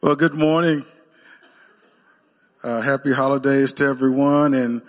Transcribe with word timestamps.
Well, 0.00 0.14
good 0.14 0.34
morning. 0.34 0.84
Uh, 2.62 2.82
happy 2.82 3.12
holidays 3.12 3.72
to 3.72 3.84
everyone. 3.84 4.54
And, 4.54 4.80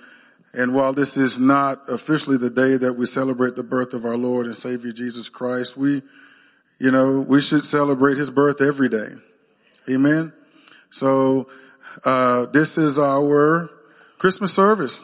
and 0.54 0.76
while 0.76 0.94
this 0.94 1.18
is 1.18 1.40
not 1.40 1.90
officially 1.90 2.38
the 2.38 2.52
day 2.52 2.78
that 2.78 2.94
we 2.94 3.08
celebrate 3.08 3.56
the 3.56 3.64
birth 3.64 3.96
of 3.96 4.06
our 4.06 4.16
Lord 4.16 4.46
and 4.46 4.56
Savior 4.56 4.92
Jesus 4.92 5.28
Christ, 5.28 5.76
we, 5.76 6.04
you 6.78 6.92
know, 6.92 7.22
we 7.22 7.42
should 7.42 7.66
celebrate 7.66 8.18
his 8.18 8.30
birth 8.30 8.62
every 8.62 8.88
day. 8.88 9.08
Amen. 9.90 10.32
So, 10.92 11.50
uh, 12.06 12.46
this 12.46 12.78
is 12.78 13.00
our 13.00 13.68
Christmas 14.20 14.54
service. 14.54 15.04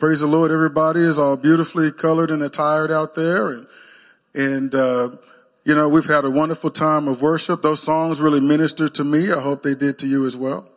Praise 0.00 0.20
the 0.20 0.26
Lord. 0.26 0.52
Everybody 0.52 1.00
is 1.00 1.18
all 1.18 1.36
beautifully 1.36 1.92
colored 1.92 2.30
and 2.30 2.42
attired 2.42 2.90
out 2.90 3.14
there. 3.14 3.50
And, 3.50 3.66
and, 4.34 4.74
uh, 4.74 5.10
you 5.64 5.74
know, 5.74 5.88
we've 5.88 6.04
had 6.04 6.26
a 6.26 6.30
wonderful 6.30 6.70
time 6.70 7.08
of 7.08 7.22
worship. 7.22 7.62
Those 7.62 7.82
songs 7.82 8.20
really 8.20 8.40
ministered 8.40 8.94
to 8.96 9.04
me. 9.04 9.32
I 9.32 9.40
hope 9.40 9.62
they 9.62 9.74
did 9.74 9.98
to 10.00 10.06
you 10.06 10.26
as 10.26 10.36
well. 10.36 10.68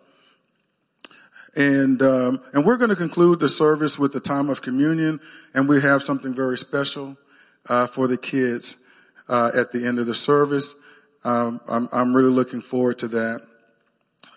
And 1.55 2.01
um, 2.01 2.41
and 2.53 2.65
we're 2.65 2.77
going 2.77 2.91
to 2.91 2.95
conclude 2.95 3.39
the 3.39 3.49
service 3.49 3.99
with 3.99 4.13
the 4.13 4.19
time 4.19 4.49
of 4.49 4.61
communion, 4.61 5.19
and 5.53 5.67
we 5.67 5.81
have 5.81 6.03
something 6.03 6.33
very 6.33 6.57
special 6.57 7.17
uh, 7.67 7.87
for 7.87 8.07
the 8.07 8.17
kids 8.17 8.77
uh, 9.27 9.51
at 9.55 9.71
the 9.71 9.85
end 9.85 9.99
of 9.99 10.05
the 10.05 10.15
service. 10.15 10.75
Um, 11.23 11.59
I'm 11.67 11.89
I'm 11.91 12.15
really 12.15 12.29
looking 12.29 12.61
forward 12.61 12.99
to 12.99 13.07
that, 13.09 13.41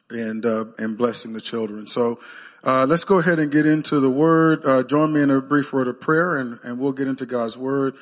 and 0.09 0.45
uh, 0.45 0.65
and 0.79 0.99
blessing 0.99 1.33
the 1.33 1.41
children. 1.41 1.87
So. 1.87 2.21
Uh, 2.63 2.85
let's 2.85 3.05
go 3.05 3.19
ahead 3.19 3.39
and 3.39 3.51
get 3.51 3.65
into 3.65 4.01
the 4.01 4.11
word. 4.11 4.61
Uh, 4.67 4.83
join 4.83 5.15
me 5.15 5.23
in 5.23 5.31
a 5.31 5.41
brief 5.41 5.73
word 5.73 5.89
of 5.89 5.99
prayer, 5.99 6.37
and, 6.37 6.59
and 6.63 6.79
we'll 6.79 6.93
get 6.93 7.09
into 7.09 7.25
God's 7.25 7.57
word. 7.57 7.95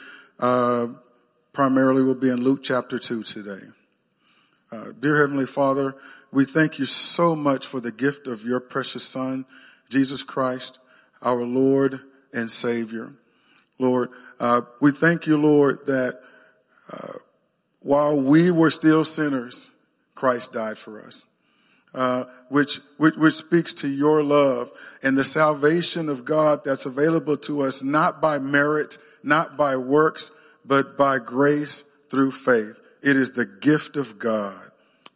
Primarily 1.58 2.04
will 2.04 2.14
be 2.14 2.28
in 2.28 2.44
Luke 2.44 2.62
chapter 2.62 3.00
2 3.00 3.24
today. 3.24 3.66
Uh, 4.70 4.92
dear 5.00 5.16
Heavenly 5.16 5.44
Father, 5.44 5.96
we 6.30 6.44
thank 6.44 6.78
you 6.78 6.84
so 6.84 7.34
much 7.34 7.66
for 7.66 7.80
the 7.80 7.90
gift 7.90 8.28
of 8.28 8.44
your 8.44 8.60
precious 8.60 9.02
Son, 9.02 9.44
Jesus 9.88 10.22
Christ, 10.22 10.78
our 11.20 11.42
Lord 11.42 11.98
and 12.32 12.48
Savior. 12.48 13.14
Lord, 13.76 14.10
uh, 14.38 14.60
we 14.80 14.92
thank 14.92 15.26
you, 15.26 15.36
Lord, 15.36 15.84
that 15.86 16.20
uh, 16.92 17.14
while 17.80 18.20
we 18.20 18.52
were 18.52 18.70
still 18.70 19.04
sinners, 19.04 19.72
Christ 20.14 20.52
died 20.52 20.78
for 20.78 21.02
us. 21.02 21.26
Uh, 21.92 22.26
which, 22.50 22.78
which, 22.98 23.16
which 23.16 23.34
speaks 23.34 23.74
to 23.74 23.88
your 23.88 24.22
love 24.22 24.70
and 25.02 25.18
the 25.18 25.24
salvation 25.24 26.08
of 26.08 26.24
God 26.24 26.60
that's 26.64 26.86
available 26.86 27.36
to 27.38 27.62
us 27.62 27.82
not 27.82 28.22
by 28.22 28.38
merit, 28.38 28.96
not 29.24 29.56
by 29.56 29.76
works, 29.76 30.30
but 30.68 30.98
by 30.98 31.18
grace 31.18 31.82
through 32.10 32.30
faith. 32.30 32.78
It 33.02 33.16
is 33.16 33.32
the 33.32 33.46
gift 33.46 33.96
of 33.96 34.18
God. 34.18 34.70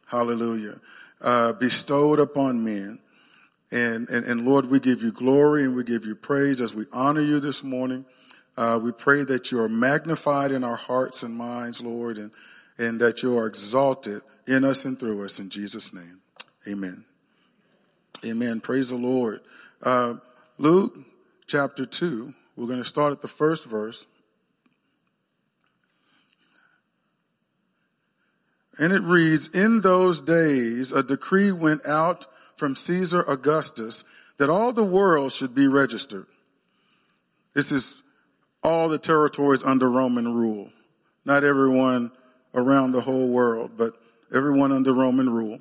Hallelujah. 0.06 0.80
Uh, 1.20 1.52
bestowed 1.52 2.18
upon 2.18 2.64
men. 2.64 2.98
And, 3.70 4.08
and, 4.08 4.24
and 4.24 4.46
Lord, 4.46 4.66
we 4.66 4.80
give 4.80 5.02
you 5.02 5.12
glory 5.12 5.64
and 5.64 5.76
we 5.76 5.84
give 5.84 6.04
you 6.04 6.14
praise 6.14 6.60
as 6.60 6.74
we 6.74 6.86
honor 6.92 7.20
you 7.20 7.38
this 7.38 7.62
morning. 7.62 8.06
Uh, 8.56 8.80
we 8.82 8.92
pray 8.92 9.24
that 9.24 9.50
you 9.50 9.60
are 9.60 9.68
magnified 9.68 10.52
in 10.52 10.64
our 10.64 10.76
hearts 10.76 11.22
and 11.22 11.34
minds, 11.34 11.82
Lord, 11.82 12.18
and, 12.18 12.30
and 12.76 13.00
that 13.00 13.22
you 13.22 13.36
are 13.38 13.46
exalted 13.46 14.22
in 14.46 14.64
us 14.64 14.84
and 14.84 14.98
through 14.98 15.24
us 15.24 15.38
in 15.38 15.48
Jesus' 15.48 15.94
name. 15.94 16.20
Amen. 16.68 17.04
Amen. 18.24 18.60
Praise 18.60 18.90
the 18.90 18.96
Lord. 18.96 19.40
Uh, 19.82 20.16
Luke 20.58 20.98
chapter 21.46 21.86
2, 21.86 22.34
we're 22.56 22.66
going 22.66 22.78
to 22.78 22.84
start 22.84 23.12
at 23.12 23.22
the 23.22 23.28
first 23.28 23.64
verse. 23.64 24.06
And 28.78 28.92
it 28.92 29.02
reads, 29.02 29.48
In 29.48 29.80
those 29.80 30.20
days, 30.20 30.92
a 30.92 31.02
decree 31.02 31.52
went 31.52 31.86
out 31.86 32.26
from 32.56 32.76
Caesar 32.76 33.22
Augustus 33.28 34.04
that 34.38 34.50
all 34.50 34.72
the 34.72 34.84
world 34.84 35.32
should 35.32 35.54
be 35.54 35.66
registered. 35.66 36.26
This 37.54 37.70
is 37.70 38.02
all 38.62 38.88
the 38.88 38.98
territories 38.98 39.62
under 39.64 39.90
Roman 39.90 40.32
rule. 40.32 40.70
Not 41.24 41.44
everyone 41.44 42.10
around 42.54 42.92
the 42.92 43.02
whole 43.02 43.28
world, 43.28 43.72
but 43.76 43.94
everyone 44.34 44.72
under 44.72 44.92
Roman 44.92 45.28
rule. 45.28 45.60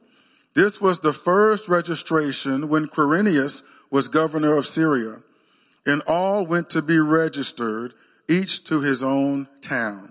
This 0.53 0.81
was 0.81 0.99
the 0.99 1.13
first 1.13 1.69
registration 1.69 2.67
when 2.67 2.87
Quirinius 2.87 3.63
was 3.89 4.07
governor 4.07 4.57
of 4.57 4.67
Syria, 4.67 5.21
and 5.85 6.01
all 6.07 6.45
went 6.45 6.69
to 6.71 6.81
be 6.81 6.99
registered, 6.99 7.93
each 8.29 8.63
to 8.65 8.81
his 8.81 9.03
own 9.03 9.47
town. 9.61 10.10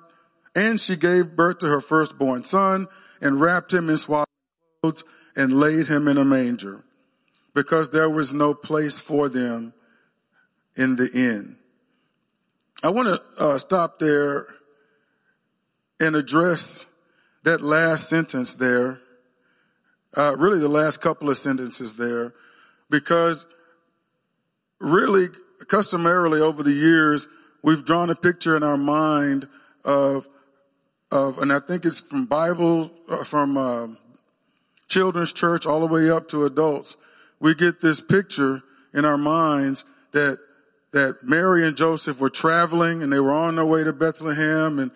and 0.55 0.79
she 0.79 0.95
gave 0.95 1.35
birth 1.35 1.59
to 1.59 1.67
her 1.67 1.81
firstborn 1.81 2.43
son 2.43 2.87
and 3.21 3.39
wrapped 3.39 3.73
him 3.73 3.89
in 3.89 3.97
swaddling 3.97 4.25
clothes 4.81 5.03
and 5.35 5.53
laid 5.53 5.87
him 5.87 6.07
in 6.07 6.17
a 6.17 6.25
manger 6.25 6.83
because 7.53 7.89
there 7.89 8.09
was 8.09 8.33
no 8.33 8.53
place 8.53 8.99
for 8.99 9.29
them 9.29 9.73
in 10.75 10.95
the 10.95 11.09
inn. 11.13 11.57
I 12.83 12.89
want 12.89 13.07
to 13.09 13.21
uh, 13.43 13.57
stop 13.57 13.99
there 13.99 14.47
and 15.99 16.15
address 16.15 16.87
that 17.43 17.61
last 17.61 18.09
sentence 18.09 18.55
there, 18.55 18.99
uh, 20.15 20.35
really 20.37 20.59
the 20.59 20.67
last 20.67 20.97
couple 21.01 21.29
of 21.29 21.37
sentences 21.37 21.95
there, 21.95 22.33
because 22.89 23.45
really 24.79 25.27
customarily 25.67 26.41
over 26.41 26.63
the 26.63 26.71
years, 26.71 27.27
we've 27.63 27.85
drawn 27.85 28.09
a 28.09 28.15
picture 28.15 28.55
in 28.57 28.63
our 28.63 28.77
mind 28.77 29.47
of 29.85 30.27
of, 31.11 31.37
and 31.39 31.51
I 31.51 31.59
think 31.59 31.85
it's 31.85 32.01
from 32.01 32.25
Bible, 32.25 32.91
uh, 33.09 33.23
from 33.23 33.57
uh, 33.57 33.87
children's 34.87 35.33
church 35.33 35.65
all 35.65 35.79
the 35.79 35.87
way 35.87 36.09
up 36.09 36.27
to 36.29 36.45
adults. 36.45 36.97
We 37.39 37.55
get 37.55 37.81
this 37.81 38.01
picture 38.01 38.63
in 38.93 39.05
our 39.05 39.17
minds 39.17 39.85
that 40.11 40.39
that 40.91 41.23
Mary 41.23 41.65
and 41.65 41.77
Joseph 41.77 42.19
were 42.19 42.29
traveling 42.29 43.01
and 43.01 43.11
they 43.11 43.19
were 43.19 43.31
on 43.31 43.55
their 43.55 43.65
way 43.65 43.83
to 43.83 43.93
Bethlehem 43.93 44.79
and 44.79 44.91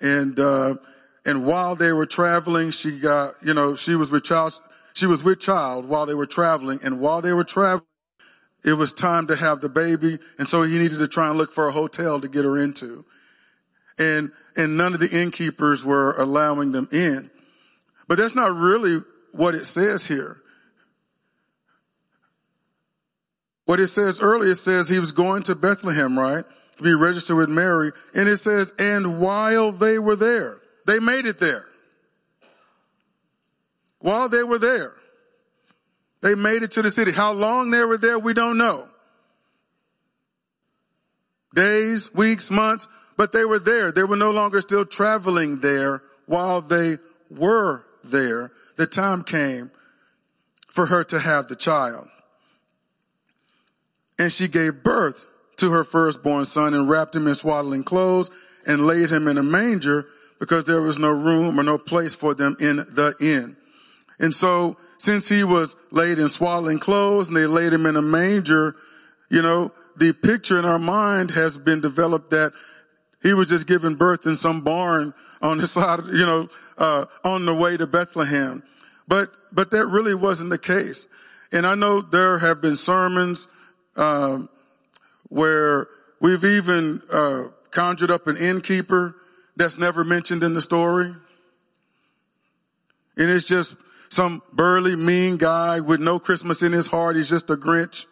and 0.00 0.38
uh, 0.38 0.76
and 1.24 1.44
while 1.44 1.74
they 1.74 1.92
were 1.92 2.06
traveling, 2.06 2.70
she 2.70 2.98
got 2.98 3.34
you 3.42 3.54
know 3.54 3.76
she 3.76 3.94
was 3.94 4.10
with 4.10 4.24
child 4.24 4.58
she 4.94 5.06
was 5.06 5.22
with 5.22 5.40
child 5.40 5.86
while 5.86 6.06
they 6.06 6.14
were 6.14 6.26
traveling 6.26 6.80
and 6.82 7.00
while 7.00 7.20
they 7.20 7.32
were 7.32 7.44
traveling, 7.44 7.84
it 8.64 8.72
was 8.74 8.92
time 8.92 9.26
to 9.26 9.36
have 9.36 9.60
the 9.60 9.68
baby 9.68 10.18
and 10.38 10.48
so 10.48 10.62
he 10.62 10.78
needed 10.78 10.98
to 10.98 11.08
try 11.08 11.28
and 11.28 11.36
look 11.36 11.52
for 11.52 11.68
a 11.68 11.72
hotel 11.72 12.20
to 12.20 12.28
get 12.28 12.44
her 12.44 12.58
into, 12.58 13.04
and 13.98 14.32
and 14.56 14.76
none 14.76 14.94
of 14.94 15.00
the 15.00 15.10
innkeepers 15.10 15.84
were 15.84 16.14
allowing 16.14 16.72
them 16.72 16.88
in. 16.90 17.30
But 18.08 18.18
that's 18.18 18.34
not 18.34 18.54
really 18.54 19.02
what 19.32 19.54
it 19.54 19.64
says 19.64 20.06
here. 20.06 20.38
What 23.66 23.80
it 23.80 23.88
says 23.88 24.20
earlier, 24.20 24.52
it 24.52 24.56
says 24.56 24.88
he 24.88 25.00
was 25.00 25.12
going 25.12 25.42
to 25.44 25.54
Bethlehem, 25.54 26.18
right? 26.18 26.44
To 26.76 26.82
be 26.82 26.94
registered 26.94 27.36
with 27.36 27.48
Mary. 27.48 27.92
And 28.14 28.28
it 28.28 28.36
says, 28.38 28.72
and 28.78 29.20
while 29.20 29.72
they 29.72 29.98
were 29.98 30.16
there, 30.16 30.58
they 30.86 31.00
made 31.00 31.26
it 31.26 31.38
there. 31.38 31.66
While 33.98 34.28
they 34.28 34.44
were 34.44 34.58
there, 34.58 34.92
they 36.22 36.36
made 36.36 36.62
it 36.62 36.72
to 36.72 36.82
the 36.82 36.90
city. 36.90 37.10
How 37.10 37.32
long 37.32 37.70
they 37.70 37.84
were 37.84 37.98
there, 37.98 38.18
we 38.18 38.34
don't 38.34 38.56
know. 38.56 38.88
Days, 41.54 42.14
weeks, 42.14 42.50
months, 42.50 42.86
but 43.16 43.32
they 43.32 43.44
were 43.44 43.58
there. 43.58 43.92
They 43.92 44.04
were 44.04 44.16
no 44.16 44.30
longer 44.30 44.60
still 44.60 44.84
traveling 44.84 45.60
there 45.60 46.02
while 46.26 46.60
they 46.60 46.98
were 47.30 47.84
there. 48.04 48.52
The 48.76 48.86
time 48.86 49.22
came 49.22 49.70
for 50.68 50.86
her 50.86 51.02
to 51.04 51.18
have 51.18 51.48
the 51.48 51.56
child. 51.56 52.08
And 54.18 54.32
she 54.32 54.48
gave 54.48 54.82
birth 54.82 55.26
to 55.56 55.70
her 55.70 55.84
firstborn 55.84 56.44
son 56.44 56.74
and 56.74 56.88
wrapped 56.88 57.16
him 57.16 57.26
in 57.26 57.34
swaddling 57.34 57.84
clothes 57.84 58.30
and 58.66 58.86
laid 58.86 59.10
him 59.10 59.28
in 59.28 59.38
a 59.38 59.42
manger 59.42 60.06
because 60.38 60.64
there 60.64 60.82
was 60.82 60.98
no 60.98 61.10
room 61.10 61.58
or 61.58 61.62
no 61.62 61.78
place 61.78 62.14
for 62.14 62.34
them 62.34 62.56
in 62.60 62.76
the 62.76 63.14
inn. 63.20 63.56
And 64.18 64.34
so 64.34 64.76
since 64.98 65.28
he 65.28 65.44
was 65.44 65.76
laid 65.90 66.18
in 66.18 66.28
swaddling 66.28 66.78
clothes 66.78 67.28
and 67.28 67.36
they 67.36 67.46
laid 67.46 67.72
him 67.72 67.86
in 67.86 67.96
a 67.96 68.02
manger, 68.02 68.76
you 69.30 69.42
know, 69.42 69.72
the 69.96 70.12
picture 70.12 70.58
in 70.58 70.64
our 70.64 70.78
mind 70.78 71.30
has 71.30 71.56
been 71.56 71.80
developed 71.80 72.30
that 72.30 72.52
he 73.26 73.34
was 73.34 73.48
just 73.48 73.66
giving 73.66 73.96
birth 73.96 74.24
in 74.24 74.36
some 74.36 74.60
barn 74.60 75.12
on 75.42 75.58
the 75.58 75.66
side, 75.66 76.06
you 76.06 76.24
know, 76.24 76.48
uh, 76.78 77.06
on 77.24 77.44
the 77.44 77.54
way 77.54 77.76
to 77.76 77.86
Bethlehem. 77.86 78.62
But, 79.08 79.30
but 79.52 79.72
that 79.72 79.86
really 79.86 80.14
wasn't 80.14 80.50
the 80.50 80.58
case. 80.58 81.08
And 81.50 81.66
I 81.66 81.74
know 81.74 82.00
there 82.00 82.38
have 82.38 82.60
been 82.60 82.76
sermons, 82.76 83.48
um, 83.96 84.48
where 85.28 85.88
we've 86.20 86.44
even, 86.44 87.02
uh, 87.10 87.44
conjured 87.72 88.10
up 88.12 88.28
an 88.28 88.36
innkeeper 88.36 89.16
that's 89.56 89.76
never 89.76 90.04
mentioned 90.04 90.44
in 90.44 90.54
the 90.54 90.62
story. 90.62 91.06
And 93.18 93.30
it's 93.30 93.44
just 93.44 93.76
some 94.08 94.40
burly, 94.52 94.94
mean 94.94 95.36
guy 95.36 95.80
with 95.80 96.00
no 96.00 96.20
Christmas 96.20 96.62
in 96.62 96.72
his 96.72 96.86
heart. 96.86 97.16
He's 97.16 97.30
just 97.30 97.50
a 97.50 97.56
Grinch 97.56 98.06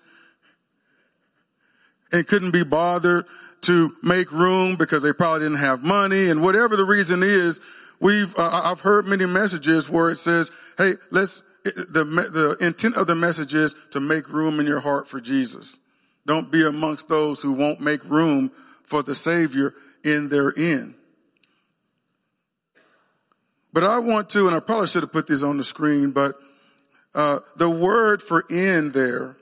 and 2.13 2.27
couldn't 2.27 2.51
be 2.51 2.65
bothered 2.65 3.27
to 3.63 3.97
make 4.03 4.31
room 4.31 4.77
because 4.77 5.03
they 5.03 5.13
probably 5.13 5.41
didn't 5.41 5.59
have 5.59 5.83
money 5.83 6.29
and 6.29 6.43
whatever 6.43 6.77
the 6.77 6.85
reason 6.85 7.23
is, 7.23 7.61
we've, 8.01 8.37
uh, 8.37 8.61
I've 8.65 8.81
heard 8.81 9.07
many 9.07 9.27
messages 9.27 9.89
where 9.89 10.11
it 10.11 10.17
says, 10.17 10.53
hey, 10.77 10.95
let's, 11.11 11.43
the, 11.65 12.05
the 12.05 12.57
intent 12.61 12.97
of 12.97 13.07
the 13.07 13.15
message 13.15 13.55
is 13.55 13.75
to 13.93 14.01
make 14.01 14.29
room 14.29 14.61
in 14.61 14.67
your 14.67 14.81
heart 14.81 15.09
for 15.09 15.21
Jesus. 15.21 15.79
Don't 16.27 16.51
be 16.51 16.65
amongst 16.65 17.09
those 17.09 17.43
who 17.43 17.53
won't 17.53 17.81
make 17.81 18.05
room 18.05 18.51
for 18.85 19.03
the 19.03 19.15
Savior 19.15 19.75
in 20.05 20.29
their 20.29 20.53
end. 20.59 20.95
But 23.73 23.85
I 23.85 23.99
want 23.99 24.29
to, 24.31 24.47
and 24.47 24.55
I 24.55 24.61
probably 24.61 24.87
should 24.87 25.03
have 25.03 25.13
put 25.13 25.27
these 25.27 25.43
on 25.43 25.57
the 25.57 25.65
screen, 25.65 26.13
but 26.13 26.37
uh, 27.15 27.41
the 27.57 27.69
word 27.69 28.23
for 28.23 28.45
"inn" 28.49 28.93
there, 28.93 29.37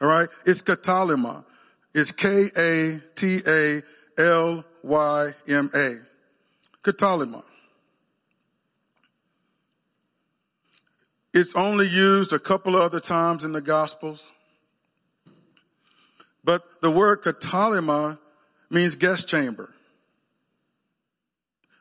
all 0.00 0.08
right, 0.08 0.28
it's 0.46 0.62
katalima. 0.62 1.44
It's 1.92 2.12
K 2.12 2.48
A 2.56 3.00
T 3.14 3.40
A 3.46 3.82
L 4.18 4.64
Y 4.82 5.30
M 5.48 5.70
A. 5.74 5.96
Katalima. 6.82 7.44
It's 11.34 11.54
only 11.54 11.86
used 11.86 12.32
a 12.32 12.38
couple 12.38 12.76
of 12.76 12.82
other 12.82 13.00
times 13.00 13.44
in 13.44 13.52
the 13.52 13.60
Gospels. 13.60 14.32
But 16.42 16.62
the 16.80 16.90
word 16.90 17.22
katalima 17.22 18.18
means 18.70 18.96
guest 18.96 19.28
chamber. 19.28 19.72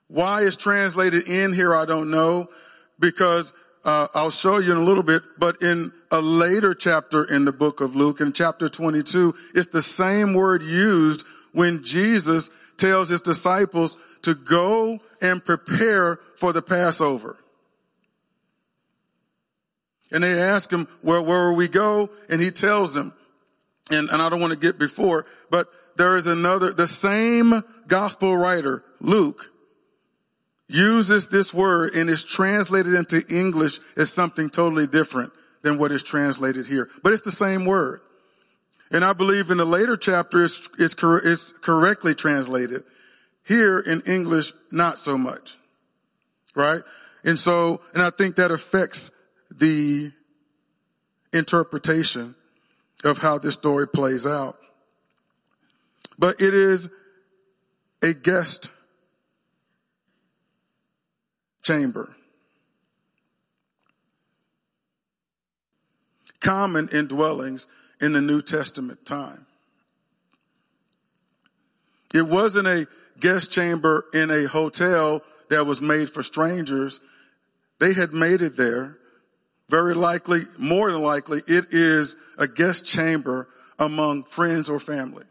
Why 0.08 0.42
it's 0.42 0.56
translated 0.56 1.28
in 1.28 1.54
here, 1.54 1.74
I 1.74 1.86
don't 1.86 2.12
know, 2.12 2.50
because 3.00 3.54
uh, 3.86 4.08
I'll 4.14 4.32
show 4.32 4.60
you 4.60 4.72
in 4.72 4.78
a 4.78 4.84
little 4.84 5.04
bit, 5.04 5.24
but 5.38 5.62
in 5.62 5.92
a 6.12 6.22
later 6.22 6.74
chapter 6.74 7.24
in 7.24 7.46
the 7.46 7.52
book 7.52 7.82
of 7.82 7.96
Luke, 7.96 8.20
in 8.20 8.34
chapter 8.34 8.68
22, 8.68 9.34
it's 9.56 9.68
the 9.68 9.82
same 9.82 10.34
word 10.34 10.62
used 10.62 11.26
when 11.54 11.84
Jesus 11.84 12.50
tells 12.78 13.10
his 13.10 13.22
disciples 13.22 13.98
to 14.24 14.36
go 14.36 15.00
and 15.22 15.44
prepare 15.44 16.20
for 16.36 16.54
the 16.54 16.62
Passover. 16.62 17.38
And 20.12 20.24
they 20.24 20.42
ask 20.42 20.72
him, 20.72 20.88
well, 21.04 21.24
where 21.24 21.50
will 21.50 21.56
we 21.56 21.68
go? 21.68 22.10
And 22.30 22.42
he 22.42 22.52
tells 22.52 22.94
them, 22.94 23.14
and, 23.92 24.10
and 24.10 24.22
I 24.22 24.30
don't 24.30 24.42
want 24.42 24.52
to 24.52 24.60
get 24.60 24.80
before, 24.80 25.26
but 25.50 25.68
there 25.98 26.18
is 26.18 26.28
another, 26.28 26.72
the 26.74 26.88
same 26.88 27.64
gospel 27.88 28.36
writer, 28.36 28.84
Luke, 29.00 29.52
uses 30.70 31.28
this 31.28 31.54
word 31.54 31.96
and 31.96 32.10
is 32.10 32.24
translated 32.24 32.94
into 32.94 33.26
English 33.28 33.80
as 33.98 34.14
something 34.14 34.50
totally 34.50 34.88
different 34.88 35.34
than 35.64 35.78
what 35.78 35.92
is 35.92 36.04
translated 36.04 36.68
here. 36.68 36.88
But 37.04 37.12
it's 37.12 37.24
the 37.24 37.32
same 37.32 37.66
word. 37.66 38.02
And 38.92 39.04
I 39.04 39.14
believe 39.14 39.52
in 39.52 39.58
the 39.58 39.66
later 39.66 39.98
chapter 39.98 40.44
it's, 40.44 40.70
it's, 40.78 40.96
cor- 40.96 41.26
it's 41.26 41.52
correctly 41.52 42.16
translated. 42.16 42.84
Here 43.46 43.80
in 43.80 44.02
English, 44.02 44.54
not 44.72 45.00
so 45.00 45.18
much. 45.18 45.58
Right? 46.56 46.82
And 47.24 47.38
so, 47.38 47.82
and 47.94 48.02
I 48.02 48.12
think 48.12 48.36
that 48.36 48.52
affects 48.52 49.12
the 49.52 50.12
interpretation 51.34 52.36
of 53.04 53.18
how 53.18 53.40
this 53.40 53.56
story 53.56 53.88
plays 53.88 54.26
out. 54.28 54.58
But 56.18 56.42
it 56.42 56.54
is 56.54 56.90
a 58.02 58.14
guest 58.14 58.70
chamber. 61.62 62.16
Common 66.40 66.90
in 66.92 67.08
dwellings 67.08 67.68
in 68.00 68.14
the 68.14 68.22
New 68.22 68.42
Testament 68.42 69.06
time. 69.06 69.46
It 72.14 72.28
wasn't 72.28 72.68
a 72.68 72.88
guest 73.20 73.52
chamber 73.52 74.06
in 74.14 74.32
a 74.32 74.48
hotel 74.48 75.22
that 75.50 75.66
was 75.66 75.82
made 75.82 76.10
for 76.10 76.24
strangers. 76.24 77.02
They 77.80 77.94
had 77.94 78.14
made 78.14 78.42
it 78.42 78.56
there. 78.56 78.98
Very 79.70 79.94
likely, 79.94 80.44
more 80.58 80.92
than 80.92 81.02
likely, 81.02 81.42
it 81.46 81.68
is 81.72 82.16
a 82.38 82.48
guest 82.48 82.86
chamber 82.86 83.48
among 83.78 84.24
friends 84.24 84.70
or 84.70 84.80
family. 84.80 85.26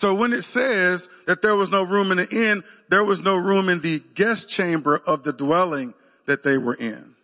So 0.00 0.14
when 0.14 0.32
it 0.32 0.44
says 0.44 1.10
that 1.26 1.42
there 1.42 1.56
was 1.56 1.70
no 1.70 1.82
room 1.82 2.10
in 2.10 2.16
the 2.16 2.28
inn, 2.30 2.64
there 2.88 3.04
was 3.04 3.20
no 3.20 3.36
room 3.36 3.68
in 3.68 3.80
the 3.80 4.02
guest 4.14 4.48
chamber 4.48 4.96
of 4.96 5.24
the 5.24 5.32
dwelling 5.34 5.92
that 6.24 6.42
they 6.42 6.56
were 6.56 6.72
in. 6.72 7.16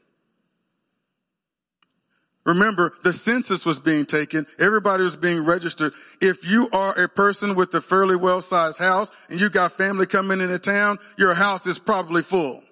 Remember, 2.44 2.93
the 3.02 3.14
census 3.14 3.64
was 3.64 3.81
being 3.81 4.05
taken. 4.05 4.46
Everybody 4.58 5.05
was 5.05 5.17
being 5.17 5.46
registered. 5.46 5.94
If 6.20 6.44
you 6.44 6.69
are 6.70 6.93
a 7.00 7.08
person 7.08 7.55
with 7.55 7.73
a 7.73 7.81
fairly 7.81 8.14
well-sized 8.14 8.78
house 8.78 9.11
and 9.31 9.40
you 9.40 9.49
got 9.49 9.73
family 9.73 10.05
coming 10.05 10.43
into 10.43 10.58
town, 10.58 10.99
your 11.17 11.32
house 11.32 11.67
is 11.67 11.78
probably 11.78 12.20
full. 12.20 12.62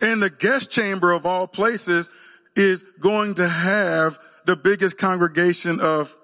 And 0.00 0.22
the 0.22 0.30
guest 0.30 0.70
chamber 0.70 1.12
of 1.12 1.26
all 1.26 1.46
places 1.46 2.08
is 2.56 2.82
going 2.98 3.34
to 3.34 3.46
have 3.46 4.18
the 4.46 4.56
biggest 4.56 4.96
congregation 4.96 5.80
of, 5.80 6.16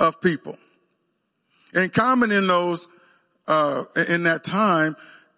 of 0.00 0.20
people. 0.20 0.58
And 1.74 1.92
common 1.92 2.32
in 2.32 2.46
those, 2.46 2.88
uh, 3.46 3.84
in 4.08 4.24
that 4.24 4.44
time, 4.44 4.96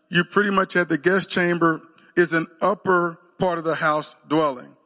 you 0.08 0.24
pretty 0.24 0.50
much 0.50 0.74
had 0.74 0.88
the 0.88 0.98
guest 0.98 1.30
chamber 1.30 1.82
is 2.16 2.32
an 2.32 2.46
upper 2.60 3.18
part 3.38 3.58
of 3.58 3.64
the 3.64 3.74
house 3.74 4.14
dwelling. 4.28 4.76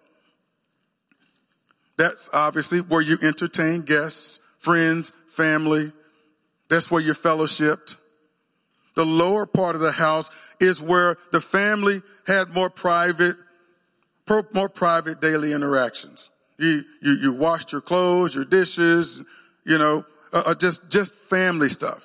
That's 1.97 2.29
obviously 2.33 2.81
where 2.81 3.01
you 3.01 3.19
entertain 3.23 3.83
guests, 3.83 4.41
friends, 4.59 5.13
family. 5.29 5.93
That's 6.69 6.91
where 6.91 7.01
you're 7.01 7.15
fellowshipped. 7.15 7.97
The 8.95 9.05
lower 9.05 9.47
part 9.47 9.75
of 9.75 9.81
the 9.81 9.93
house 9.93 10.31
is 10.59 10.81
where 10.81 11.17
the 11.31 11.41
family 11.41 12.03
had 12.27 12.55
more 12.55 12.71
private, 12.71 13.37
more 14.53 14.69
private 14.69 15.21
daily 15.21 15.53
interactions. 15.53 16.31
You, 16.59 16.85
you, 17.03 17.13
you 17.17 17.33
washed 17.33 17.73
your 17.73 17.83
clothes, 17.83 18.35
your 18.35 18.47
dishes, 18.47 19.23
you 19.65 19.77
know, 19.77 20.05
uh, 20.33 20.43
uh, 20.47 20.55
just, 20.55 20.89
just 20.89 21.15
family 21.15 21.69
stuff. 21.69 22.05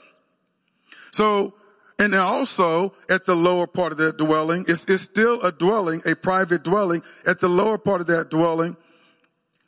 So, 1.12 1.54
and 2.00 2.16
also 2.16 2.94
at 3.10 3.26
the 3.26 3.36
lower 3.36 3.68
part 3.68 3.92
of 3.92 3.98
that 4.00 4.18
dwelling, 4.18 4.66
it's, 4.68 4.86
it's 4.90 5.04
still 5.04 5.42
a 5.42 5.52
dwelling, 5.52 6.02
a 6.06 6.16
private 6.16 6.64
dwelling. 6.64 7.04
At 7.28 7.40
the 7.40 7.50
lower 7.50 7.78
part 7.78 8.02
of 8.02 8.08
that 8.08 8.30
dwelling, 8.30 8.76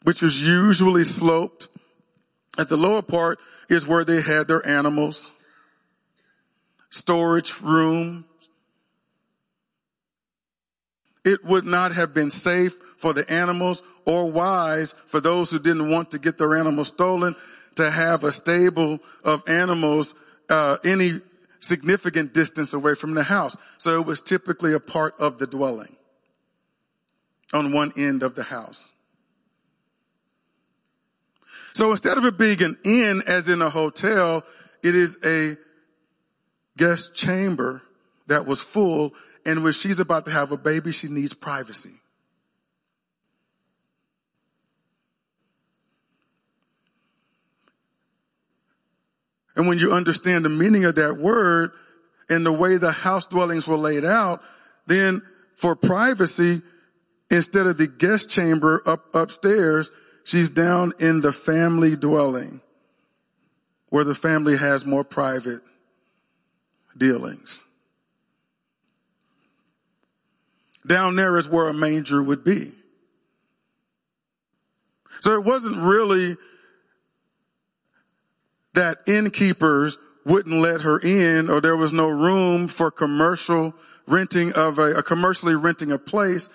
which 0.03 0.21
was 0.21 0.41
usually 0.41 1.03
sloped, 1.03 1.67
at 2.57 2.69
the 2.69 2.77
lower 2.77 3.01
part 3.01 3.39
is 3.69 3.85
where 3.87 4.03
they 4.03 4.21
had 4.21 4.47
their 4.47 4.65
animals, 4.65 5.31
storage 6.89 7.59
room. 7.61 8.25
It 11.25 11.43
would 11.45 11.65
not 11.65 11.93
have 11.93 12.13
been 12.13 12.29
safe 12.29 12.77
for 12.97 13.13
the 13.13 13.29
animals 13.31 13.81
or 14.05 14.29
wise 14.29 14.95
for 15.07 15.19
those 15.19 15.51
who 15.51 15.59
didn't 15.59 15.89
want 15.89 16.11
to 16.11 16.19
get 16.19 16.37
their 16.37 16.55
animals 16.55 16.89
stolen 16.89 17.35
to 17.75 17.89
have 17.89 18.23
a 18.23 18.31
stable 18.31 18.99
of 19.23 19.47
animals 19.47 20.15
uh, 20.49 20.77
any 20.83 21.19
significant 21.59 22.33
distance 22.33 22.73
away 22.73 22.95
from 22.95 23.13
the 23.13 23.23
house. 23.23 23.55
So 23.77 23.99
it 23.99 24.05
was 24.05 24.21
typically 24.21 24.73
a 24.73 24.79
part 24.79 25.15
of 25.19 25.39
the 25.39 25.47
dwelling 25.47 25.95
on 27.53 27.71
one 27.71 27.91
end 27.97 28.23
of 28.23 28.35
the 28.35 28.43
house. 28.43 28.91
So 31.73 31.91
instead 31.91 32.17
of 32.17 32.25
it 32.25 32.37
being 32.37 32.61
an 32.61 32.77
inn 32.83 33.23
as 33.25 33.49
in 33.49 33.61
a 33.61 33.69
hotel, 33.69 34.43
it 34.83 34.95
is 34.95 35.17
a 35.25 35.57
guest 36.77 37.15
chamber 37.15 37.81
that 38.27 38.45
was 38.45 38.61
full 38.61 39.13
and 39.45 39.63
when 39.63 39.73
she's 39.73 39.99
about 39.99 40.25
to 40.25 40.31
have 40.31 40.51
a 40.51 40.57
baby, 40.57 40.91
she 40.91 41.07
needs 41.07 41.33
privacy. 41.33 41.91
And 49.55 49.67
when 49.67 49.77
you 49.77 49.93
understand 49.93 50.45
the 50.45 50.49
meaning 50.49 50.85
of 50.85 50.95
that 50.95 51.17
word 51.17 51.71
and 52.29 52.45
the 52.45 52.51
way 52.51 52.77
the 52.77 52.91
house 52.91 53.25
dwellings 53.25 53.67
were 53.67 53.77
laid 53.77 54.03
out, 54.03 54.41
then 54.87 55.21
for 55.55 55.75
privacy, 55.75 56.61
instead 57.29 57.67
of 57.67 57.77
the 57.77 57.87
guest 57.87 58.29
chamber 58.29 58.81
up 58.85 59.13
upstairs, 59.13 59.91
she's 60.23 60.49
down 60.49 60.93
in 60.99 61.21
the 61.21 61.31
family 61.31 61.95
dwelling 61.95 62.61
where 63.89 64.03
the 64.03 64.15
family 64.15 64.57
has 64.57 64.85
more 64.85 65.03
private 65.03 65.61
dealings. 66.97 67.63
Down 70.85 71.15
there 71.15 71.37
is 71.37 71.47
where 71.47 71.67
a 71.67 71.73
manger 71.73 72.21
would 72.21 72.43
be. 72.43 72.71
So 75.21 75.35
it 75.35 75.43
wasn't 75.43 75.77
really 75.77 76.37
that 78.73 78.99
innkeepers 79.07 79.97
wouldn't 80.25 80.55
let 80.55 80.81
her 80.81 80.99
in 80.99 81.49
or 81.49 81.61
there 81.61 81.75
was 81.75 81.93
no 81.93 82.07
room 82.07 82.67
for 82.67 82.89
commercial 82.89 83.73
renting 84.07 84.53
of 84.53 84.79
a, 84.79 84.95
a 84.95 85.03
commercially 85.03 85.55
renting 85.55 85.91
a 85.91 85.97
place. 85.97 86.49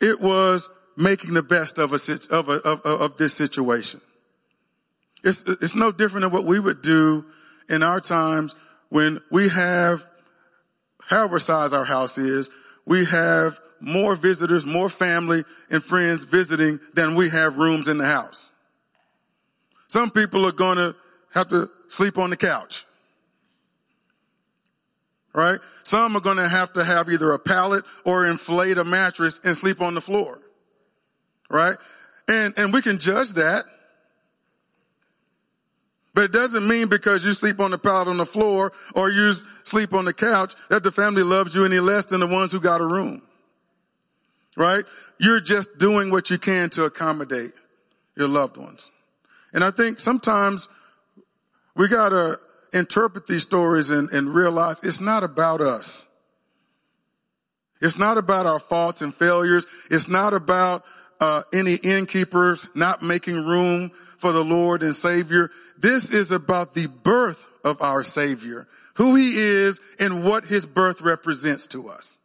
It 0.00 0.20
was 0.20 0.68
making 0.96 1.34
the 1.34 1.42
best 1.42 1.78
of 1.78 1.92
a, 1.92 2.18
of, 2.30 2.48
a, 2.48 2.52
of, 2.62 2.84
of 2.84 3.16
this 3.16 3.34
situation. 3.34 4.00
It's, 5.22 5.42
it's 5.44 5.74
no 5.74 5.92
different 5.92 6.24
than 6.24 6.32
what 6.32 6.44
we 6.44 6.58
would 6.58 6.82
do 6.82 7.24
in 7.68 7.82
our 7.82 8.00
times 8.00 8.54
when 8.88 9.20
we 9.30 9.48
have, 9.48 10.06
however 11.02 11.38
size 11.38 11.72
our 11.72 11.84
house 11.84 12.18
is, 12.18 12.50
we 12.86 13.04
have 13.04 13.60
more 13.80 14.14
visitors, 14.16 14.66
more 14.66 14.88
family 14.88 15.44
and 15.70 15.82
friends 15.82 16.24
visiting 16.24 16.80
than 16.94 17.14
we 17.14 17.28
have 17.28 17.56
rooms 17.56 17.88
in 17.88 17.98
the 17.98 18.06
house. 18.06 18.50
Some 19.88 20.10
people 20.10 20.46
are 20.46 20.52
going 20.52 20.76
to 20.76 20.94
have 21.32 21.48
to 21.48 21.70
sleep 21.88 22.18
on 22.18 22.30
the 22.30 22.36
couch. 22.36 22.84
Right? 25.32 25.60
Some 25.84 26.16
are 26.16 26.20
going 26.20 26.38
to 26.38 26.48
have 26.48 26.72
to 26.72 26.84
have 26.84 27.08
either 27.08 27.32
a 27.32 27.38
pallet 27.38 27.84
or 28.04 28.26
inflate 28.26 28.78
a 28.78 28.84
mattress 28.84 29.38
and 29.44 29.56
sleep 29.56 29.80
on 29.80 29.94
the 29.94 30.00
floor. 30.00 30.40
Right? 31.48 31.76
And, 32.28 32.54
and 32.56 32.72
we 32.72 32.82
can 32.82 32.98
judge 32.98 33.34
that. 33.34 33.64
But 36.12 36.24
it 36.24 36.32
doesn't 36.32 36.66
mean 36.66 36.88
because 36.88 37.24
you 37.24 37.32
sleep 37.32 37.60
on 37.60 37.70
the 37.70 37.78
pallet 37.78 38.08
on 38.08 38.16
the 38.16 38.26
floor 38.26 38.72
or 38.94 39.10
you 39.10 39.32
sleep 39.62 39.94
on 39.94 40.04
the 40.04 40.12
couch 40.12 40.54
that 40.68 40.82
the 40.82 40.90
family 40.90 41.22
loves 41.22 41.54
you 41.54 41.64
any 41.64 41.78
less 41.78 42.06
than 42.06 42.20
the 42.20 42.26
ones 42.26 42.50
who 42.50 42.58
got 42.58 42.80
a 42.80 42.86
room. 42.86 43.22
Right? 44.56 44.84
You're 45.18 45.40
just 45.40 45.78
doing 45.78 46.10
what 46.10 46.28
you 46.28 46.38
can 46.38 46.70
to 46.70 46.84
accommodate 46.84 47.52
your 48.16 48.26
loved 48.26 48.56
ones. 48.56 48.90
And 49.52 49.62
I 49.62 49.70
think 49.70 50.00
sometimes 50.00 50.68
we 51.74 51.88
gotta 51.88 52.38
interpret 52.72 53.26
these 53.26 53.42
stories 53.42 53.90
and, 53.90 54.10
and 54.10 54.34
realize 54.34 54.82
it's 54.82 55.00
not 55.00 55.22
about 55.22 55.60
us. 55.60 56.06
It's 57.80 57.98
not 57.98 58.18
about 58.18 58.46
our 58.46 58.58
faults 58.58 59.02
and 59.02 59.14
failures. 59.14 59.66
It's 59.90 60.08
not 60.08 60.34
about 60.34 60.84
uh, 61.20 61.42
any 61.52 61.74
innkeepers 61.74 62.68
not 62.74 63.02
making 63.02 63.46
room 63.46 63.90
for 64.18 64.32
the 64.32 64.44
Lord 64.44 64.82
and 64.82 64.94
Savior. 64.94 65.50
This 65.78 66.12
is 66.12 66.32
about 66.32 66.74
the 66.74 66.86
birth 66.86 67.46
of 67.64 67.80
our 67.80 68.02
Savior, 68.02 68.68
who 68.94 69.14
He 69.14 69.36
is 69.36 69.80
and 69.98 70.24
what 70.24 70.44
His 70.44 70.66
birth 70.66 71.00
represents 71.00 71.66
to 71.68 71.88
us. 71.88 72.18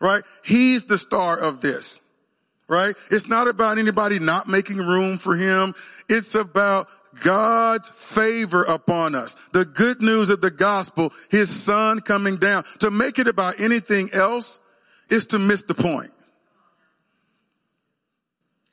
Right? 0.00 0.24
He's 0.42 0.84
the 0.84 0.98
star 0.98 1.38
of 1.38 1.60
this. 1.60 2.00
Right? 2.68 2.94
It's 3.10 3.28
not 3.28 3.48
about 3.48 3.76
anybody 3.76 4.18
not 4.18 4.48
making 4.48 4.78
room 4.78 5.18
for 5.18 5.36
Him. 5.36 5.74
It's 6.08 6.34
about 6.34 6.88
God's 7.20 7.90
favor 7.90 8.62
upon 8.62 9.14
us. 9.14 9.36
The 9.52 9.64
good 9.64 10.00
news 10.00 10.30
of 10.30 10.40
the 10.40 10.50
gospel, 10.50 11.12
his 11.30 11.50
son 11.50 12.00
coming 12.00 12.38
down. 12.38 12.64
To 12.80 12.90
make 12.90 13.18
it 13.18 13.28
about 13.28 13.60
anything 13.60 14.10
else 14.12 14.58
is 15.10 15.26
to 15.28 15.38
miss 15.38 15.62
the 15.62 15.74
point. 15.74 16.12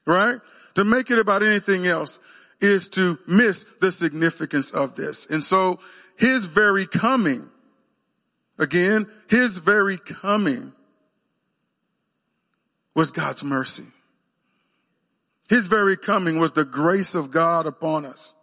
Right? 0.05 0.39
To 0.75 0.83
make 0.83 1.11
it 1.11 1.19
about 1.19 1.43
anything 1.43 1.85
else 1.85 2.19
is 2.61 2.89
to 2.89 3.19
miss 3.27 3.65
the 3.79 3.91
significance 3.91 4.71
of 4.71 4.95
this. 4.95 5.25
And 5.25 5.43
so 5.43 5.79
his 6.15 6.45
very 6.45 6.85
coming, 6.85 7.49
again, 8.57 9.07
his 9.27 9.57
very 9.57 9.97
coming 9.97 10.73
was 12.95 13.11
God's 13.11 13.43
mercy. 13.43 13.85
His 15.49 15.67
very 15.67 15.97
coming 15.97 16.39
was 16.39 16.51
the 16.51 16.63
grace 16.63 17.15
of 17.15 17.31
God 17.31 17.65
upon 17.65 18.05
us. 18.05 18.35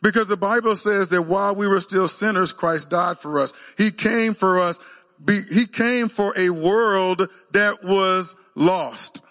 Because 0.00 0.28
the 0.28 0.36
Bible 0.36 0.76
says 0.76 1.08
that 1.08 1.22
while 1.22 1.54
we 1.54 1.66
were 1.66 1.80
still 1.80 2.08
sinners, 2.08 2.52
Christ 2.52 2.90
died 2.90 3.18
for 3.18 3.40
us. 3.40 3.52
He 3.76 3.90
came 3.90 4.34
for 4.34 4.60
us. 4.60 4.78
He 5.26 5.66
came 5.66 6.08
for 6.08 6.32
a 6.36 6.50
world 6.50 7.28
that 7.52 7.82
was 7.82 8.36
lost. 8.54 9.22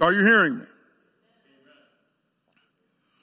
Are 0.00 0.12
you 0.12 0.24
hearing 0.24 0.58
me? 0.58 0.64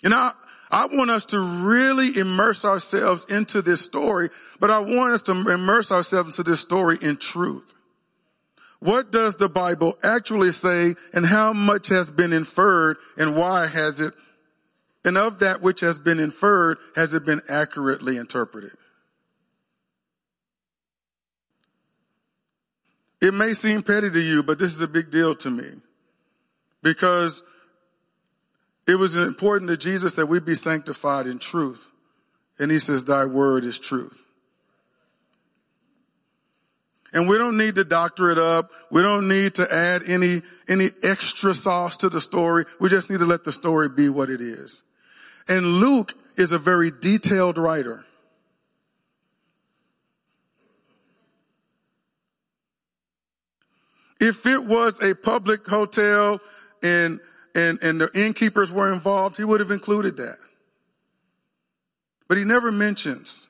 And 0.03 0.13
I, 0.13 0.31
I 0.71 0.87
want 0.87 1.09
us 1.09 1.25
to 1.25 1.39
really 1.39 2.17
immerse 2.17 2.63
ourselves 2.65 3.25
into 3.29 3.61
this 3.61 3.81
story, 3.81 4.29
but 4.59 4.71
I 4.71 4.79
want 4.79 5.13
us 5.13 5.23
to 5.23 5.31
immerse 5.33 5.91
ourselves 5.91 6.37
into 6.37 6.49
this 6.49 6.61
story 6.61 6.97
in 7.01 7.17
truth. 7.17 7.73
What 8.79 9.11
does 9.11 9.35
the 9.35 9.49
Bible 9.49 9.97
actually 10.03 10.51
say 10.51 10.95
and 11.13 11.25
how 11.25 11.53
much 11.53 11.87
has 11.87 12.11
been 12.11 12.31
inferred 12.31 12.97
and 13.17 13.35
why 13.35 13.67
has 13.67 13.99
it, 13.99 14.13
and 15.03 15.17
of 15.17 15.39
that 15.39 15.61
which 15.61 15.79
has 15.79 15.99
been 15.99 16.19
inferred, 16.19 16.77
has 16.95 17.13
it 17.13 17.25
been 17.25 17.41
accurately 17.49 18.17
interpreted? 18.17 18.73
It 23.19 23.33
may 23.33 23.53
seem 23.53 23.81
petty 23.81 24.11
to 24.11 24.21
you, 24.21 24.43
but 24.43 24.59
this 24.59 24.75
is 24.75 24.81
a 24.81 24.87
big 24.87 25.09
deal 25.09 25.33
to 25.37 25.49
me 25.49 25.67
because 26.83 27.41
it 28.87 28.95
was 28.95 29.17
important 29.17 29.69
to 29.71 29.77
Jesus 29.77 30.13
that 30.13 30.27
we 30.27 30.39
be 30.39 30.53
sanctified 30.53 31.25
in 31.25 31.39
truth. 31.39 31.87
And 32.59 32.71
he 32.71 32.79
says, 32.79 33.03
thy 33.03 33.25
word 33.25 33.65
is 33.65 33.79
truth. 33.79 34.23
And 37.17 37.27
we 37.27 37.39
don't 37.39 37.57
need 37.57 37.73
to 37.75 37.83
doctor 37.83 38.29
it 38.29 38.37
up. 38.37 38.69
We 38.91 39.01
don't 39.01 39.27
need 39.27 39.55
to 39.55 39.73
add 39.73 40.03
any, 40.05 40.43
any 40.69 40.91
extra 41.01 41.55
sauce 41.55 41.97
to 41.97 42.09
the 42.09 42.21
story. 42.21 42.65
We 42.79 42.89
just 42.89 43.09
need 43.09 43.17
to 43.17 43.25
let 43.25 43.43
the 43.43 43.51
story 43.51 43.89
be 43.89 44.07
what 44.07 44.29
it 44.29 44.39
is. 44.39 44.83
And 45.47 45.65
Luke 45.65 46.13
is 46.35 46.51
a 46.51 46.59
very 46.59 46.91
detailed 46.91 47.57
writer. 47.57 48.05
If 54.21 54.45
it 54.45 54.63
was 54.65 55.01
a 55.01 55.15
public 55.15 55.65
hotel 55.65 56.39
and, 56.83 57.19
and, 57.55 57.81
and 57.81 57.99
the 57.99 58.11
innkeepers 58.13 58.71
were 58.71 58.93
involved, 58.93 59.37
he 59.37 59.43
would 59.43 59.59
have 59.59 59.71
included 59.71 60.17
that. 60.17 60.37
But 62.27 62.37
he 62.37 62.43
never 62.43 62.71
mentions 62.71 63.47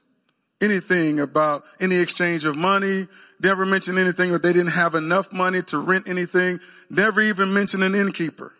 anything 0.61 1.19
about 1.19 1.63
any 1.79 1.97
exchange 1.97 2.45
of 2.45 2.55
money, 2.55 3.07
never 3.41 3.65
mentioned 3.65 3.99
anything 3.99 4.31
that 4.31 4.43
they 4.43 4.53
didn't 4.53 4.71
have 4.71 4.95
enough 4.95 5.31
money 5.31 5.61
to 5.63 5.77
rent 5.77 6.07
anything, 6.07 6.59
never 6.89 7.21
even 7.21 7.53
mentioned 7.53 7.83
an 7.83 7.95
innkeeper. 7.95 8.53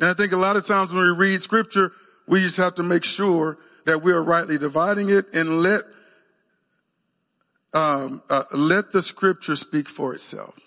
And 0.00 0.10
I 0.10 0.14
think 0.14 0.32
a 0.32 0.36
lot 0.36 0.56
of 0.56 0.66
times 0.66 0.92
when 0.92 1.04
we 1.04 1.12
read 1.12 1.42
scripture, 1.42 1.92
we 2.26 2.40
just 2.40 2.58
have 2.58 2.74
to 2.76 2.82
make 2.82 3.04
sure 3.04 3.58
that 3.86 4.02
we 4.02 4.12
are 4.12 4.22
rightly 4.22 4.58
dividing 4.58 5.08
it 5.08 5.32
and 5.32 5.60
let 5.60 5.82
um, 7.72 8.22
uh, 8.30 8.44
let 8.52 8.92
the 8.92 9.02
scripture 9.02 9.56
speak 9.56 9.88
for 9.88 10.14
itself. 10.14 10.58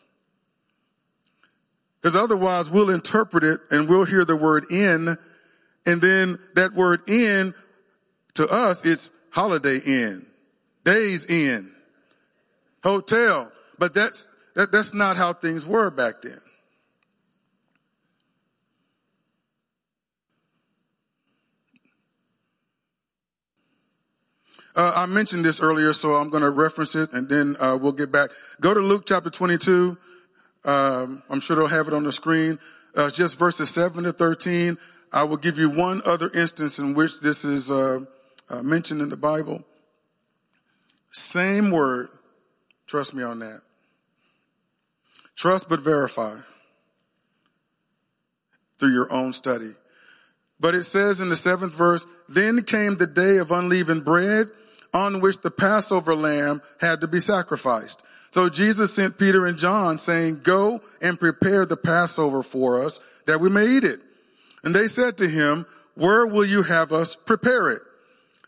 Because 2.02 2.16
otherwise, 2.16 2.70
we'll 2.70 2.90
interpret 2.90 3.44
it 3.44 3.60
and 3.72 3.90
we'll 3.90 4.06
hear 4.06 4.24
the 4.24 4.36
word 4.36 4.66
inn, 4.72 5.18
and 5.86 6.02
then 6.02 6.40
that 6.56 6.74
word 6.74 7.02
inn 7.10 7.54
to 8.36 8.48
us, 8.48 8.86
it's 8.86 9.12
Holiday 9.32 9.80
Inn, 9.86 10.26
Days 10.84 11.26
Inn, 11.26 11.72
Hotel. 12.84 13.52
But 13.78 13.94
that's, 13.94 14.28
that, 14.56 14.72
that's 14.72 14.94
not 14.94 15.18
how 15.18 15.34
things 15.34 15.66
were 15.66 15.90
back 15.90 16.22
then. 16.22 16.40
Uh, 24.76 24.94
I 24.96 25.06
mentioned 25.08 25.44
this 25.44 25.62
earlier, 25.62 25.92
so 25.94 26.14
I'm 26.14 26.30
going 26.30 26.44
to 26.44 26.50
reference 26.50 26.96
it 26.96 27.12
and 27.12 27.28
then 27.28 27.58
uh, 27.60 27.78
we'll 27.82 27.92
get 27.92 28.12
back. 28.12 28.30
Go 28.62 28.74
to 28.74 28.80
Luke 28.80 29.04
chapter 29.06 29.30
22. 29.30 29.98
Um, 30.64 31.24
I'm 31.30 31.40
sure 31.40 31.56
they'll 31.56 31.68
have 31.68 31.88
it 31.88 31.94
on 31.94 32.04
the 32.04 32.12
screen. 32.12 32.60
Uh, 32.96 33.10
just 33.10 33.38
verses 33.38 33.70
7 33.70 34.04
to 34.04 34.14
13. 34.14 34.78
I 35.12 35.24
will 35.24 35.38
give 35.38 35.58
you 35.58 35.70
one 35.70 36.02
other 36.06 36.30
instance 36.34 36.80
in 36.80 36.94
which 36.94 37.20
this 37.20 37.44
is 37.44 37.72
uh, 38.50 38.64
mentioned 38.64 39.02
in 39.02 39.10
the 39.10 39.18
Bible. 39.18 39.64
Same 41.12 41.72
word. 41.72 42.10
Trust 42.88 43.14
me 43.14 43.24
on 43.24 43.40
that. 43.40 43.62
Trust 45.36 45.70
but 45.70 45.80
verify 45.80 46.36
through 48.78 48.94
your 48.94 49.12
own 49.12 49.34
study. 49.34 49.72
But 50.60 50.76
it 50.76 50.84
says 50.84 51.22
in 51.22 51.30
the 51.30 51.36
seventh 51.36 51.74
verse, 51.74 52.06
then 52.28 52.64
came 52.64 52.98
the 52.98 53.08
day 53.08 53.38
of 53.38 53.52
unleavened 53.52 54.04
bread 54.04 54.48
on 54.94 55.22
which 55.22 55.40
the 55.40 55.52
Passover 55.52 56.16
lamb 56.16 56.62
had 56.82 57.02
to 57.02 57.08
be 57.08 57.20
sacrificed. 57.20 58.04
So 58.32 58.50
Jesus 58.50 58.94
sent 58.94 59.18
Peter 59.18 59.46
and 59.46 59.58
John 59.58 59.98
saying, 59.98 60.42
go 60.44 60.82
and 61.02 61.20
prepare 61.20 61.66
the 61.66 61.78
Passover 61.78 62.44
for 62.44 62.84
us 62.84 63.00
that 63.26 63.40
we 63.40 63.50
may 63.50 63.68
eat 63.68 63.84
it. 63.84 64.00
And 64.64 64.76
they 64.76 64.88
said 64.88 65.18
to 65.18 65.28
him, 65.28 65.66
where 65.96 66.28
will 66.28 66.46
you 66.46 66.64
have 66.64 66.92
us 66.92 67.16
prepare 67.16 67.70
it? 67.72 67.82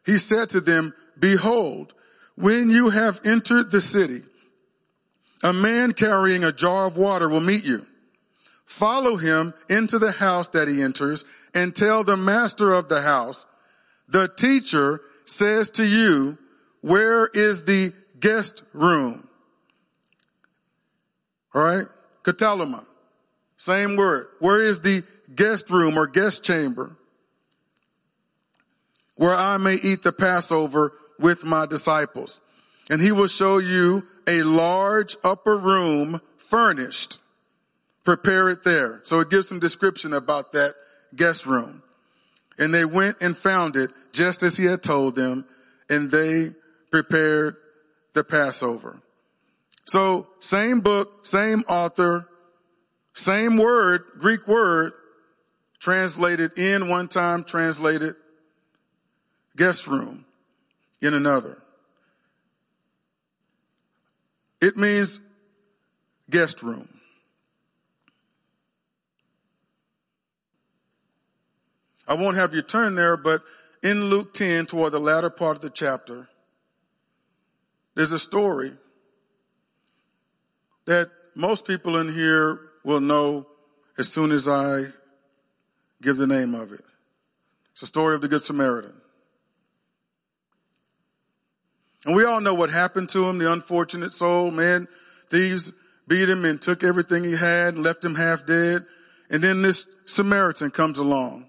He 0.06 0.18
said 0.18 0.50
to 0.50 0.62
them, 0.62 0.94
behold, 1.18 1.94
when 2.36 2.70
you 2.70 2.90
have 2.90 3.22
entered 3.24 3.72
the 3.72 3.82
city, 3.82 4.22
a 5.44 5.54
man 5.54 5.94
carrying 5.94 6.44
a 6.44 6.52
jar 6.52 6.86
of 6.86 6.98
water 6.98 7.28
will 7.30 7.42
meet 7.42 7.64
you. 7.64 7.86
Follow 8.66 9.18
him 9.18 9.54
into 9.70 10.00
the 10.00 10.12
house 10.12 10.48
that 10.50 10.68
he 10.68 10.82
enters 10.82 11.26
and 11.54 11.76
tell 11.76 12.04
the 12.04 12.18
master 12.18 12.74
of 12.74 12.90
the 12.90 13.02
house, 13.02 13.46
the 14.08 14.28
teacher 14.28 15.02
says 15.26 15.70
to 15.72 15.86
you, 15.86 16.38
where 16.82 17.28
is 17.28 17.64
the 17.66 17.94
guest 18.20 18.64
room? 18.74 19.28
All 21.54 21.62
right. 21.62 21.86
Kataluma. 22.24 22.86
Same 23.58 23.96
word. 23.96 24.28
Where 24.40 24.62
is 24.62 24.82
the 24.82 25.04
guest 25.36 25.70
room 25.70 25.98
or 25.98 26.08
guest 26.08 26.44
chamber 26.44 26.96
where 29.22 29.36
I 29.36 29.58
may 29.58 29.76
eat 29.76 30.02
the 30.02 30.12
Passover 30.12 30.94
with 31.20 31.44
my 31.44 31.68
disciples? 31.68 32.42
And 32.90 33.00
he 33.00 33.12
will 33.12 33.28
show 33.28 33.60
you 33.60 34.08
a 34.26 34.42
large 34.42 35.16
upper 35.24 35.56
room 35.56 36.22
furnished. 36.38 37.20
Prepare 38.04 38.50
it 38.50 38.64
there. 38.64 39.00
So 39.04 39.20
it 39.20 39.30
gives 39.30 39.48
some 39.48 39.60
description 39.60 40.12
about 40.12 40.54
that 40.54 40.74
guest 41.16 41.46
room. 41.46 41.84
And 42.58 42.74
they 42.74 42.84
went 42.84 43.18
and 43.22 43.38
found 43.38 43.76
it 43.76 43.92
just 44.12 44.42
as 44.42 44.58
he 44.58 44.66
had 44.66 44.82
told 44.82 45.16
them 45.16 45.46
and 45.88 46.10
they 46.10 46.56
prepared 46.90 47.58
the 48.16 48.24
Passover. 48.24 49.04
So 49.86 50.30
same 50.40 50.80
book, 50.80 51.28
same 51.28 51.64
author, 51.68 52.28
same 53.14 53.58
word, 53.58 54.02
Greek 54.18 54.48
word, 54.48 54.94
translated 55.80 56.58
in 56.58 56.90
one 56.90 57.08
time, 57.08 57.44
translated 57.44 58.16
guest 59.56 59.88
room 59.88 60.26
in 61.02 61.14
another. 61.14 61.58
It 64.62 64.78
means 64.78 65.22
guest 66.30 66.62
room. 66.62 66.88
I 72.08 72.14
won't 72.14 72.38
have 72.38 72.54
you 72.54 72.62
turn 72.62 72.96
there, 72.96 73.18
but 73.18 73.42
in 73.82 74.06
Luke 74.06 74.34
10, 74.34 74.68
toward 74.68 74.92
the 74.92 75.00
latter 75.00 75.30
part 75.30 75.58
of 75.58 75.62
the 75.62 75.70
chapter, 75.70 76.28
there's 77.96 78.12
a 78.12 78.20
story 78.20 78.74
that 80.86 81.10
most 81.36 81.66
people 81.66 81.98
in 81.98 82.14
here 82.14 82.60
will 82.84 83.00
know 83.00 83.48
as 83.98 84.10
soon 84.10 84.32
as 84.32 84.48
I 84.48 84.86
give 86.02 86.18
the 86.18 86.28
name 86.28 86.54
of 86.54 86.72
it. 86.74 86.84
It's 87.72 87.82
the 87.82 87.88
story 87.88 88.16
of 88.16 88.22
the 88.22 88.28
Good 88.28 88.44
Samaritan. 88.44 89.01
And 92.06 92.16
we 92.16 92.26
all 92.26 92.42
know 92.42 92.54
what 92.54 92.70
happened 92.70 93.10
to 93.10 93.28
him, 93.28 93.38
the 93.38 93.52
unfortunate 93.52 94.14
soul, 94.14 94.50
man. 94.52 94.88
Thieves 95.30 95.72
beat 96.08 96.30
him 96.30 96.46
and 96.46 96.62
took 96.62 96.84
everything 96.84 97.24
he 97.24 97.36
had 97.36 97.76
and 97.76 97.84
left 97.84 98.04
him 98.04 98.16
half 98.16 98.46
dead. 98.46 98.86
And 99.30 99.42
then 99.42 99.62
this 99.62 99.86
Samaritan 100.06 100.72
comes 100.72 100.98
along 100.98 101.48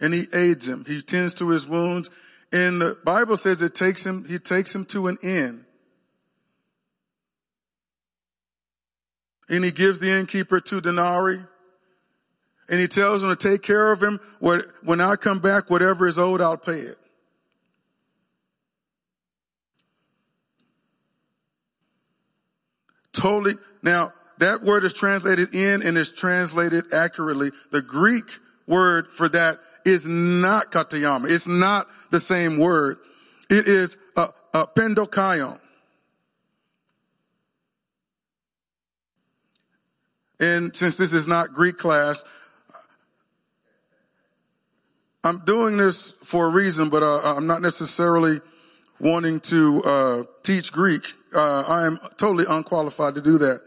and 0.00 0.12
he 0.12 0.26
aids 0.34 0.68
him. 0.68 0.84
He 0.86 1.00
tends 1.00 1.34
to 1.34 1.48
his 1.48 1.66
wounds. 1.66 2.10
And 2.52 2.80
the 2.80 2.98
Bible 3.04 3.36
says 3.36 3.62
it 3.62 3.74
takes 3.74 4.04
him, 4.04 4.24
he 4.28 4.38
takes 4.38 4.74
him 4.74 4.84
to 4.86 5.06
an 5.08 5.18
inn. 5.22 5.64
And 9.48 9.64
he 9.64 9.70
gives 9.70 9.98
the 9.98 10.10
innkeeper 10.10 10.60
two 10.60 10.80
denarii. 10.80 11.40
And 12.68 12.80
he 12.80 12.88
tells 12.88 13.22
him 13.22 13.30
to 13.30 13.36
take 13.36 13.62
care 13.62 13.92
of 13.92 14.02
him. 14.02 14.20
When 14.40 15.00
I 15.00 15.16
come 15.16 15.40
back, 15.40 15.70
whatever 15.70 16.06
is 16.06 16.18
owed, 16.18 16.40
I'll 16.40 16.56
pay 16.56 16.80
it. 16.80 16.98
Totally. 23.14 23.54
Now, 23.82 24.12
that 24.38 24.62
word 24.62 24.84
is 24.84 24.92
translated 24.92 25.54
inn 25.54 25.82
and 25.82 25.96
is 25.96 26.12
translated 26.12 26.92
accurately. 26.92 27.52
The 27.70 27.80
Greek 27.80 28.24
word 28.66 29.08
for 29.08 29.28
that 29.28 29.60
is 29.86 30.06
not 30.06 30.72
katalima. 30.72 31.30
It's 31.30 31.46
not 31.46 31.86
the 32.10 32.20
same 32.20 32.58
word. 32.58 32.98
It 33.48 33.68
is 33.68 33.96
a, 34.16 34.28
a 34.52 34.66
pendokion. 34.66 35.60
And 40.40 40.74
since 40.74 40.96
this 40.96 41.14
is 41.14 41.28
not 41.28 41.52
Greek 41.52 41.78
class, 41.78 42.24
I'm 45.22 45.38
doing 45.44 45.76
this 45.76 46.12
for 46.22 46.46
a 46.46 46.50
reason, 46.50 46.90
but 46.90 47.02
uh, 47.02 47.34
I'm 47.36 47.46
not 47.46 47.62
necessarily 47.62 48.40
wanting 49.00 49.40
to 49.40 49.82
uh, 49.84 50.24
teach 50.42 50.72
Greek. 50.72 51.14
Uh, 51.34 51.64
I 51.66 51.86
am 51.86 51.98
totally 52.16 52.44
unqualified 52.48 53.16
to 53.16 53.20
do 53.20 53.38
that, 53.38 53.60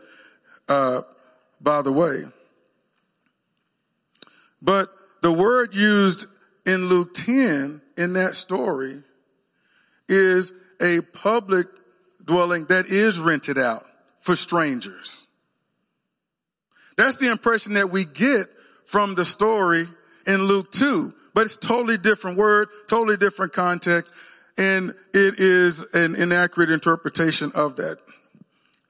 uh, 0.69 1.01
by 1.59 1.81
the 1.81 1.91
way. 1.91 2.23
But 4.61 4.89
the 5.21 5.31
word 5.31 5.75
used 5.75 6.27
in 6.65 6.85
Luke 6.85 7.13
10 7.13 7.81
in 7.97 8.13
that 8.13 8.35
story 8.35 9.03
is 10.07 10.53
a 10.81 11.01
public 11.01 11.67
dwelling 12.23 12.65
that 12.65 12.87
is 12.87 13.19
rented 13.19 13.57
out 13.57 13.85
for 14.21 14.35
strangers. 14.35 15.27
That's 16.97 17.17
the 17.17 17.29
impression 17.29 17.73
that 17.73 17.91
we 17.91 18.05
get 18.05 18.47
from 18.85 19.15
the 19.15 19.25
story 19.25 19.87
in 20.25 20.43
Luke 20.43 20.71
2, 20.71 21.13
but 21.33 21.41
it's 21.41 21.57
totally 21.57 21.97
different 21.97 22.37
word, 22.37 22.69
totally 22.87 23.17
different 23.17 23.53
context, 23.53 24.13
and 24.57 24.93
it 25.13 25.39
is 25.39 25.83
an 25.93 26.15
inaccurate 26.15 26.69
interpretation 26.69 27.51
of 27.53 27.75
that. 27.75 27.97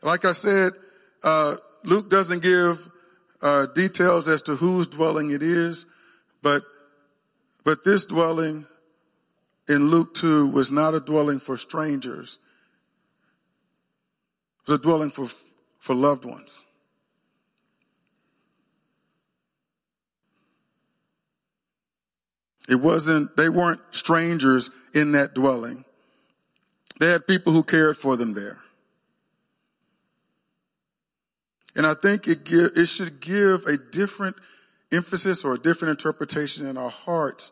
Like 0.01 0.25
I 0.25 0.31
said, 0.31 0.73
uh, 1.23 1.55
Luke 1.83 2.09
doesn't 2.09 2.41
give 2.41 2.89
uh, 3.41 3.67
details 3.67 4.27
as 4.27 4.41
to 4.43 4.55
whose 4.55 4.87
dwelling 4.87 5.31
it 5.31 5.43
is, 5.43 5.85
but 6.41 6.63
but 7.63 7.83
this 7.83 8.05
dwelling 8.05 8.65
in 9.67 9.89
Luke 9.89 10.13
2 10.13 10.47
was 10.47 10.71
not 10.71 10.93
a 10.93 11.01
dwelling 11.01 11.39
for 11.39 11.57
strangers. 11.57 12.39
It 14.61 14.71
was 14.71 14.79
a 14.79 14.81
dwelling 14.81 15.09
for, 15.09 15.27
for 15.79 15.93
loved 15.93 16.23
ones. 16.23 16.63
It 22.67 22.75
wasn't, 22.75 23.35
they 23.37 23.49
weren't 23.49 23.79
strangers 23.91 24.71
in 24.93 25.13
that 25.13 25.33
dwelling. 25.33 25.85
They 26.99 27.07
had 27.07 27.25
people 27.27 27.53
who 27.53 27.63
cared 27.63 27.95
for 27.97 28.17
them 28.17 28.33
there. 28.33 28.59
And 31.75 31.85
I 31.85 31.93
think 31.93 32.27
it, 32.27 32.43
give, 32.43 32.71
it 32.75 32.87
should 32.87 33.21
give 33.21 33.65
a 33.67 33.77
different 33.77 34.35
emphasis 34.91 35.45
or 35.45 35.53
a 35.53 35.59
different 35.59 35.91
interpretation 35.91 36.65
in 36.65 36.75
our 36.75 36.89
hearts 36.89 37.51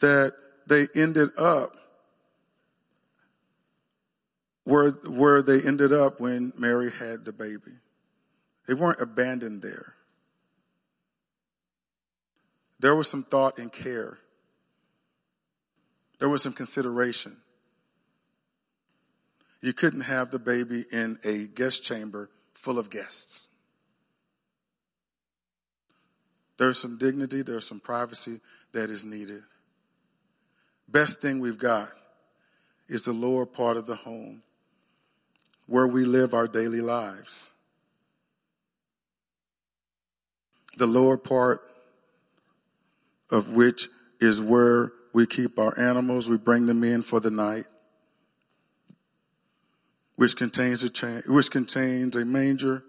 that 0.00 0.32
they 0.66 0.86
ended 0.94 1.30
up 1.36 1.76
where, 4.64 4.90
where 4.90 5.42
they 5.42 5.60
ended 5.60 5.92
up 5.92 6.20
when 6.20 6.52
Mary 6.56 6.90
had 6.90 7.24
the 7.24 7.32
baby. 7.32 7.78
They 8.66 8.74
weren't 8.74 9.00
abandoned 9.00 9.60
there. 9.60 9.94
There 12.78 12.94
was 12.94 13.08
some 13.08 13.24
thought 13.24 13.58
and 13.58 13.72
care 13.72 14.18
there 16.22 16.28
was 16.28 16.40
some 16.40 16.52
consideration. 16.52 17.36
You 19.60 19.72
couldn't 19.72 20.02
have 20.02 20.30
the 20.30 20.38
baby 20.38 20.84
in 20.92 21.18
a 21.24 21.48
guest 21.48 21.82
chamber 21.82 22.30
full 22.54 22.78
of 22.78 22.90
guests. 22.90 23.48
There's 26.58 26.78
some 26.78 26.96
dignity, 26.96 27.42
there's 27.42 27.66
some 27.66 27.80
privacy 27.80 28.38
that 28.70 28.88
is 28.88 29.04
needed. 29.04 29.42
Best 30.86 31.20
thing 31.20 31.40
we've 31.40 31.58
got 31.58 31.90
is 32.88 33.04
the 33.04 33.12
lower 33.12 33.44
part 33.44 33.76
of 33.76 33.86
the 33.86 33.96
home 33.96 34.44
where 35.66 35.88
we 35.88 36.04
live 36.04 36.34
our 36.34 36.46
daily 36.46 36.80
lives. 36.80 37.50
The 40.76 40.86
lower 40.86 41.16
part 41.16 41.62
of 43.28 43.48
which 43.48 43.88
is 44.20 44.40
where 44.40 44.92
we 45.12 45.26
keep 45.26 45.58
our 45.58 45.78
animals, 45.78 46.28
we 46.28 46.38
bring 46.38 46.66
them 46.66 46.82
in 46.82 47.02
for 47.02 47.20
the 47.20 47.30
night, 47.30 47.66
which 50.16 50.36
contains 50.36 50.82
a 50.82 50.90
cha- 50.90 51.22
which 51.26 51.50
contains 51.50 52.16
a 52.16 52.24
manger, 52.24 52.84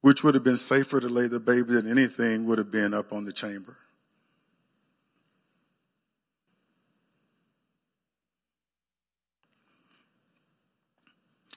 which 0.00 0.22
would 0.22 0.34
have 0.34 0.44
been 0.44 0.56
safer 0.56 1.00
to 1.00 1.08
lay 1.08 1.26
the 1.26 1.40
baby 1.40 1.72
than 1.74 1.90
anything 1.90 2.46
would 2.46 2.58
have 2.58 2.70
been 2.70 2.94
up 2.94 3.12
on 3.12 3.24
the 3.24 3.32
chamber. 3.32 3.76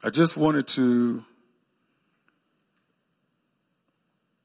I 0.04 0.10
just 0.10 0.38
wanted 0.38 0.68
to 0.70 1.24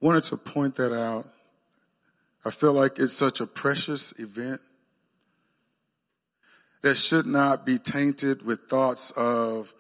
wanted 0.00 0.24
to 0.24 0.36
point 0.36 0.74
that 0.76 0.92
out. 0.92 1.31
I 2.44 2.50
feel 2.50 2.72
like 2.72 2.98
it's 2.98 3.14
such 3.14 3.40
a 3.40 3.46
precious 3.46 4.12
event 4.18 4.60
that 6.82 6.96
should 6.96 7.26
not 7.26 7.64
be 7.64 7.78
tainted 7.78 8.44
with 8.44 8.68
thoughts 8.68 9.12
of, 9.12 9.72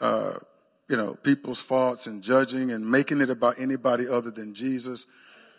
uh, 0.00 0.34
you 0.88 0.96
know, 0.96 1.14
people's 1.14 1.60
faults 1.60 2.06
and 2.06 2.22
judging 2.22 2.72
and 2.72 2.90
making 2.90 3.20
it 3.20 3.28
about 3.28 3.58
anybody 3.58 4.08
other 4.08 4.30
than 4.30 4.54
Jesus. 4.54 5.06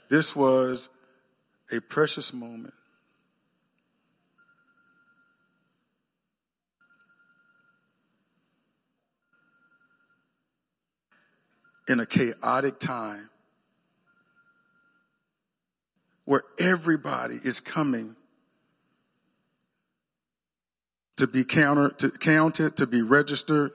This 0.09 0.35
was 0.35 0.89
a 1.71 1.79
precious 1.79 2.33
moment. 2.33 2.73
In 11.87 11.99
a 11.99 12.05
chaotic 12.05 12.79
time 12.79 13.29
where 16.25 16.43
everybody 16.59 17.39
is 17.43 17.59
coming 17.59 18.15
to 21.17 21.27
be 21.27 21.43
counter, 21.43 21.89
to 21.89 22.09
counted, 22.09 22.77
to 22.77 22.87
be 22.87 23.01
registered 23.01 23.71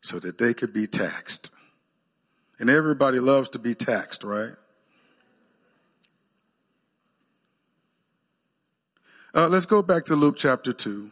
so 0.00 0.18
that 0.18 0.38
they 0.38 0.54
could 0.54 0.72
be 0.72 0.86
taxed. 0.86 1.50
And 2.58 2.70
everybody 2.70 3.18
loves 3.18 3.48
to 3.50 3.58
be 3.58 3.74
taxed, 3.74 4.22
right? 4.22 4.52
Uh, 9.34 9.48
let's 9.48 9.66
go 9.66 9.82
back 9.82 10.04
to 10.04 10.14
Luke 10.14 10.36
chapter 10.36 10.72
2. 10.72 11.10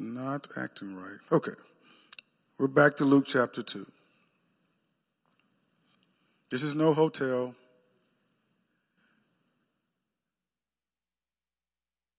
Not 0.00 0.48
acting 0.56 0.96
right. 0.96 1.18
Okay. 1.30 1.52
We're 2.58 2.66
back 2.66 2.96
to 2.96 3.04
Luke 3.04 3.24
chapter 3.26 3.62
2. 3.62 3.86
This 6.50 6.62
is 6.62 6.74
no 6.74 6.92
hotel. 6.92 7.54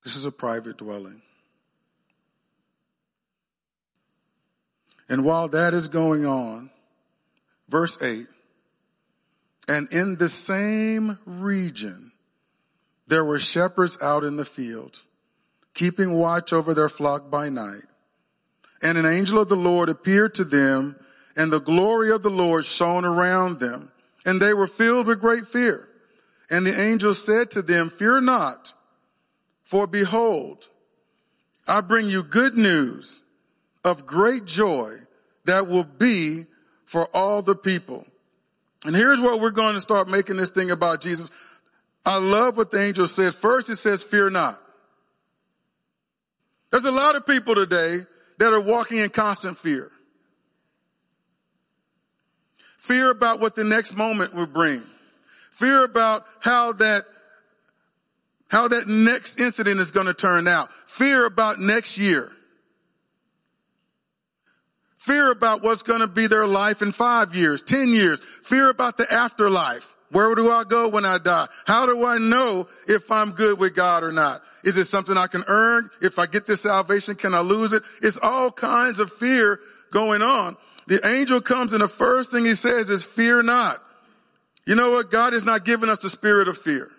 This 0.04 0.16
is 0.16 0.26
a 0.26 0.32
private 0.32 0.78
dwelling. 0.78 1.22
And 5.10 5.26
while 5.26 5.50
that 5.50 5.74
is 5.74 5.90
going 5.90 6.26
on, 6.26 6.70
verse 7.68 8.02
8, 8.02 8.28
and 9.68 9.92
in 9.92 10.16
the 10.16 10.30
same 10.30 11.20
region, 11.26 12.14
there 13.08 13.26
were 13.26 13.40
shepherds 13.40 13.98
out 14.02 14.24
in 14.24 14.38
the 14.38 14.46
field, 14.46 15.02
keeping 15.74 16.14
watch 16.14 16.54
over 16.54 16.74
their 16.74 16.90
flock 16.90 17.30
by 17.30 17.50
night. 17.50 17.84
And 18.82 18.98
an 18.98 19.06
angel 19.06 19.40
of 19.40 19.50
the 19.50 19.56
Lord 19.56 19.90
appeared 19.90 20.34
to 20.36 20.44
them, 20.44 20.96
and 21.36 21.52
the 21.52 21.60
glory 21.60 22.12
of 22.12 22.24
the 22.24 22.30
Lord 22.30 22.66
shone 22.66 23.06
around 23.06 23.60
them 23.60 23.92
and 24.26 24.42
they 24.42 24.54
were 24.54 24.68
filled 24.68 25.08
with 25.08 25.20
great 25.20 25.48
fear. 25.48 25.88
And 26.50 26.66
the 26.66 26.80
angel 26.80 27.14
said 27.14 27.52
to 27.52 27.62
them, 27.62 27.90
fear 27.90 28.20
not, 28.22 28.74
for 29.64 29.88
behold, 29.88 30.68
I 31.68 31.82
bring 31.82 32.08
you 32.08 32.24
good 32.24 32.56
news 32.56 33.24
of 33.84 34.06
great 34.06 34.46
joy 34.46 34.98
that 35.46 35.68
will 35.68 35.86
be 35.86 36.46
for 36.86 37.06
all 37.14 37.42
the 37.42 37.56
people. 37.56 38.06
And 38.86 38.96
here's 38.96 39.20
where 39.20 39.38
we're 39.38 39.52
going 39.52 39.76
to 39.76 39.82
start 39.82 40.10
making 40.10 40.38
this 40.38 40.50
thing 40.50 40.72
about 40.72 41.02
Jesus. 41.02 41.32
I 42.06 42.18
love 42.18 42.58
what 42.58 42.72
the 42.72 42.82
angel 42.82 43.08
said. 43.08 43.34
First, 43.34 43.70
it 43.70 43.78
says, 43.78 44.04
fear 44.04 44.30
not. 44.30 44.62
There's 46.72 46.86
a 46.86 46.92
lot 46.92 47.16
of 47.16 47.26
people 47.26 47.54
today 47.54 48.00
that 48.40 48.54
are 48.54 48.62
walking 48.62 49.00
in 49.00 49.10
constant 49.10 49.58
fear. 49.58 49.92
Fear 52.78 53.12
about 53.12 53.40
what 53.40 53.56
the 53.56 53.64
next 53.64 53.96
moment 53.96 54.34
will 54.34 54.48
bring. 54.48 54.82
Fear 55.52 55.84
about 55.84 56.24
how 56.40 56.72
that, 56.74 57.04
how 58.48 58.70
that 58.70 58.88
next 58.88 59.40
incident 59.40 59.80
is 59.80 59.92
going 59.92 60.08
to 60.08 60.14
turn 60.14 60.48
out. 60.48 60.72
Fear 60.88 61.26
about 61.26 61.60
next 61.60 61.98
year. 61.98 62.32
Fear 64.98 65.32
about 65.32 65.62
what's 65.62 65.84
going 65.84 66.02
to 66.02 66.08
be 66.08 66.28
their 66.28 66.48
life 66.48 66.82
in 66.82 66.92
five 66.92 67.36
years, 67.36 67.62
ten 67.62 67.90
years. 67.90 68.22
Fear 68.44 68.70
about 68.70 68.98
the 68.98 69.12
afterlife. 69.12 69.96
Where 70.12 70.36
do 70.36 70.52
I 70.52 70.66
go 70.66 70.90
when 70.90 71.06
I 71.06 71.18
die? 71.18 71.48
How 71.66 71.86
do 71.86 72.06
I 72.06 72.18
know 72.18 72.68
if 72.88 73.10
I'm 73.10 73.32
good 73.32 73.58
with 73.60 73.76
God 73.76 74.04
or 74.04 74.12
not? 74.12 74.42
Is 74.64 74.78
it 74.78 74.86
something 74.86 75.18
I 75.18 75.28
can 75.28 75.44
earn? 75.48 75.90
If 76.02 76.20
I 76.20 76.26
get 76.26 76.46
this 76.46 76.62
salvation, 76.62 77.16
can 77.16 77.34
I 77.34 77.40
lose 77.40 77.74
it? 77.74 77.82
It's 78.02 78.20
all 78.22 78.52
kinds 78.52 79.00
of 79.00 79.12
fear 79.12 79.60
going 79.92 80.22
on. 80.22 80.58
The 80.88 81.06
angel 81.08 81.40
comes 81.42 81.72
and 81.74 81.82
the 81.82 81.88
first 81.88 82.32
thing 82.32 82.44
he 82.44 82.54
says 82.54 82.90
is 82.90 83.06
fear 83.06 83.42
not. 83.42 83.82
You 84.66 84.76
know 84.76 84.92
what? 84.92 85.12
God 85.12 85.34
has 85.34 85.46
not 85.46 85.66
given 85.66 85.90
us 85.90 86.00
the 86.00 86.10
spirit 86.10 86.48
of 86.48 86.58
fear. 86.58 86.92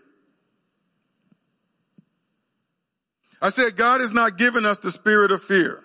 I 3.43 3.51
said 3.51 3.77
God 3.77 4.01
has 4.01 4.13
not 4.13 4.39
given 4.39 4.65
us 4.65 4.79
the 4.79 4.91
spirit 4.91 5.33
of 5.33 5.43
fear, 5.43 5.81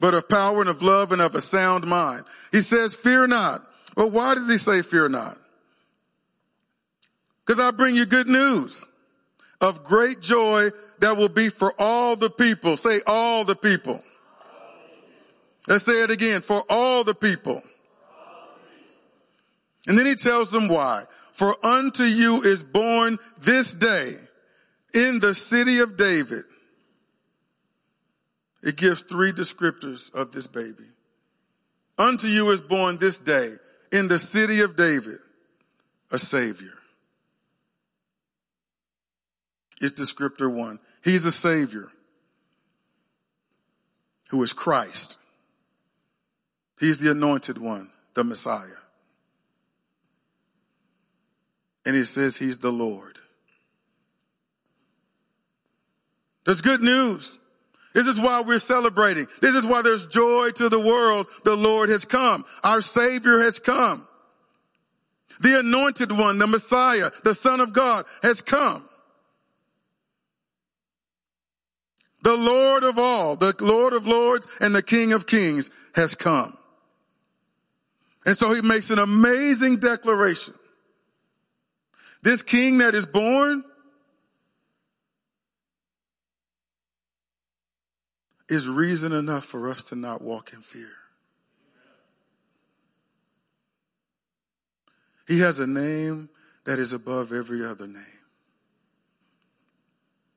but 0.00 0.14
of 0.14 0.28
power 0.28 0.60
and 0.60 0.68
of 0.68 0.82
love 0.82 1.12
and 1.12 1.22
of 1.22 1.34
a 1.34 1.40
sound 1.40 1.86
mind. 1.86 2.24
He 2.50 2.60
says 2.60 2.94
fear 2.94 3.26
not. 3.26 3.62
Well, 3.98 4.10
why 4.10 4.36
does 4.36 4.48
he 4.48 4.58
say 4.58 4.82
fear 4.82 5.08
not? 5.08 5.36
Because 7.44 7.58
I 7.58 7.72
bring 7.72 7.96
you 7.96 8.06
good 8.06 8.28
news 8.28 8.86
of 9.60 9.82
great 9.82 10.20
joy 10.20 10.70
that 11.00 11.16
will 11.16 11.28
be 11.28 11.48
for 11.48 11.74
all 11.80 12.14
the 12.14 12.30
people. 12.30 12.76
Say 12.76 13.00
all 13.08 13.44
the 13.44 13.56
people. 13.56 14.00
Let's 15.66 15.84
say 15.84 16.04
it 16.04 16.12
again, 16.12 16.42
for 16.42 16.62
all 16.70 17.02
the 17.02 17.14
people. 17.14 17.60
And 19.88 19.98
then 19.98 20.06
he 20.06 20.14
tells 20.14 20.52
them 20.52 20.68
why. 20.68 21.06
For 21.32 21.56
unto 21.66 22.04
you 22.04 22.42
is 22.42 22.62
born 22.62 23.18
this 23.40 23.74
day 23.74 24.14
in 24.94 25.18
the 25.18 25.34
city 25.34 25.80
of 25.80 25.96
David. 25.96 26.44
It 28.62 28.76
gives 28.76 29.02
three 29.02 29.32
descriptors 29.32 30.14
of 30.14 30.30
this 30.30 30.46
baby. 30.46 30.86
Unto 31.98 32.28
you 32.28 32.48
is 32.50 32.60
born 32.60 32.98
this 32.98 33.18
day 33.18 33.56
in 33.92 34.08
the 34.08 34.18
city 34.18 34.60
of 34.60 34.76
David 34.76 35.18
a 36.10 36.18
savior. 36.18 36.74
It's 39.80 39.98
descriptor 39.98 40.52
one. 40.52 40.80
He's 41.04 41.24
a 41.26 41.32
savior 41.32 41.88
who 44.30 44.42
is 44.42 44.52
Christ. 44.52 45.18
He's 46.78 46.98
the 46.98 47.10
anointed 47.10 47.58
one, 47.58 47.90
the 48.14 48.24
Messiah. 48.24 48.66
And 51.84 51.96
he 51.96 52.04
says 52.04 52.36
he's 52.36 52.58
the 52.58 52.72
Lord. 52.72 53.18
There's 56.44 56.60
good 56.60 56.80
news. 56.80 57.38
This 57.94 58.06
is 58.06 58.20
why 58.20 58.42
we're 58.42 58.58
celebrating. 58.58 59.26
This 59.40 59.54
is 59.54 59.66
why 59.66 59.82
there's 59.82 60.06
joy 60.06 60.50
to 60.52 60.68
the 60.68 60.78
world. 60.78 61.26
The 61.44 61.56
Lord 61.56 61.88
has 61.88 62.04
come. 62.04 62.44
Our 62.62 62.80
Savior 62.80 63.40
has 63.40 63.58
come. 63.58 64.06
The 65.40 65.60
anointed 65.60 66.12
one, 66.12 66.38
the 66.38 66.46
Messiah, 66.46 67.10
the 67.24 67.34
Son 67.34 67.60
of 67.60 67.72
God 67.72 68.04
has 68.22 68.40
come. 68.40 68.88
The 72.22 72.36
Lord 72.36 72.82
of 72.82 72.98
all, 72.98 73.36
the 73.36 73.54
Lord 73.60 73.92
of 73.92 74.06
lords 74.06 74.46
and 74.60 74.74
the 74.74 74.82
King 74.82 75.12
of 75.12 75.26
kings 75.26 75.70
has 75.94 76.14
come. 76.14 76.56
And 78.26 78.36
so 78.36 78.52
he 78.52 78.60
makes 78.60 78.90
an 78.90 78.98
amazing 78.98 79.78
declaration. 79.78 80.54
This 82.22 82.42
king 82.42 82.78
that 82.78 82.94
is 82.94 83.06
born 83.06 83.64
is 88.48 88.68
reason 88.68 89.12
enough 89.12 89.44
for 89.44 89.68
us 89.68 89.82
to 89.84 89.96
not 89.96 90.22
walk 90.22 90.52
in 90.52 90.60
fear. 90.60 90.90
He 95.26 95.40
has 95.40 95.60
a 95.60 95.66
name 95.66 96.30
that 96.64 96.78
is 96.78 96.92
above 96.92 97.32
every 97.32 97.64
other 97.64 97.86
name. 97.86 98.04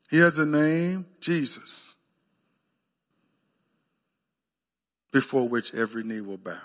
He 0.10 0.18
has 0.20 0.38
a 0.38 0.46
name, 0.46 1.06
Jesus, 1.22 1.96
before 5.12 5.48
which 5.48 5.74
every 5.74 6.04
knee 6.04 6.20
will 6.20 6.38
bow 6.38 6.60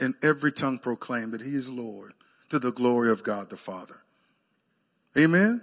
and 0.00 0.14
every 0.22 0.50
tongue 0.50 0.78
proclaim 0.78 1.30
that 1.32 1.42
he 1.42 1.54
is 1.54 1.70
Lord 1.70 2.14
to 2.48 2.58
the 2.58 2.72
glory 2.72 3.10
of 3.10 3.22
God 3.22 3.50
the 3.50 3.56
Father. 3.56 3.96
Amen? 5.16 5.62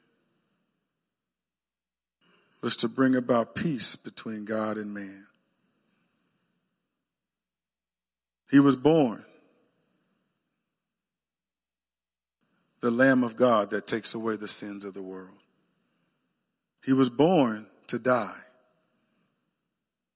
was 2.61 2.75
to 2.77 2.87
bring 2.87 3.15
about 3.15 3.55
peace 3.55 3.95
between 3.95 4.45
God 4.45 4.77
and 4.77 4.93
man. 4.93 5.25
He 8.49 8.59
was 8.59 8.75
born 8.75 9.25
the 12.81 12.91
Lamb 12.91 13.23
of 13.23 13.35
God 13.35 13.69
that 13.69 13.87
takes 13.87 14.13
away 14.13 14.35
the 14.35 14.47
sins 14.47 14.83
of 14.83 14.93
the 14.93 15.01
world. 15.01 15.37
He 16.83 16.93
was 16.93 17.09
born 17.09 17.67
to 17.87 17.99
die 17.99 18.39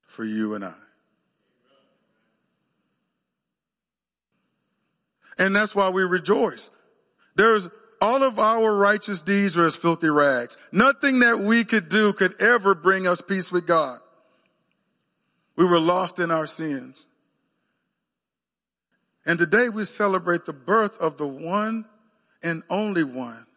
for 0.02 0.26
you 0.26 0.56
and 0.56 0.66
I. 0.66 0.74
And 5.38 5.56
that's 5.56 5.76
why 5.76 5.90
we 5.90 6.04
rejoice. 6.04 6.72
There's 7.36 7.70
all 8.06 8.22
of 8.22 8.38
our 8.38 8.72
righteous 8.76 9.20
deeds 9.20 9.58
are 9.58 9.66
as 9.66 9.76
filthy 9.76 10.10
rags. 10.10 10.60
Nothing 10.72 11.20
that 11.22 11.40
we 11.40 11.64
could 11.64 11.90
do 11.90 12.14
could 12.14 12.40
ever 12.40 12.76
bring 12.76 13.08
us 13.08 13.20
peace 13.20 13.52
with 13.52 13.66
God. 13.66 14.00
We 15.56 15.66
were 15.66 15.80
lost 15.80 16.20
in 16.20 16.30
our 16.30 16.46
sins. 16.46 17.08
And 19.26 19.40
today 19.40 19.70
we 19.70 19.86
celebrate 19.86 20.46
the 20.46 20.54
birth 20.54 21.02
of 21.02 21.18
the 21.18 21.26
one 21.26 21.86
and 22.44 22.62
only 22.70 23.04
one 23.04 23.48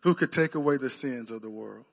who 0.00 0.14
could 0.14 0.32
take 0.32 0.54
away 0.54 0.78
the 0.78 0.88
sins 0.88 1.30
of 1.30 1.42
the 1.42 1.50
world. 1.50 1.84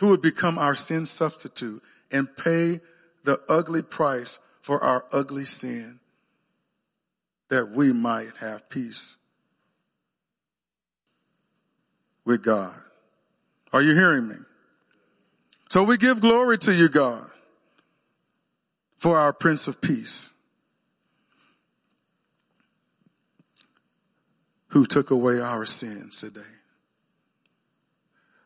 Who 0.00 0.10
would 0.10 0.20
become 0.20 0.58
our 0.58 0.74
sin 0.74 1.06
substitute 1.06 1.82
and 2.12 2.36
pay 2.36 2.80
the 3.24 3.40
ugly 3.48 3.80
price 3.80 4.40
for 4.60 4.84
our 4.84 5.06
ugly 5.10 5.46
sin 5.46 6.00
that 7.48 7.70
we 7.70 7.92
might 7.92 8.36
have 8.40 8.68
peace 8.68 9.16
with 12.24 12.42
God. 12.42 12.74
Are 13.72 13.82
you 13.82 13.94
hearing 13.94 14.28
me? 14.28 14.36
So 15.68 15.82
we 15.82 15.96
give 15.96 16.20
glory 16.20 16.58
to 16.58 16.72
you, 16.72 16.88
God, 16.88 17.26
for 18.98 19.18
our 19.18 19.32
Prince 19.32 19.68
of 19.68 19.80
Peace. 19.80 20.32
who 24.76 24.84
took 24.84 25.10
away 25.10 25.40
our 25.40 25.64
sins 25.64 26.20
today. 26.20 26.40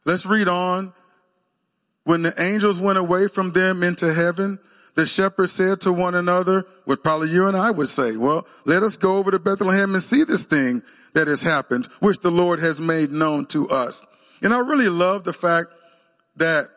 Let's 0.04 0.24
read 0.24 0.46
on. 0.46 0.92
When 2.04 2.22
the 2.22 2.40
angels 2.40 2.78
went 2.78 2.98
away 2.98 3.26
from 3.26 3.50
them 3.50 3.82
into 3.82 4.14
heaven, 4.14 4.60
the 4.94 5.06
shepherds 5.06 5.52
said 5.52 5.80
to 5.82 5.92
one 5.92 6.14
another, 6.14 6.66
what 6.84 7.02
probably 7.02 7.30
you 7.30 7.46
and 7.46 7.56
I 7.56 7.70
would 7.70 7.88
say, 7.88 8.16
well, 8.16 8.46
let 8.64 8.82
us 8.82 8.96
go 8.96 9.16
over 9.16 9.30
to 9.30 9.38
Bethlehem 9.38 9.94
and 9.94 10.02
see 10.02 10.24
this 10.24 10.42
thing 10.42 10.82
that 11.14 11.26
has 11.26 11.42
happened, 11.42 11.86
which 12.00 12.20
the 12.20 12.30
Lord 12.30 12.60
has 12.60 12.80
made 12.80 13.10
known 13.10 13.46
to 13.46 13.68
us. 13.68 14.04
And 14.42 14.54
I 14.54 14.58
really 14.58 14.88
love 14.88 15.24
the 15.24 15.32
fact 15.32 15.68
that 16.36 16.68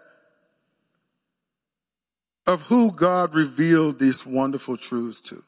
of 2.45 2.63
who 2.63 2.91
God 2.91 3.34
revealed 3.34 3.99
these 3.99 4.26
wonderful 4.26 4.76
truths 4.76 5.21
to. 5.21 5.43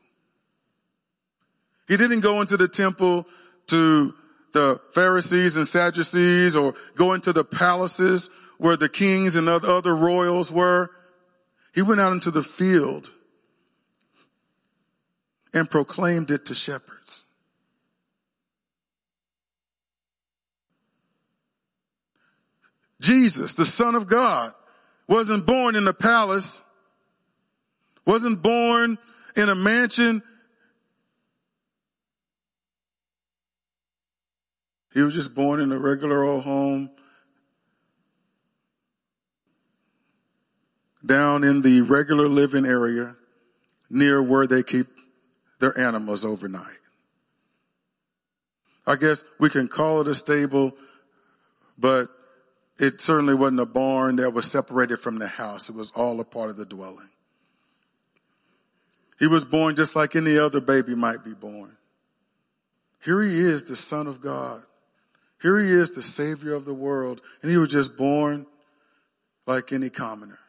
He 1.88 1.98
didn't 1.98 2.22
go 2.22 2.42
into 2.42 2.58
the 2.58 2.68
temple 2.68 3.28
to 3.68 4.14
the 4.54 4.80
Pharisees 4.94 5.58
and 5.58 5.68
Sadducees 5.68 6.56
or 6.56 6.74
going 6.96 7.22
to 7.22 7.34
the 7.34 7.44
palaces 7.44 8.30
where 8.58 8.78
the 8.78 8.88
kings 8.88 9.36
and 9.36 9.50
other 9.50 9.94
royals 9.96 10.52
were. 10.52 10.90
He 11.76 11.82
went 11.82 12.00
out 12.00 12.14
into 12.14 12.32
the 12.32 12.42
field 12.42 13.12
and 15.54 15.70
proclaimed 15.70 16.32
it 16.32 16.46
to 16.46 16.56
shepherds. 16.56 17.26
Jesus, 23.02 23.56
the 23.56 23.66
son 23.66 23.94
of 23.94 24.08
God, 24.08 24.54
wasn't 25.06 25.46
born 25.46 25.76
in 25.76 25.86
a 25.86 25.94
palace, 25.94 26.64
wasn't 28.08 28.42
born 28.42 28.98
in 29.36 29.50
a 29.50 29.56
mansion. 29.56 30.24
He 34.94 35.02
was 35.02 35.14
just 35.14 35.36
born 35.36 35.60
in 35.60 35.74
a 35.74 35.78
regular 35.78 36.24
old 36.24 36.46
home 36.46 36.90
down 41.06 41.44
in 41.44 41.62
the 41.62 41.82
regular 41.82 42.28
living 42.28 42.66
area 42.66 43.16
near 43.90 44.22
where 44.22 44.48
they 44.48 44.64
keep 44.64 44.88
their 45.60 45.78
animals 45.78 46.26
overnight. 46.26 46.80
I 48.88 48.96
guess 48.96 49.24
we 49.40 49.50
can 49.50 49.68
call 49.68 50.02
it 50.02 50.08
a 50.08 50.16
stable, 50.16 50.76
but 51.78 52.10
it 52.78 53.02
certainly 53.02 53.34
wasn't 53.34 53.62
a 53.62 53.66
barn 53.66 54.18
that 54.18 54.32
was 54.32 54.50
separated 54.50 54.98
from 54.98 55.18
the 55.18 55.28
house. 55.28 55.70
It 55.70 55.76
was 55.76 55.92
all 55.92 56.20
a 56.20 56.26
part 56.26 56.50
of 56.50 56.58
the 56.58 56.66
dwelling. 56.66 57.10
He 59.18 59.28
was 59.28 59.46
born 59.46 59.76
just 59.76 59.96
like 59.96 60.16
any 60.16 60.38
other 60.38 60.60
baby 60.60 60.94
might 60.94 61.24
be 61.24 61.34
born. 61.34 61.78
Here 63.02 63.22
he 63.22 63.40
is, 63.40 63.64
the 63.64 63.76
son 63.76 64.08
of 64.08 64.20
God. 64.20 64.64
Here 65.42 65.60
he 65.60 65.72
is, 65.72 65.92
the 65.92 66.04
savior 66.04 66.54
of 66.54 66.66
the 66.66 66.74
world, 66.74 67.22
and 67.42 67.52
he 67.52 67.58
was 67.58 67.70
just 67.70 67.96
born 67.98 68.46
like 69.46 69.72
any 69.72 69.90
commoner. 69.90 70.40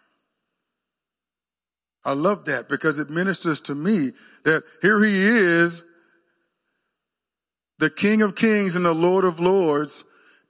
I 2.06 2.12
love 2.12 2.44
that 2.44 2.68
because 2.68 3.00
it 3.00 3.10
ministers 3.10 3.60
to 3.62 3.74
me 3.74 4.12
that 4.44 4.62
here 4.80 5.02
he 5.02 5.18
is, 5.18 5.82
the 7.78 7.90
King 7.90 8.22
of 8.22 8.36
Kings 8.36 8.76
and 8.76 8.84
the 8.84 8.94
Lord 8.94 9.24
of 9.24 9.40
Lords, 9.40 10.04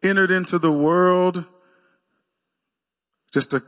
entered 0.04 0.30
into 0.30 0.58
the 0.58 0.70
world 0.70 1.46
just 3.32 3.54
a, 3.54 3.62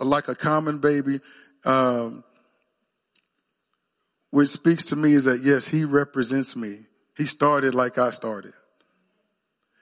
like 0.00 0.28
a 0.28 0.34
common 0.34 0.78
baby. 0.78 1.20
Um, 1.64 2.24
which 4.30 4.50
speaks 4.50 4.84
to 4.86 4.96
me 4.96 5.12
is 5.12 5.24
that 5.24 5.42
yes, 5.42 5.68
he 5.68 5.84
represents 5.84 6.56
me. 6.56 6.80
He 7.16 7.26
started 7.26 7.74
like 7.74 7.98
I 7.98 8.10
started. 8.10 8.52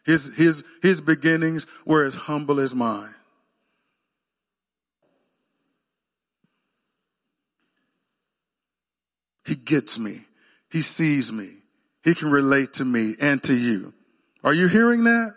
His, 0.04 0.32
his, 0.36 0.64
his 0.82 1.00
beginnings 1.00 1.66
were 1.84 2.04
as 2.04 2.14
humble 2.14 2.60
as 2.60 2.74
mine. 2.74 3.15
He 9.46 9.54
gets 9.54 9.98
me. 9.98 10.22
He 10.70 10.82
sees 10.82 11.32
me. 11.32 11.50
He 12.02 12.14
can 12.14 12.30
relate 12.30 12.74
to 12.74 12.84
me 12.84 13.14
and 13.20 13.42
to 13.44 13.54
you. 13.54 13.94
Are 14.42 14.52
you 14.52 14.66
hearing 14.66 15.04
that? 15.04 15.34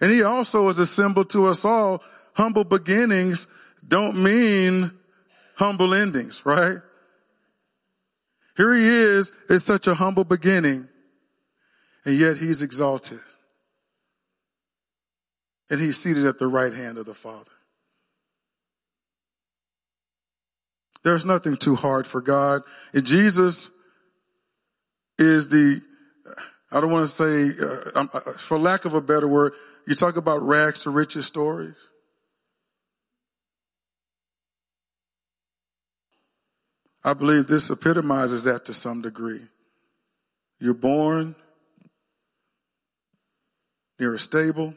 And 0.00 0.10
he 0.10 0.22
also 0.22 0.68
is 0.68 0.78
a 0.78 0.86
symbol 0.86 1.24
to 1.26 1.46
us 1.46 1.64
all. 1.64 2.02
Humble 2.34 2.64
beginnings 2.64 3.48
don't 3.86 4.22
mean 4.22 4.90
humble 5.54 5.94
endings, 5.94 6.44
right? 6.44 6.78
Here 8.56 8.74
he 8.74 8.86
is 8.86 9.32
at 9.50 9.62
such 9.62 9.86
a 9.86 9.94
humble 9.94 10.24
beginning, 10.24 10.88
and 12.04 12.18
yet 12.18 12.38
he's 12.38 12.62
exalted. 12.62 13.20
And 15.68 15.80
he's 15.80 15.98
seated 15.98 16.26
at 16.26 16.38
the 16.38 16.46
right 16.46 16.72
hand 16.72 16.96
of 16.98 17.06
the 17.06 17.14
Father. 17.14 17.50
There's 21.06 21.24
nothing 21.24 21.56
too 21.56 21.76
hard 21.76 22.04
for 22.04 22.20
God. 22.20 22.62
And 22.92 23.06
Jesus 23.06 23.70
is 25.16 25.48
the, 25.48 25.80
I 26.72 26.80
don't 26.80 26.90
want 26.90 27.08
to 27.08 27.14
say, 27.14 27.64
uh, 27.64 28.00
um, 28.00 28.10
uh, 28.12 28.18
for 28.32 28.58
lack 28.58 28.84
of 28.84 28.92
a 28.92 29.00
better 29.00 29.28
word, 29.28 29.52
you 29.86 29.94
talk 29.94 30.16
about 30.16 30.42
rags 30.42 30.80
to 30.80 30.90
riches 30.90 31.24
stories. 31.24 31.76
I 37.04 37.14
believe 37.14 37.46
this 37.46 37.70
epitomizes 37.70 38.42
that 38.42 38.64
to 38.64 38.74
some 38.74 39.00
degree. 39.00 39.42
You're 40.58 40.74
born 40.74 41.36
near 44.00 44.12
a 44.12 44.18
stable. 44.18 44.74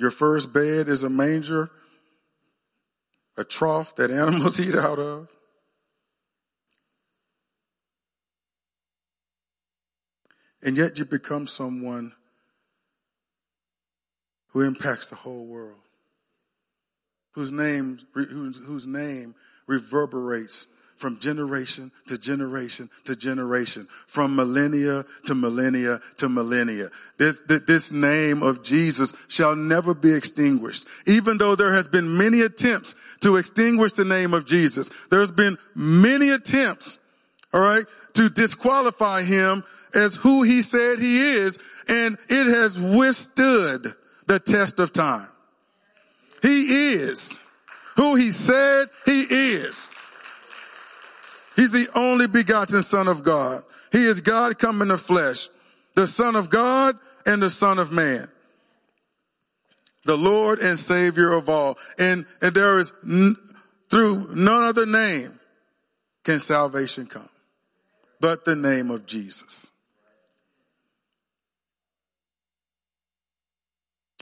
Your 0.00 0.10
first 0.10 0.52
bed 0.52 0.88
is 0.88 1.04
a 1.04 1.08
manger, 1.08 1.70
a 3.36 3.44
trough 3.44 3.94
that 3.96 4.10
animals 4.10 4.60
eat 4.60 4.74
out 4.74 4.98
of. 4.98 5.28
And 10.62 10.76
yet 10.76 10.98
you 10.98 11.04
become 11.04 11.46
someone 11.46 12.12
who 14.48 14.62
impacts 14.62 15.08
the 15.08 15.16
whole 15.16 15.46
world, 15.46 15.82
whose 17.32 17.52
name, 17.52 17.98
whose, 18.14 18.58
whose 18.58 18.86
name 18.86 19.34
reverberates 19.66 20.66
from 20.96 21.18
generation 21.18 21.92
to 22.06 22.18
generation 22.18 22.90
to 23.04 23.14
generation, 23.14 23.86
from 24.06 24.34
millennia 24.34 25.04
to 25.24 25.34
millennia 25.34 26.00
to 26.16 26.28
millennia. 26.28 26.90
This, 27.18 27.42
this 27.46 27.92
name 27.92 28.42
of 28.42 28.62
Jesus 28.62 29.14
shall 29.28 29.54
never 29.54 29.94
be 29.94 30.12
extinguished. 30.12 30.86
Even 31.06 31.38
though 31.38 31.54
there 31.54 31.72
has 31.72 31.88
been 31.88 32.16
many 32.16 32.40
attempts 32.40 32.94
to 33.20 33.36
extinguish 33.36 33.92
the 33.92 34.04
name 34.04 34.34
of 34.34 34.46
Jesus, 34.46 34.90
there's 35.10 35.30
been 35.30 35.58
many 35.74 36.30
attempts, 36.30 36.98
all 37.52 37.60
right, 37.60 37.84
to 38.14 38.28
disqualify 38.28 39.22
him 39.22 39.64
as 39.94 40.16
who 40.16 40.42
he 40.42 40.62
said 40.62 40.98
he 40.98 41.18
is, 41.18 41.58
and 41.88 42.18
it 42.28 42.46
has 42.46 42.78
withstood 42.78 43.94
the 44.26 44.38
test 44.38 44.80
of 44.80 44.92
time. 44.92 45.28
He 46.42 46.92
is 46.92 47.38
who 47.96 48.14
he 48.14 48.30
said 48.30 48.88
he 49.04 49.22
is. 49.22 49.90
He's 51.56 51.72
the 51.72 51.88
only 51.94 52.26
begotten 52.26 52.82
son 52.82 53.08
of 53.08 53.24
God. 53.24 53.64
He 53.90 54.04
is 54.04 54.20
God 54.20 54.58
come 54.58 54.82
in 54.82 54.88
the 54.88 54.98
flesh, 54.98 55.48
the 55.94 56.06
son 56.06 56.36
of 56.36 56.50
God 56.50 56.96
and 57.24 57.42
the 57.42 57.50
son 57.50 57.78
of 57.78 57.90
man. 57.90 58.28
The 60.04 60.16
Lord 60.16 60.60
and 60.60 60.78
savior 60.78 61.32
of 61.32 61.48
all. 61.48 61.78
And, 61.98 62.26
and 62.40 62.54
there 62.54 62.78
is 62.78 62.92
n- 63.04 63.36
through 63.90 64.34
none 64.34 64.62
other 64.62 64.86
name 64.86 65.40
can 66.22 66.38
salvation 66.38 67.06
come 67.06 67.28
but 68.20 68.44
the 68.44 68.56
name 68.56 68.90
of 68.90 69.06
Jesus. 69.06 69.70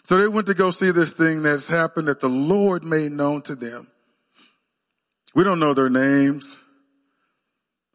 So 0.04 0.18
they 0.18 0.28
went 0.28 0.46
to 0.48 0.54
go 0.54 0.70
see 0.70 0.90
this 0.90 1.14
thing 1.14 1.42
that's 1.42 1.68
happened 1.68 2.08
that 2.08 2.20
the 2.20 2.28
Lord 2.28 2.84
made 2.84 3.12
known 3.12 3.40
to 3.42 3.54
them. 3.54 3.90
We 5.34 5.44
don't 5.44 5.60
know 5.60 5.72
their 5.72 5.88
names. 5.88 6.58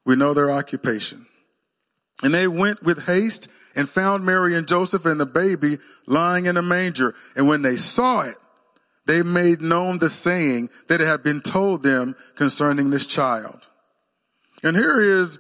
We 0.10 0.15
know 0.15 0.34
their 0.34 0.50
occupation. 0.50 1.28
And 2.24 2.34
they 2.34 2.48
went 2.48 2.82
with 2.82 3.06
haste 3.06 3.48
and 3.76 3.88
found 3.88 4.26
Mary 4.26 4.56
and 4.56 4.67
Joseph 4.67 5.06
and 5.06 5.19
the 5.19 5.26
baby 5.28 5.78
lying 6.08 6.48
in 6.48 6.58
a 6.58 6.63
manger. 6.63 7.13
And 7.36 7.48
when 7.48 7.62
they 7.62 7.76
saw 7.76 8.22
it, 8.22 8.34
they 9.06 9.22
made 9.22 9.62
known 9.62 10.00
the 10.00 10.10
saying 10.10 10.69
that 10.88 11.00
had 11.00 11.22
been 11.22 11.41
told 11.41 11.84
them 11.84 12.15
concerning 12.34 12.89
this 12.89 13.06
child. 13.06 13.67
And 14.63 14.76
here 14.76 15.00
is 15.00 15.38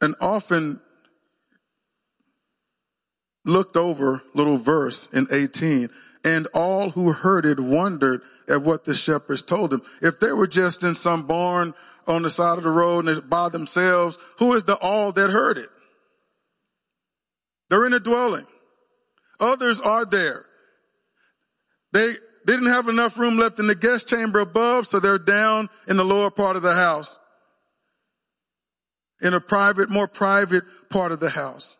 an 0.00 0.14
often 0.20 0.78
looked 3.44 3.76
over 3.76 4.22
little 4.34 4.56
verse 4.56 5.08
in 5.12 5.26
18 5.32 5.90
and 6.22 6.46
all 6.54 6.90
who 6.90 7.10
heard 7.10 7.44
it 7.44 7.58
wondered 7.58 8.22
at 8.48 8.62
what 8.62 8.84
the 8.84 8.94
shepherds 8.94 9.42
told 9.42 9.70
them. 9.70 9.82
If 10.00 10.20
they 10.20 10.30
were 10.30 10.46
just 10.46 10.84
in 10.84 10.94
some 10.94 11.26
barn 11.26 11.74
on 12.06 12.22
the 12.22 12.30
side 12.30 12.58
of 12.58 12.64
the 12.64 12.70
road 12.70 13.08
and 13.08 13.28
by 13.28 13.48
themselves, 13.48 14.18
who 14.38 14.54
is 14.54 14.64
the 14.64 14.76
all 14.76 15.12
that 15.12 15.30
heard 15.30 15.58
it? 15.58 15.68
They're 17.68 17.86
in 17.86 17.92
a 17.92 18.00
dwelling. 18.00 18.46
Others 19.40 19.80
are 19.80 20.04
there. 20.04 20.44
They 21.92 22.14
didn't 22.46 22.68
have 22.68 22.88
enough 22.88 23.18
room 23.18 23.38
left 23.38 23.58
in 23.58 23.66
the 23.66 23.74
guest 23.74 24.08
chamber 24.08 24.40
above, 24.40 24.86
so 24.86 25.00
they're 25.00 25.18
down 25.18 25.68
in 25.88 25.96
the 25.96 26.04
lower 26.04 26.30
part 26.30 26.56
of 26.56 26.62
the 26.62 26.74
house. 26.74 27.18
In 29.20 29.34
a 29.34 29.40
private, 29.40 29.90
more 29.90 30.06
private 30.06 30.62
part 30.90 31.10
of 31.10 31.20
the 31.20 31.30
house. 31.30 31.76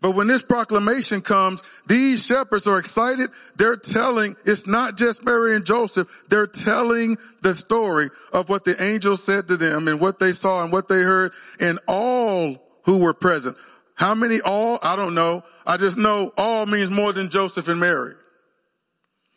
But 0.00 0.12
when 0.12 0.28
this 0.28 0.42
proclamation 0.42 1.22
comes, 1.22 1.62
these 1.86 2.24
shepherds 2.24 2.68
are 2.68 2.78
excited. 2.78 3.30
They're 3.56 3.76
telling, 3.76 4.36
it's 4.44 4.66
not 4.66 4.96
just 4.96 5.24
Mary 5.24 5.56
and 5.56 5.66
Joseph. 5.66 6.08
They're 6.28 6.46
telling 6.46 7.18
the 7.42 7.54
story 7.54 8.10
of 8.32 8.48
what 8.48 8.64
the 8.64 8.80
angel 8.80 9.16
said 9.16 9.48
to 9.48 9.56
them 9.56 9.88
and 9.88 10.00
what 10.00 10.20
they 10.20 10.32
saw 10.32 10.62
and 10.62 10.72
what 10.72 10.88
they 10.88 11.02
heard 11.02 11.32
and 11.58 11.80
all 11.88 12.56
who 12.84 12.98
were 12.98 13.14
present. 13.14 13.56
How 13.94 14.14
many 14.14 14.40
all? 14.40 14.78
I 14.82 14.94
don't 14.94 15.16
know. 15.16 15.42
I 15.66 15.76
just 15.76 15.96
know 15.96 16.32
all 16.36 16.66
means 16.66 16.90
more 16.90 17.12
than 17.12 17.28
Joseph 17.28 17.66
and 17.66 17.80
Mary. 17.80 18.14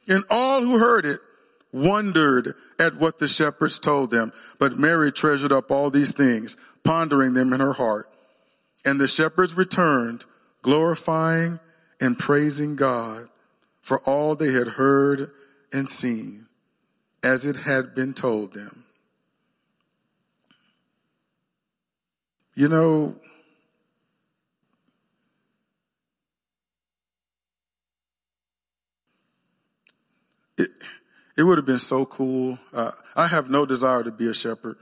And 0.08 0.24
all 0.30 0.62
who 0.62 0.78
heard 0.78 1.08
it 1.08 1.19
wondered 1.74 2.54
at 2.80 2.97
what 2.97 3.17
the 3.17 3.28
shepherds 3.28 3.80
told 3.80 4.12
them. 4.12 4.32
But 4.60 4.78
Mary 4.78 5.12
treasured 5.12 5.52
up 5.52 5.71
all 5.71 5.89
these 5.89 6.12
things, 6.12 6.56
pondering 6.84 7.34
them 7.34 7.52
in 7.54 7.60
her 7.60 7.74
heart. 7.74 8.08
And 8.86 9.00
the 9.00 9.08
shepherds 9.08 9.56
returned 9.56 10.26
glorifying 10.62 11.60
and 12.00 12.17
praising 12.17 12.76
God 12.76 13.30
for 13.82 14.00
all 14.02 14.36
they 14.36 14.52
had 14.52 14.67
heard 14.69 15.32
and 15.71 15.89
seen 15.89 16.47
as 17.24 17.45
it 17.45 17.58
had 17.58 17.95
been 17.95 18.13
told 18.13 18.54
them. 18.54 18.86
You 22.56 22.67
know, 22.67 23.15
it, 30.58 30.69
it 31.38 31.43
would 31.43 31.58
have 31.58 31.65
been 31.65 31.80
so 31.80 32.06
cool. 32.06 32.60
Uh, 32.74 32.91
I 33.15 33.28
have 33.28 33.50
no 33.50 33.65
desire 33.65 34.04
to 34.04 34.12
be 34.12 34.28
a 34.28 34.34
shepherd. 34.34 34.78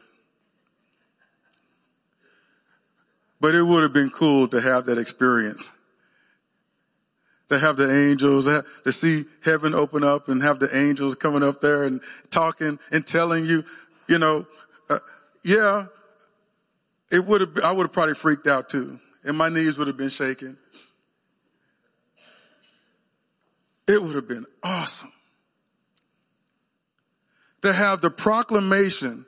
But 3.42 3.56
it 3.56 3.64
would 3.64 3.84
have 3.84 3.94
been 3.94 4.10
cool 4.10 4.48
to 4.50 4.60
have 4.62 4.86
that 4.86 4.98
experience. 4.98 5.72
To 7.50 7.58
have 7.58 7.78
the 7.78 7.92
angels, 7.92 8.46
to 8.46 8.92
see 8.92 9.26
heaven 9.44 9.74
open 9.74 10.04
up 10.04 10.28
and 10.28 10.42
have 10.44 10.60
the 10.60 10.76
angels 10.76 11.16
coming 11.16 11.42
up 11.42 11.62
there 11.62 11.84
and 11.86 12.02
talking 12.30 12.78
and 12.92 13.08
telling 13.08 13.46
you, 13.46 13.64
you 14.08 14.20
know, 14.20 14.46
uh, 14.90 15.00
yeah, 15.44 15.88
it 17.12 17.26
would 17.26 17.42
have, 17.42 17.58
I 17.64 17.72
would 17.72 17.86
have 17.86 17.94
probably 17.94 18.14
freaked 18.14 18.46
out 18.46 18.70
too. 18.70 19.00
And 19.24 19.38
my 19.38 19.50
knees 19.50 19.78
would 19.78 19.88
have 19.88 19.98
been 19.98 20.10
shaking. 20.10 20.58
It 23.88 24.02
would 24.04 24.14
have 24.14 24.28
been 24.28 24.46
awesome 24.62 25.12
to 27.64 27.74
have 27.74 28.02
the 28.02 28.12
proclamation 28.12 29.26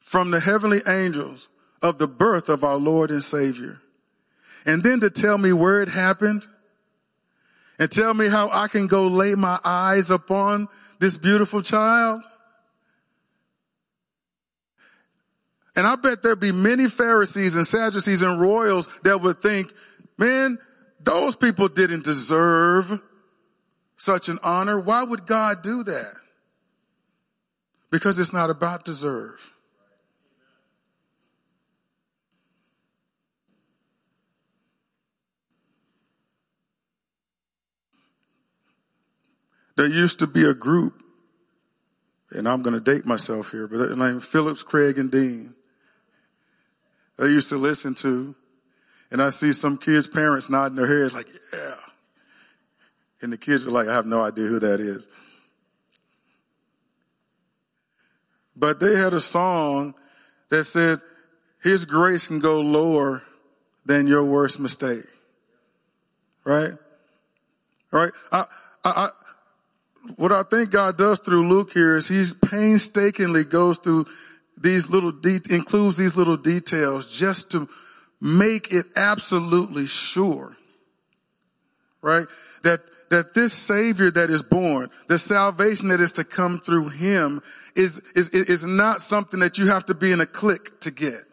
from 0.00 0.30
the 0.30 0.40
heavenly 0.40 0.80
angels 0.86 1.49
of 1.82 1.98
the 1.98 2.06
birth 2.08 2.48
of 2.48 2.64
our 2.64 2.76
Lord 2.76 3.10
and 3.10 3.22
Savior. 3.22 3.78
And 4.66 4.82
then 4.82 5.00
to 5.00 5.10
tell 5.10 5.38
me 5.38 5.52
where 5.52 5.82
it 5.82 5.88
happened 5.88 6.46
and 7.78 7.90
tell 7.90 8.12
me 8.12 8.28
how 8.28 8.50
I 8.50 8.68
can 8.68 8.86
go 8.86 9.06
lay 9.06 9.34
my 9.34 9.58
eyes 9.64 10.10
upon 10.10 10.68
this 10.98 11.16
beautiful 11.16 11.62
child. 11.62 12.22
And 15.74 15.86
I 15.86 15.96
bet 15.96 16.22
there'd 16.22 16.38
be 16.38 16.52
many 16.52 16.88
Pharisees 16.88 17.56
and 17.56 17.66
Sadducees 17.66 18.20
and 18.20 18.38
royals 18.38 18.88
that 19.02 19.22
would 19.22 19.40
think, 19.40 19.72
man, 20.18 20.58
those 21.00 21.36
people 21.36 21.68
didn't 21.68 22.04
deserve 22.04 23.00
such 23.96 24.28
an 24.28 24.38
honor. 24.42 24.78
Why 24.78 25.02
would 25.02 25.26
God 25.26 25.62
do 25.62 25.82
that? 25.84 26.14
Because 27.90 28.18
it's 28.18 28.32
not 28.32 28.50
about 28.50 28.84
deserve. 28.84 29.54
There 39.80 39.88
used 39.88 40.18
to 40.18 40.26
be 40.26 40.44
a 40.44 40.52
group, 40.52 41.02
and 42.32 42.46
I'm 42.46 42.60
going 42.60 42.74
to 42.74 42.82
date 42.82 43.06
myself 43.06 43.50
here, 43.50 43.66
but 43.66 43.96
named 43.96 44.22
Phillips, 44.22 44.62
Craig, 44.62 44.98
and 44.98 45.10
Dean. 45.10 45.54
I 47.18 47.24
used 47.24 47.48
to 47.48 47.56
listen 47.56 47.94
to, 47.94 48.34
and 49.10 49.22
I 49.22 49.30
see 49.30 49.54
some 49.54 49.78
kids' 49.78 50.06
parents 50.06 50.50
nodding 50.50 50.76
their 50.76 50.86
heads 50.86 51.14
like, 51.14 51.28
yeah. 51.54 51.76
And 53.22 53.32
the 53.32 53.38
kids 53.38 53.64
were 53.64 53.70
like, 53.70 53.88
I 53.88 53.94
have 53.94 54.04
no 54.04 54.20
idea 54.20 54.48
who 54.48 54.58
that 54.58 54.80
is. 54.80 55.08
But 58.54 58.80
they 58.80 58.96
had 58.96 59.14
a 59.14 59.20
song 59.20 59.94
that 60.50 60.64
said, 60.64 61.00
His 61.62 61.86
grace 61.86 62.26
can 62.26 62.38
go 62.38 62.60
lower 62.60 63.22
than 63.86 64.06
your 64.06 64.24
worst 64.24 64.60
mistake. 64.60 65.06
Right? 66.44 66.74
Right? 67.90 68.12
I, 68.30 68.44
I, 68.84 69.08
what 70.16 70.32
I 70.32 70.42
think 70.42 70.70
God 70.70 70.96
does 70.96 71.18
through 71.18 71.48
Luke 71.48 71.72
here 71.72 71.96
is 71.96 72.08
he's 72.08 72.32
painstakingly 72.32 73.44
goes 73.44 73.78
through 73.78 74.06
these 74.56 74.88
little 74.88 75.12
de- 75.12 75.40
includes 75.50 75.96
these 75.96 76.16
little 76.16 76.36
details 76.36 77.12
just 77.12 77.50
to 77.52 77.68
make 78.20 78.72
it 78.72 78.86
absolutely 78.96 79.86
sure, 79.86 80.56
right? 82.02 82.26
That, 82.62 82.80
that 83.10 83.34
this 83.34 83.52
savior 83.52 84.10
that 84.10 84.30
is 84.30 84.42
born, 84.42 84.90
the 85.08 85.18
salvation 85.18 85.88
that 85.88 86.00
is 86.00 86.12
to 86.12 86.24
come 86.24 86.60
through 86.60 86.90
him 86.90 87.42
is, 87.74 88.00
is, 88.14 88.28
is 88.28 88.66
not 88.66 89.00
something 89.00 89.40
that 89.40 89.58
you 89.58 89.68
have 89.68 89.86
to 89.86 89.94
be 89.94 90.12
in 90.12 90.20
a 90.20 90.26
clique 90.26 90.80
to 90.80 90.90
get. 90.90 91.24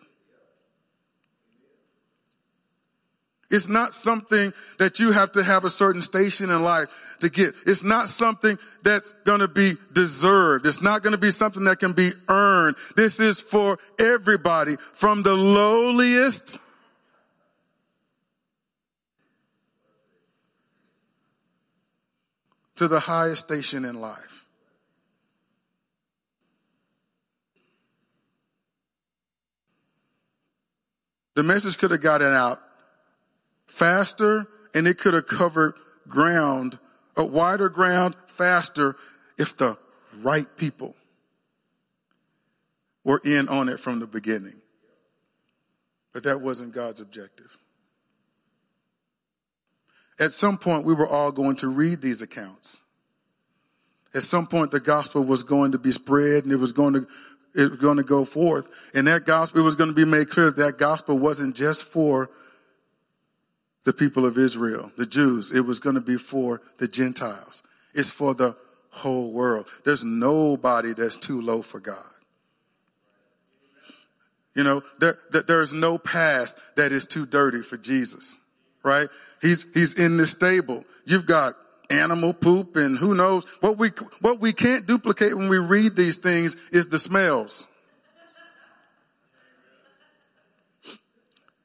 It's 3.49 3.69
not 3.69 3.93
something 3.93 4.53
that 4.77 4.99
you 4.99 5.13
have 5.13 5.31
to 5.33 5.43
have 5.43 5.63
a 5.63 5.69
certain 5.69 6.01
station 6.01 6.49
in 6.49 6.63
life 6.63 6.89
to 7.21 7.29
get. 7.29 7.55
It's 7.65 7.83
not 7.83 8.09
something 8.09 8.59
that's 8.83 9.13
going 9.23 9.39
to 9.39 9.47
be 9.47 9.75
deserved. 9.93 10.65
It's 10.65 10.81
not 10.81 11.01
going 11.01 11.13
to 11.13 11.17
be 11.17 11.31
something 11.31 11.63
that 11.63 11.79
can 11.79 11.93
be 11.93 12.11
earned. 12.27 12.75
This 12.97 13.21
is 13.21 13.39
for 13.39 13.79
everybody 13.97 14.75
from 14.93 15.23
the 15.23 15.33
lowliest 15.33 16.59
to 22.75 22.89
the 22.89 22.99
highest 22.99 23.45
station 23.45 23.85
in 23.85 23.95
life. 23.99 24.45
The 31.35 31.43
message 31.43 31.77
could 31.77 31.91
have 31.91 32.01
gotten 32.01 32.33
out 32.33 32.61
faster 33.78 34.47
and 34.73 34.88
it 34.88 34.97
could 34.97 35.13
have 35.13 35.28
covered 35.28 35.75
ground, 36.07 36.80
a 37.15 37.25
wider 37.25 37.69
ground 37.69 38.15
faster 38.28 38.95
if 39.38 39.55
the 39.55 39.78
right 40.21 40.47
people 40.57 40.95
were 43.03 43.21
in 43.23 43.47
on 43.47 43.69
it 43.69 43.80
from 43.80 43.99
the 43.99 44.07
beginning. 44.07 44.55
But 46.11 46.23
that 46.23 46.41
wasn't 46.41 46.73
God's 46.73 47.01
objective. 47.01 47.57
At 50.19 50.34
some 50.34 50.57
point, 50.57 50.84
we 50.84 50.95
were 50.95 51.07
all 51.07 51.32
going 51.32 51.57
to 51.57 51.67
read 51.67 52.01
these 52.01 52.23
accounts. 52.23 52.82
At 54.15 54.23
some 54.23 54.47
point, 54.47 54.71
the 54.71 54.80
gospel 54.80 55.23
was 55.23 55.43
going 55.43 55.73
to 55.73 55.78
be 55.78 55.91
spread 55.91 56.43
and 56.43 56.51
it 56.51 56.57
was 56.57 56.73
going 56.73 56.93
to, 56.93 57.07
it 57.53 57.69
was 57.69 57.80
going 57.80 57.97
to 57.97 58.03
go 58.03 58.25
forth. 58.25 58.67
And 58.95 59.05
that 59.05 59.25
gospel, 59.25 59.61
it 59.61 59.63
was 59.63 59.75
going 59.75 59.89
to 59.91 59.95
be 59.95 60.05
made 60.05 60.32
clear 60.32 60.47
that, 60.47 60.57
that 60.57 60.78
gospel 60.80 61.19
wasn't 61.19 61.55
just 61.55 61.84
for 61.84 62.32
the 63.88 63.93
people 63.93 64.25
of 64.25 64.38
Israel, 64.38 64.91
the 64.97 65.05
Jews. 65.05 65.53
It 65.53 65.61
was 65.61 65.79
going 65.79 65.95
to 65.95 66.01
be 66.01 66.17
for 66.17 66.61
the 66.77 66.89
Gentiles. 66.89 67.63
It's 67.93 68.11
for 68.11 68.33
the 68.33 68.57
whole 68.89 69.31
world. 69.31 69.65
There's 69.85 70.03
nobody 70.03 70.91
that's 70.91 71.15
too 71.15 71.39
low 71.39 71.61
for 71.61 71.79
God. 71.79 72.03
You 74.53 74.65
know, 74.65 74.83
there, 74.99 75.17
there's 75.31 75.71
no 75.71 75.97
past 75.97 76.57
that 76.75 76.91
is 76.91 77.05
too 77.05 77.25
dirty 77.25 77.61
for 77.61 77.77
Jesus, 77.77 78.39
right? 78.83 79.07
He's, 79.41 79.65
he's 79.73 79.93
in 79.93 80.17
the 80.17 80.25
stable. 80.25 80.83
You've 81.05 81.25
got 81.25 81.55
animal 81.89 82.33
poop 82.33 82.75
and 82.75 82.97
who 82.97 83.15
knows 83.15 83.45
what 83.61 83.77
we, 83.77 83.91
what 84.19 84.41
we 84.41 84.51
can't 84.51 84.85
duplicate 84.85 85.38
when 85.38 85.47
we 85.47 85.59
read 85.59 85.95
these 85.95 86.17
things 86.17 86.57
is 86.73 86.89
the 86.89 86.99
smells. 86.99 87.69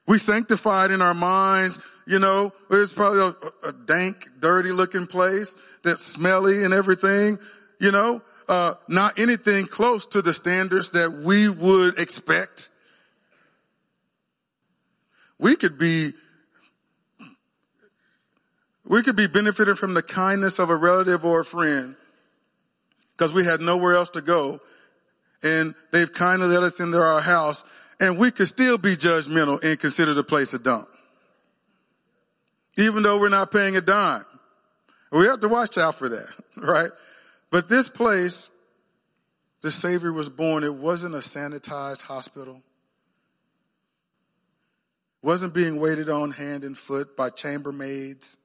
We 0.06 0.18
sanctified 0.18 0.92
in 0.92 1.02
our 1.02 1.14
minds, 1.14 1.80
you 2.06 2.18
know, 2.18 2.52
it's 2.70 2.92
probably 2.92 3.20
a, 3.20 3.68
a 3.68 3.72
dank, 3.72 4.28
dirty 4.40 4.72
looking 4.72 5.06
place 5.06 5.56
that's 5.82 6.04
smelly 6.04 6.64
and 6.64 6.74
everything, 6.74 7.38
you 7.80 7.90
know, 7.90 8.22
uh, 8.48 8.74
not 8.88 9.18
anything 9.18 9.66
close 9.66 10.06
to 10.06 10.22
the 10.22 10.34
standards 10.34 10.90
that 10.90 11.22
we 11.24 11.48
would 11.48 11.98
expect. 11.98 12.70
We 15.38 15.56
could 15.56 15.78
be 15.78 16.12
we 18.84 19.02
could 19.02 19.16
be 19.16 19.28
benefiting 19.28 19.76
from 19.76 19.94
the 19.94 20.02
kindness 20.02 20.58
of 20.58 20.68
a 20.68 20.76
relative 20.76 21.24
or 21.24 21.40
a 21.40 21.44
friend 21.44 21.94
because 23.12 23.32
we 23.32 23.44
had 23.44 23.60
nowhere 23.60 23.94
else 23.94 24.10
to 24.10 24.20
go 24.20 24.60
and 25.42 25.74
they've 25.92 26.12
kindly 26.12 26.48
let 26.48 26.62
us 26.62 26.80
into 26.80 26.98
our 26.98 27.20
house 27.20 27.64
and 28.00 28.18
we 28.18 28.30
could 28.30 28.48
still 28.48 28.78
be 28.78 28.96
judgmental 28.96 29.62
and 29.62 29.78
consider 29.78 30.14
the 30.14 30.24
place 30.24 30.52
a 30.52 30.58
dump. 30.58 30.88
Even 32.76 33.02
though 33.02 33.18
we're 33.18 33.28
not 33.28 33.52
paying 33.52 33.76
a 33.76 33.80
dime. 33.80 34.24
We 35.10 35.26
have 35.26 35.40
to 35.40 35.48
watch 35.48 35.76
out 35.76 35.96
for 35.96 36.08
that, 36.08 36.30
right? 36.56 36.90
But 37.50 37.68
this 37.68 37.88
place, 37.88 38.50
the 39.60 39.70
Savior 39.70 40.12
was 40.12 40.28
born, 40.28 40.64
it 40.64 40.74
wasn't 40.74 41.14
a 41.14 41.18
sanitized 41.18 42.02
hospital. 42.02 42.62
It 45.22 45.26
wasn't 45.26 45.52
being 45.52 45.78
waited 45.78 46.08
on 46.08 46.30
hand 46.30 46.64
and 46.64 46.76
foot 46.76 47.14
by 47.16 47.28
chambermaids. 47.28 48.38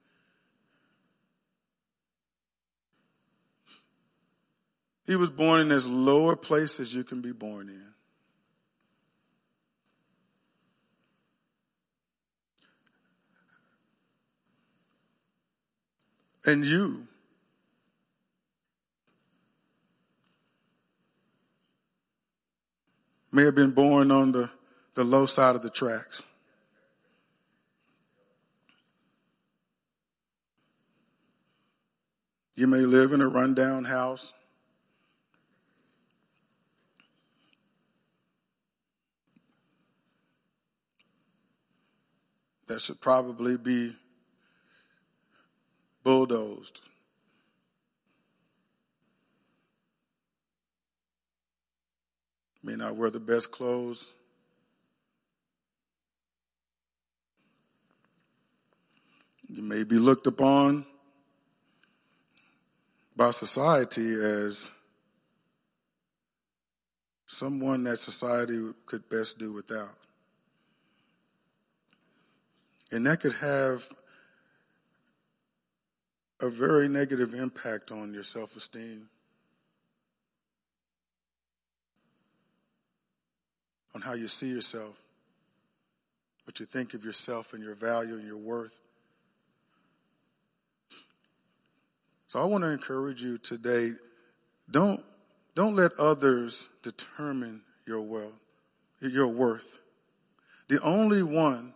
He 5.06 5.16
was 5.16 5.30
born 5.30 5.62
in 5.62 5.72
as 5.72 5.88
low 5.88 6.30
a 6.30 6.36
place 6.36 6.82
as 6.82 6.94
you 6.94 7.06
can 7.06 7.22
be 7.22 7.32
born 7.32 7.70
in. 7.70 7.87
And 16.48 16.66
you, 16.66 17.06
may 23.34 23.44
have 23.44 23.54
been 23.54 23.72
born 23.72 24.10
on 24.10 24.32
the, 24.32 24.50
the 24.96 25.04
low 25.04 25.26
side 25.26 25.56
of 25.56 25.62
the 25.62 25.70
tracks. 25.70 26.24
You 32.56 32.66
may 32.66 32.80
live 32.80 33.12
in 33.12 33.22
a 33.22 33.28
rundown 33.28 33.84
house. 33.84 34.34
that 42.68 42.82
should 42.82 43.00
probably 43.00 43.58
be 43.58 43.96
bulldozed. 46.08 46.80
May 52.64 52.78
not 52.78 52.96
wear 52.96 53.10
the 53.10 53.20
best 53.20 53.52
clothes. 53.52 54.14
You 59.50 59.62
may 59.62 59.84
be 59.84 59.98
looked 59.98 60.28
upon 60.28 60.86
by 63.14 63.32
society 63.32 64.14
as 64.14 64.72
someone 67.26 67.84
that 67.84 67.98
society 67.98 68.62
could 68.86 69.10
best 69.10 69.40
do 69.40 69.52
without. 69.52 69.98
And 72.94 73.06
that 73.08 73.20
could 73.20 73.34
have 73.34 73.86
a 76.40 76.50
very 76.50 76.88
negative 76.88 77.34
impact 77.34 77.92
on 77.92 78.14
your 78.14 78.24
self 78.24 78.56
esteem, 78.56 79.10
on 83.96 84.02
how 84.02 84.14
you 84.14 84.28
see 84.28 84.48
yourself, 84.48 84.98
what 86.46 86.60
you 86.60 86.66
think 86.66 86.94
of 86.94 87.04
yourself 87.04 87.54
and 87.54 87.64
your 87.64 87.76
value 87.76 88.16
and 88.16 88.26
your 88.26 88.38
worth. 88.38 88.80
So 92.28 92.42
I 92.42 92.46
want 92.46 92.64
to 92.64 92.70
encourage 92.70 93.24
you 93.24 93.38
today 93.38 93.94
don't, 94.70 95.02
don't 95.56 95.76
let 95.76 95.94
others 95.98 96.68
determine 96.84 97.62
your 97.86 98.02
wealth, 98.02 98.34
your 99.00 99.28
worth. 99.28 99.80
The 100.68 100.82
only 100.82 101.24
one 101.24 101.74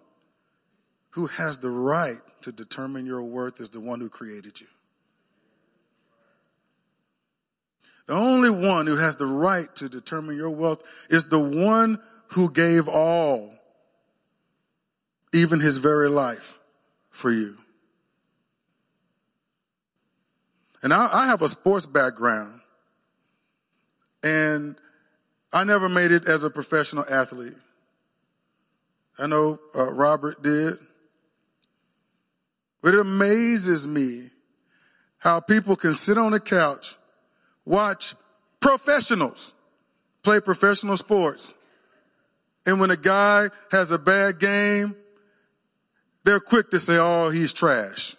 who 1.12 1.28
has 1.28 1.58
the 1.58 1.70
right 1.70 2.20
to 2.42 2.52
determine 2.52 3.06
your 3.06 3.24
worth 3.24 3.60
is 3.60 3.70
the 3.70 3.80
one 3.80 4.00
who 4.00 4.10
created 4.10 4.60
you. 4.60 4.68
The 8.08 8.14
only 8.14 8.50
one 8.50 8.88
who 8.88 8.98
has 8.98 9.16
the 9.16 9.26
right 9.26 9.74
to 9.76 9.88
determine 9.88 10.36
your 10.36 10.50
wealth 10.50 10.84
is 11.10 11.26
the 11.26 11.40
one 11.40 12.00
who 12.28 12.52
gave 12.52 12.88
all, 12.88 13.54
even 15.34 15.60
his 15.60 15.78
very 15.78 16.10
life, 16.10 16.60
for 17.10 17.32
you. 17.32 17.58
And 20.84 20.94
I, 20.94 21.10
I 21.12 21.28
have 21.28 21.42
a 21.42 21.50
sports 21.50 21.86
background, 21.86 22.62
and 24.24 24.76
I 25.54 25.64
never 25.64 25.88
made 25.88 26.12
it 26.12 26.28
as 26.28 26.44
a 26.44 26.50
professional 26.50 27.06
athlete. 27.10 27.56
I 29.18 29.28
know 29.28 29.60
uh, 29.76 29.94
Robert 29.94 30.42
did. 30.42 30.80
But 32.82 32.94
it 32.94 33.00
amazes 33.00 33.88
me 33.88 34.30
how 35.18 35.40
people 35.40 35.76
can 35.76 35.94
sit 35.94 36.18
on 36.18 36.32
the 36.32 36.40
couch, 36.40 36.96
watch 37.66 38.16
professionals 38.60 39.54
play 40.24 40.40
professional 40.40 40.98
sports. 40.98 41.54
And 42.66 42.80
when 42.80 42.92
a 42.92 42.98
guy 42.98 43.50
has 43.72 43.92
a 43.92 43.98
bad 43.98 44.40
game, 44.40 44.96
they're 46.24 46.40
quick 46.40 46.70
to 46.72 46.80
say, 46.80 46.98
oh, 46.98 47.30
he's 47.30 47.54
trash. 47.54 48.16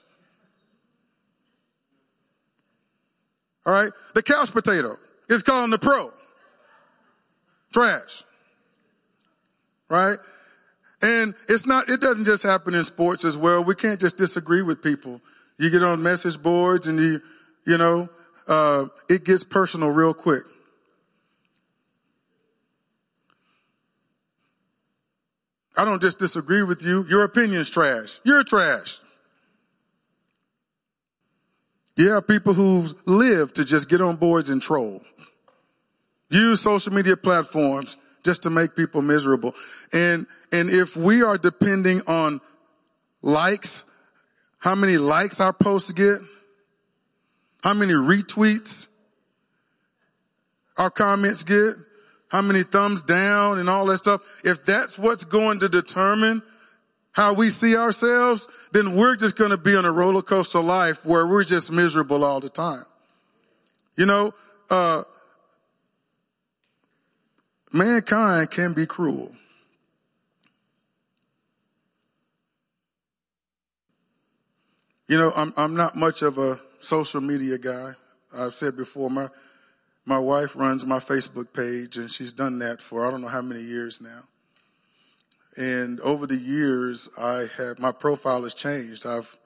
All 3.64 3.72
right. 3.72 3.92
The 4.14 4.22
couch 4.22 4.50
potato 4.50 4.96
is 5.28 5.42
calling 5.42 5.70
the 5.70 5.78
pro. 5.78 6.12
Trash. 7.72 8.24
Right. 9.88 10.18
And 11.02 11.34
it's 11.48 11.66
not, 11.66 11.90
it 11.90 12.00
doesn't 12.00 12.24
just 12.24 12.44
happen 12.44 12.74
in 12.74 12.84
sports 12.84 13.24
as 13.24 13.36
well. 13.36 13.64
We 13.64 13.74
can't 13.74 14.00
just 14.00 14.16
disagree 14.16 14.62
with 14.62 14.80
people. 14.80 15.20
You 15.58 15.68
get 15.68 15.82
on 15.82 16.02
message 16.02 16.40
boards 16.40 16.86
and 16.86 16.98
you, 16.98 17.20
you 17.66 17.76
know, 17.76 18.08
uh, 18.46 18.86
it 19.08 19.24
gets 19.24 19.42
personal 19.42 19.90
real 19.90 20.14
quick. 20.14 20.44
I 25.76 25.84
don't 25.84 26.00
just 26.00 26.18
disagree 26.18 26.62
with 26.62 26.82
you. 26.82 27.04
Your 27.08 27.24
opinion's 27.24 27.70
trash. 27.70 28.20
You're 28.24 28.44
trash. 28.44 28.98
You 31.96 32.10
have 32.10 32.26
people 32.26 32.54
who've 32.54 32.94
lived 33.06 33.56
to 33.56 33.64
just 33.64 33.88
get 33.88 34.00
on 34.00 34.16
boards 34.16 34.50
and 34.50 34.62
troll. 34.62 35.02
Use 36.30 36.60
social 36.60 36.92
media 36.92 37.16
platforms 37.16 37.96
just 38.22 38.44
to 38.44 38.50
make 38.50 38.76
people 38.76 39.02
miserable. 39.02 39.54
And, 39.92 40.26
and 40.50 40.70
if 40.70 40.96
we 40.96 41.22
are 41.22 41.38
depending 41.38 42.02
on 42.06 42.40
likes, 43.20 43.84
how 44.58 44.74
many 44.74 44.96
likes 44.96 45.40
our 45.40 45.52
posts 45.52 45.92
get, 45.92 46.18
how 47.62 47.74
many 47.74 47.92
retweets 47.92 48.88
our 50.76 50.90
comments 50.90 51.42
get, 51.42 51.74
how 52.28 52.42
many 52.42 52.62
thumbs 52.62 53.02
down 53.02 53.58
and 53.58 53.68
all 53.68 53.86
that 53.86 53.98
stuff, 53.98 54.22
if 54.44 54.64
that's 54.64 54.98
what's 54.98 55.24
going 55.24 55.60
to 55.60 55.68
determine 55.68 56.42
how 57.12 57.34
we 57.34 57.50
see 57.50 57.76
ourselves, 57.76 58.48
then 58.72 58.96
we're 58.96 59.16
just 59.16 59.36
going 59.36 59.50
to 59.50 59.58
be 59.58 59.76
on 59.76 59.84
a 59.84 59.92
roller 59.92 60.22
coaster 60.22 60.60
life 60.60 61.04
where 61.04 61.26
we're 61.26 61.44
just 61.44 61.70
miserable 61.70 62.24
all 62.24 62.40
the 62.40 62.48
time. 62.48 62.84
You 63.96 64.06
know, 64.06 64.32
uh, 64.70 65.02
mankind 67.72 68.50
can 68.50 68.72
be 68.72 68.86
cruel. 68.86 69.32
You 75.08 75.18
know, 75.18 75.32
I'm, 75.36 75.52
I'm 75.56 75.76
not 75.76 75.94
much 75.94 76.22
of 76.22 76.38
a 76.38 76.58
social 76.80 77.20
media 77.20 77.58
guy. 77.58 77.94
I've 78.34 78.54
said 78.54 78.76
before, 78.76 79.10
my, 79.10 79.28
my 80.06 80.18
wife 80.18 80.56
runs 80.56 80.86
my 80.86 81.00
Facebook 81.00 81.52
page 81.52 81.98
and 81.98 82.10
she's 82.10 82.32
done 82.32 82.58
that 82.60 82.80
for 82.80 83.06
I 83.06 83.10
don't 83.10 83.20
know 83.20 83.28
how 83.28 83.42
many 83.42 83.60
years 83.60 84.00
now. 84.00 84.22
And 85.56 86.00
over 86.00 86.26
the 86.26 86.36
years, 86.36 87.10
I 87.18 87.46
have, 87.58 87.78
my 87.78 87.92
profile 87.92 88.44
has 88.44 88.54
changed. 88.54 89.04
I've, 89.04 89.36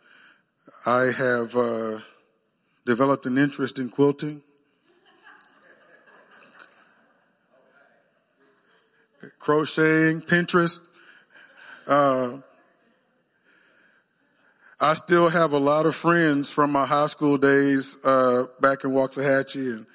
I 0.85 1.11
have, 1.11 1.57
uh, 1.57 1.99
developed 2.85 3.27
an 3.27 3.37
interest 3.37 3.81
in 3.81 3.89
quilting. 3.89 4.43
Crocheting, 9.39 10.21
Pinterest. 10.21 10.81
Uh, 11.87 12.39
I 14.81 14.95
still 14.95 15.29
have 15.29 15.53
a 15.53 15.59
lot 15.59 15.87
of 15.87 15.95
friends 15.95 16.51
from 16.51 16.71
my 16.73 16.85
high 16.85 17.07
school 17.07 17.39
days 17.39 17.97
uh, 18.05 18.45
back 18.61 18.85
in 18.85 18.91
Waxahachie, 18.91 19.73
and 19.73 19.87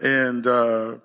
and 0.00 0.46
uh, 0.46 0.96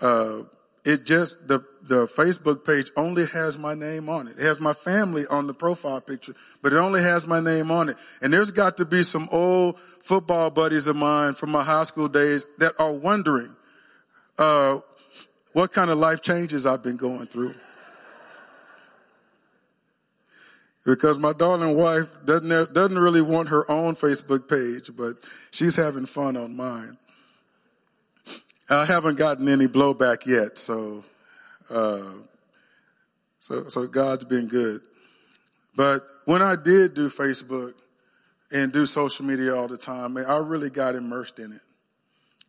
uh, 0.00 0.42
it 0.84 1.04
just 1.04 1.48
the 1.48 1.64
the 1.82 2.06
Facebook 2.06 2.64
page 2.64 2.90
only 2.96 3.26
has 3.26 3.58
my 3.58 3.74
name 3.74 4.08
on 4.08 4.28
it. 4.28 4.38
It 4.38 4.44
has 4.44 4.60
my 4.60 4.74
family 4.74 5.26
on 5.26 5.46
the 5.46 5.54
profile 5.54 6.00
picture, 6.00 6.34
but 6.62 6.72
it 6.72 6.76
only 6.76 7.02
has 7.02 7.26
my 7.26 7.40
name 7.40 7.70
on 7.70 7.88
it. 7.88 7.96
And 8.22 8.32
there's 8.32 8.50
got 8.50 8.76
to 8.76 8.84
be 8.84 9.02
some 9.02 9.28
old 9.32 9.78
football 10.00 10.50
buddies 10.50 10.86
of 10.86 10.96
mine 10.96 11.34
from 11.34 11.50
my 11.50 11.64
high 11.64 11.84
school 11.84 12.08
days 12.08 12.46
that 12.58 12.74
are 12.78 12.92
wondering 12.92 13.56
uh, 14.38 14.78
what 15.58 15.72
kind 15.72 15.90
of 15.90 15.98
life 15.98 16.22
changes 16.22 16.66
I've 16.66 16.84
been 16.84 16.96
going 16.96 17.26
through. 17.26 17.52
Because 20.86 21.18
my 21.18 21.32
darling 21.32 21.76
wife 21.76 22.06
doesn't, 22.24 22.72
doesn't 22.72 22.96
really 22.96 23.20
want 23.20 23.48
her 23.48 23.68
own 23.68 23.96
Facebook 23.96 24.48
page, 24.48 24.96
but 24.96 25.14
she's 25.50 25.74
having 25.74 26.06
fun 26.06 26.36
on 26.36 26.54
mine. 26.54 26.96
I 28.70 28.84
haven't 28.84 29.16
gotten 29.16 29.48
any 29.48 29.66
blowback 29.66 30.26
yet, 30.26 30.58
so, 30.58 31.04
uh, 31.70 32.12
so, 33.40 33.68
so 33.68 33.88
God's 33.88 34.22
been 34.26 34.46
good. 34.46 34.80
But 35.74 36.06
when 36.24 36.40
I 36.40 36.54
did 36.54 36.94
do 36.94 37.10
Facebook 37.10 37.74
and 38.52 38.70
do 38.70 38.86
social 38.86 39.24
media 39.24 39.56
all 39.56 39.66
the 39.66 39.76
time, 39.76 40.16
I 40.18 40.38
really 40.38 40.70
got 40.70 40.94
immersed 40.94 41.40
in 41.40 41.50
it. 41.50 41.62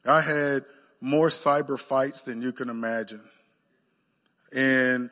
I 0.05 0.21
had 0.21 0.63
more 1.01 1.29
cyber 1.29 1.79
fights 1.79 2.23
than 2.23 2.41
you 2.41 2.51
can 2.51 2.69
imagine. 2.69 3.21
And, 4.53 5.09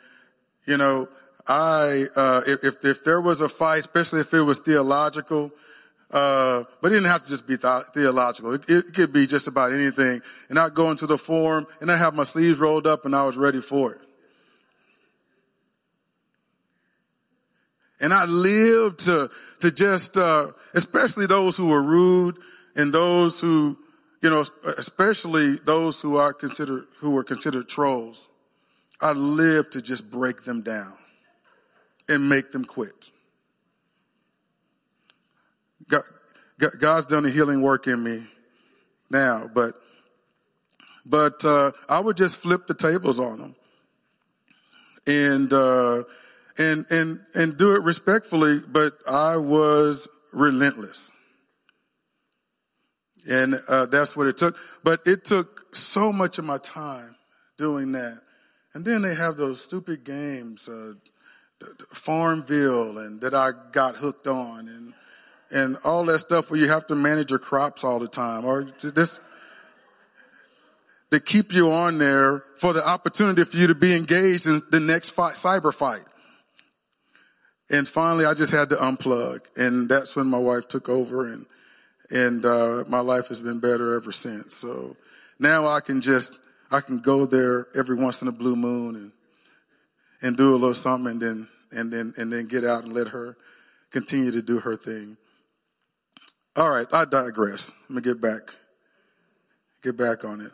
you 0.66 0.78
know, 0.78 1.08
I, 1.48 2.06
uh, 2.16 2.42
if, 2.46 2.84
if 2.84 3.04
there 3.04 3.22
was 3.22 3.42
a 3.42 3.50
fight, 3.50 3.80
especially 3.80 4.20
if 4.20 4.34
it 4.34 4.42
was 4.42 4.58
theological, 4.60 5.52
uh, 6.12 6.64
but 6.82 6.92
it 6.92 6.96
didn't 6.96 7.10
have 7.10 7.24
to 7.24 7.30
just 7.30 7.48
be 7.48 7.58
th- 7.58 7.84
theological. 7.94 8.54
It, 8.54 8.70
it, 8.70 8.94
could 8.94 9.12
be 9.12 9.28
just 9.28 9.48
about 9.48 9.74
anything. 9.74 10.22
And 10.50 10.58
I'd 10.58 10.74
go 10.74 10.90
into 10.90 11.06
the 11.06 11.18
forum 11.18 11.68
and 11.82 11.92
I 11.92 11.98
have 11.98 12.14
my 12.14 12.24
sleeves 12.24 12.60
rolled 12.60 12.88
up 12.88 13.06
and 13.06 13.16
I 13.16 13.26
was 13.26 13.36
ready 13.36 13.62
for 13.62 13.94
it. 13.94 14.02
And 18.00 18.14
I 18.14 18.26
lived 18.26 19.00
to, 19.06 19.30
to 19.60 19.72
just, 19.72 20.18
uh, 20.18 20.52
especially 20.74 21.26
those 21.26 21.58
who 21.58 21.68
were 21.68 21.82
rude 21.82 22.38
and 22.76 22.94
those 22.94 23.40
who 23.40 23.78
you 24.22 24.30
know, 24.30 24.44
especially 24.78 25.56
those 25.58 26.02
who 26.02 26.18
are 26.18 26.34
considered, 26.34 26.86
who 27.00 27.12
were 27.12 27.24
considered 27.24 27.70
trolls, 27.70 28.28
I 29.00 29.12
live 29.12 29.70
to 29.72 29.82
just 29.82 30.10
break 30.10 30.44
them 30.44 30.62
down 30.62 30.94
and 32.10 32.28
make 32.28 32.52
them 32.52 32.66
quit. 32.66 33.12
God, 35.88 36.02
God's 36.80 37.06
done 37.06 37.26
a 37.26 37.30
healing 37.30 37.62
work 37.62 37.88
in 37.88 38.04
me 38.04 38.24
now, 39.10 39.50
but, 39.54 39.76
but, 41.06 41.46
uh, 41.46 41.72
I 41.88 42.00
would 42.00 42.18
just 42.18 42.38
flip 42.38 42.68
the 42.68 42.74
tables 42.74 43.20
on 43.20 43.40
them 43.40 43.56
and, 45.06 45.54
uh, 45.54 46.04
and, 46.58 46.86
and, 46.90 47.22
and 47.36 47.56
do 47.56 47.76
it 47.76 47.84
respectfully, 47.84 48.60
but 48.68 48.94
I 49.08 49.38
was 49.38 50.08
relentless. 50.34 51.12
And 53.28 53.62
uh, 53.68 53.88
that's 53.88 54.16
what 54.16 54.28
it 54.28 54.38
took. 54.38 54.58
But 54.84 55.02
it 55.06 55.26
took 55.26 55.76
so 55.76 56.14
much 56.14 56.38
of 56.38 56.46
my 56.46 56.58
time 56.58 57.16
doing 57.58 57.92
that. 57.94 58.22
And 58.74 58.86
then 58.86 59.02
they 59.02 59.16
have 59.16 59.38
those 59.38 59.62
stupid 59.62 60.04
games, 60.04 60.70
uh, 60.70 60.94
Farmville, 61.90 63.00
and 63.00 63.20
that 63.22 63.34
I 63.34 63.52
got 63.72 63.96
hooked 63.96 64.28
on, 64.28 64.68
and 64.68 64.94
and 65.50 65.78
all 65.84 66.06
that 66.06 66.20
stuff 66.20 66.52
where 66.52 66.60
you 66.60 66.68
have 66.68 66.86
to 66.88 66.96
manage 66.96 67.32
your 67.32 67.40
crops 67.40 67.84
all 67.84 68.00
the 68.00 68.08
time, 68.08 68.46
or 68.46 68.68
this 68.84 69.20
to 71.10 71.20
keep 71.20 71.54
you 71.54 71.72
on 71.72 71.98
there 71.98 72.44
for 72.58 72.74
the 72.74 72.88
opportunity 72.88 73.44
for 73.46 73.58
you 73.58 73.68
to 73.68 73.76
be 73.76 73.96
engaged 73.96 74.46
in 74.46 74.62
the 74.70 74.80
next 74.80 75.12
fight, 75.12 75.36
cyber 75.36 75.74
fight. 75.74 76.04
And 77.70 77.88
finally, 77.88 78.26
I 78.26 78.34
just 78.34 78.52
had 78.52 78.70
to 78.70 78.76
unplug, 78.76 79.42
and 79.56 79.90
that's 79.90 80.16
when 80.16 80.28
my 80.28 80.38
wife 80.38 80.68
took 80.68 80.88
over 80.88 81.26
and 81.26 81.46
and 82.10 82.46
uh, 82.46 82.84
my 82.88 83.00
life 83.00 83.28
has 83.28 83.42
been 83.42 83.60
better 83.60 83.96
ever 83.96 84.12
since. 84.12 84.56
So 84.56 84.96
now 85.40 85.68
I 85.68 85.80
can 85.80 86.02
just 86.02 86.40
I 86.72 86.82
can 86.82 87.00
go 87.00 87.26
there 87.26 87.68
every 87.76 87.96
once 87.96 88.22
in 88.22 88.28
a 88.28 88.32
blue 88.32 88.56
moon 88.56 88.96
and 88.96 89.12
and 90.22 90.36
do 90.36 90.52
a 90.52 90.58
little 90.58 90.74
something, 90.74 91.12
and 91.12 91.22
then 91.22 91.48
and 91.72 91.92
then 91.92 92.14
and 92.18 92.32
then 92.32 92.48
get 92.48 92.64
out 92.64 92.84
and 92.84 92.94
let 92.94 93.10
her 93.10 93.38
continue 93.92 94.32
to 94.32 94.42
do 94.42 94.60
her 94.60 94.76
thing. 94.76 95.18
All 96.56 96.70
right, 96.70 96.88
I 96.92 97.06
digress. 97.06 97.74
Let 97.90 97.96
me 97.96 98.02
get 98.02 98.22
back 98.22 98.56
get 99.84 99.98
back 99.98 100.26
on 100.26 100.42
it. 100.42 100.52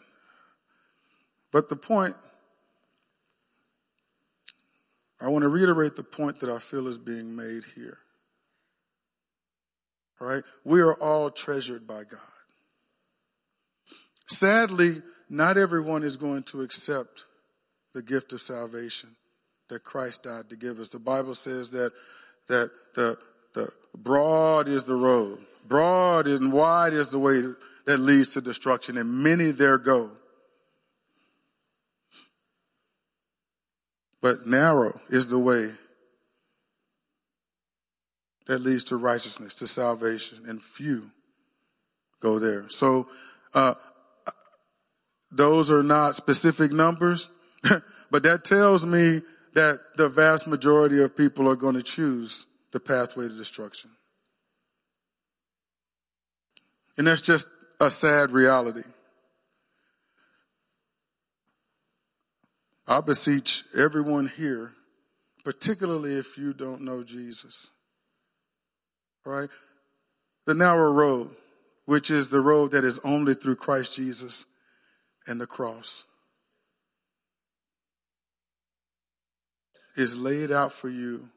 But 1.52 1.70
the 1.70 1.76
point 1.76 2.16
I 5.20 5.30
want 5.30 5.44
to 5.44 5.50
reiterate 5.50 5.96
the 5.96 6.04
point 6.04 6.42
that 6.42 6.50
I 6.50 6.60
feel 6.60 6.88
is 6.88 6.98
being 6.98 7.36
made 7.36 7.64
here. 7.76 8.00
All 10.20 10.28
right? 10.28 10.44
We 10.64 10.82
are 10.82 10.94
all 10.94 11.30
treasured 11.30 11.88
by 11.88 12.04
God. 12.04 12.20
Sadly, 14.28 15.02
not 15.30 15.58
everyone 15.58 16.04
is 16.04 16.18
going 16.18 16.44
to 16.44 16.62
accept 16.62 17.26
the 17.94 18.02
gift 18.02 18.34
of 18.34 18.42
salvation 18.42 19.16
that 19.70 19.84
Christ 19.84 20.24
died 20.24 20.50
to 20.50 20.56
give 20.56 20.80
us. 20.80 20.90
The 20.90 21.00
Bible 21.00 21.36
says 21.36 21.72
that, 21.72 21.92
that 22.48 22.72
the, 22.96 23.18
the 23.54 23.72
broad 23.96 24.68
is 24.68 24.84
the 24.84 24.96
road, 24.96 25.40
broad 25.68 26.28
and 26.28 26.52
wide 26.52 26.94
is 26.94 27.10
the 27.10 27.20
way 27.20 27.42
that 27.86 27.98
leads 27.98 28.30
to 28.34 28.42
destruction, 28.42 28.98
and 28.98 29.24
many 29.24 29.52
there 29.52 29.78
go. 29.78 30.12
But 34.22 34.48
narrow 34.48 35.00
is 35.10 35.30
the 35.30 35.40
way 35.40 35.72
that 38.46 38.60
leads 38.60 38.84
to 38.86 38.98
righteousness, 38.98 39.54
to 39.56 39.68
salvation, 39.68 40.44
and 40.48 40.62
few 40.62 41.12
go 42.20 42.40
there. 42.40 42.70
So, 42.70 43.08
uh, 43.54 43.76
those 45.32 45.72
are 45.72 45.84
not 45.84 46.16
specific 46.16 46.72
numbers, 46.72 47.30
but 48.12 48.24
that 48.24 48.46
tells 48.46 48.86
me 48.86 49.22
that 49.54 49.80
the 49.98 50.10
vast 50.10 50.48
majority 50.48 51.02
of 51.02 51.16
people 51.16 51.50
are 51.50 51.56
going 51.56 51.76
to 51.76 51.82
choose 51.82 52.46
the 52.72 52.80
pathway 52.80 53.28
to 53.28 53.36
destruction. 53.36 53.92
And 56.98 57.08
that's 57.08 57.22
just 57.22 57.48
a 57.80 57.90
sad 57.90 58.32
reality. 58.32 58.84
I 62.88 63.02
beseech 63.02 63.64
everyone 63.76 64.28
here, 64.28 64.72
particularly 65.44 66.18
if 66.18 66.38
you 66.38 66.54
don't 66.54 66.82
know 66.82 67.02
Jesus, 67.02 67.70
right? 69.26 69.50
The 70.46 70.54
narrow 70.54 70.92
road, 70.92 71.30
which 71.86 72.12
is 72.12 72.30
the 72.30 72.42
road 72.42 72.72
that 72.72 72.84
is 72.84 73.00
only 73.04 73.34
through 73.34 73.56
Christ 73.56 73.96
Jesus 73.96 74.46
and 75.28 75.40
the 75.40 75.48
cross, 75.48 76.04
is 79.96 80.18
laid 80.18 80.52
out 80.52 80.74
for 80.74 80.90
you. 80.90 81.30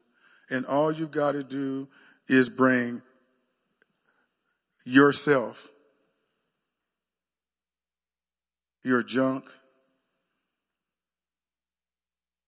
And 0.49 0.65
all 0.65 0.91
you've 0.91 1.11
got 1.11 1.33
to 1.33 1.43
do 1.43 1.87
is 2.27 2.49
bring 2.49 3.01
yourself, 4.85 5.69
your 8.83 9.03
junk, 9.03 9.49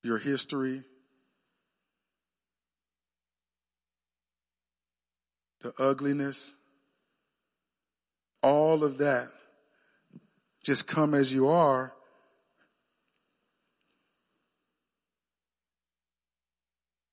your 0.03 0.17
history, 0.17 0.83
the 5.61 5.73
ugliness, 5.77 6.55
all 8.41 8.83
of 8.83 8.97
that. 8.99 9.29
Just 10.63 10.87
come 10.87 11.13
as 11.13 11.33
you 11.33 11.47
are. 11.47 11.93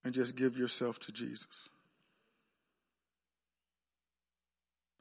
And 0.04 0.14
just 0.14 0.36
give 0.36 0.56
yourself 0.56 1.00
to 1.00 1.12
Jesus. 1.12 1.68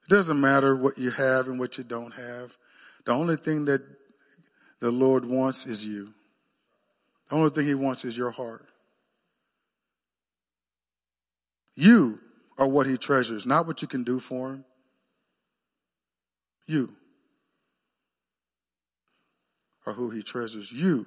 It 0.04 0.10
doesn't 0.10 0.40
matter 0.40 0.76
what 0.76 0.98
you 0.98 1.12
have 1.12 1.48
and 1.48 1.60
what 1.60 1.78
you 1.78 1.84
don't 1.84 2.14
have. 2.14 2.58
The 3.06 3.12
only 3.12 3.36
thing 3.36 3.66
that 3.66 3.82
the 4.80 4.92
Lord 4.92 5.26
wants 5.26 5.66
is 5.66 5.86
you. 5.86 6.14
The 7.30 7.36
only 7.36 7.50
thing 7.52 7.66
He 7.66 7.76
wants 7.76 8.04
is 8.06 8.18
your 8.18 8.32
heart. 8.32 8.66
You 11.76 12.20
are 12.58 12.68
what 12.68 12.88
He 12.88 12.98
treasures, 12.98 13.46
not 13.46 13.68
what 13.68 13.82
you 13.82 13.88
can 13.88 14.04
do 14.04 14.20
for 14.20 14.52
Him. 14.52 14.66
You 16.68 16.94
are 19.86 19.94
who 19.94 20.10
He 20.10 20.24
treasures. 20.24 20.72
You 20.72 21.06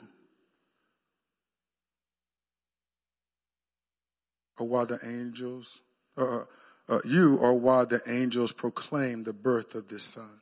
are 4.58 4.66
why 4.66 4.84
the 4.84 4.98
angels, 5.02 5.80
uh, 6.16 6.44
uh, 6.88 7.00
you 7.04 7.38
are 7.40 7.54
why 7.54 7.84
the 7.84 8.00
angels 8.06 8.52
proclaim 8.52 9.24
the 9.24 9.32
birth 9.32 9.74
of 9.74 9.88
this 9.88 10.02
Son 10.02 10.40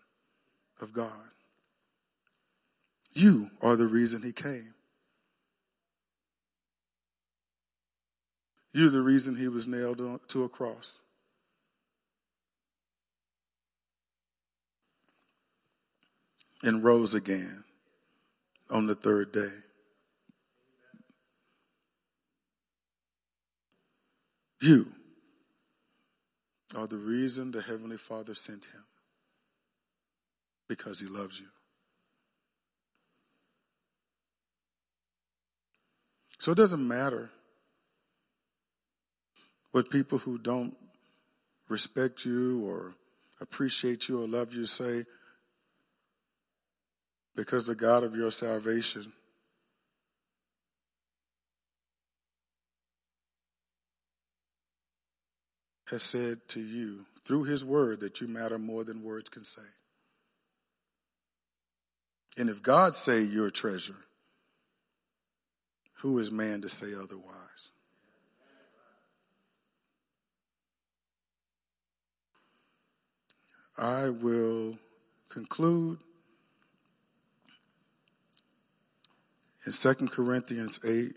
of 0.81 0.93
God. 0.93 1.11
You 3.13 3.51
are 3.63 3.77
the 3.77 3.87
reason 3.87 4.23
He 4.23 4.33
came. 4.33 4.76
You're 8.77 8.91
the 8.91 9.01
reason 9.01 9.37
he 9.37 9.49
was 9.49 9.67
nailed 9.67 10.03
to 10.29 10.45
a 10.45 10.51
cross. 10.51 10.99
And 16.63 16.85
rose 16.85 17.15
again 17.15 17.65
on 18.69 18.87
the 18.87 18.95
third 18.95 19.33
day. 19.33 19.49
You 24.61 24.89
are 26.75 26.87
the 26.87 26.99
reason 26.99 27.53
the 27.53 27.63
Heavenly 27.63 27.97
Father 27.97 28.35
sent 28.35 28.67
him 28.67 28.85
because 30.69 31.01
he 31.01 31.07
loves 31.07 31.41
you. 31.41 31.47
So 36.39 36.53
it 36.53 36.57
doesn't 36.57 36.87
matter 36.87 37.31
what 39.77 39.91
people 39.91 40.17
who 40.17 40.39
don't 40.39 40.75
respect 41.69 42.25
you 42.25 42.65
or 42.65 42.95
appreciate 43.43 44.09
you 44.09 44.23
or 44.23 44.27
love 44.27 44.55
you 44.55 44.65
say 44.65 45.05
because 47.35 47.67
the 47.67 47.75
God 47.75 48.03
of 48.03 48.17
your 48.17 48.33
salvation 48.33 49.13
has 55.89 56.03
said 56.03 56.39
to 56.49 56.61
you 56.61 57.05
through 57.21 57.45
his 57.45 57.63
word 57.63 58.01
that 58.01 58.23
you 58.23 58.27
matter 58.27 58.59
more 58.59 58.83
than 58.83 59.05
words 59.05 59.29
can 59.29 59.45
say. 59.45 59.61
And 62.39 62.49
if 62.49 62.63
God 62.63 62.95
say 62.95 63.21
you're 63.21 63.49
a 63.49 63.53
treasure, 63.53 64.07
who 65.97 66.19
is 66.19 66.33
man 66.33 66.63
to 66.63 66.71
say 66.71 66.95
otherwise? 66.95 67.46
I 73.79 74.09
will 74.09 74.79
conclude 75.29 75.99
in 79.67 79.73
2 79.73 79.95
Corinthians 80.09 80.81
8, 80.83 81.15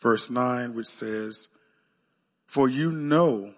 verse 0.00 0.30
9, 0.30 0.74
which 0.74 0.86
says, 0.86 1.48
For 2.46 2.68
you 2.68 2.90
know 2.92 3.52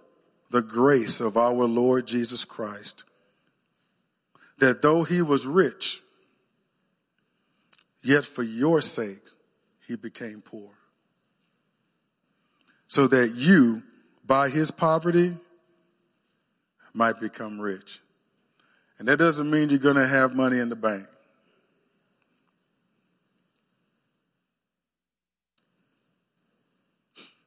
the 0.51 0.63
grace 0.63 1.21
of 1.21 1.37
our 1.37 1.65
Lord 1.65 2.07
Jesus 2.07 2.45
Christ, 2.45 3.05
that 4.59 4.83
though 4.83 5.05
he 5.05 5.23
was 5.23 5.47
rich, 5.47 6.03
yet 8.03 8.25
for 8.25 8.43
your 8.43 8.81
sake 8.81 9.29
he 9.87 9.95
became 9.95 10.41
poor, 10.41 10.71
so 12.89 13.07
that 13.07 13.35
you, 13.35 13.83
by 14.25 14.49
his 14.49 14.73
poverty, 14.73 15.37
might 16.97 17.21
become 17.21 17.61
rich. 17.61 18.01
And 18.99 19.07
that 19.09 19.19
doesn't 19.19 19.51
mean 19.51 19.69
you're 19.69 19.79
going 19.79 19.97
to 19.97 20.07
have 20.07 20.35
money 20.35 20.59
in 20.59 20.71
the 20.71 20.77
bank. 20.77 21.07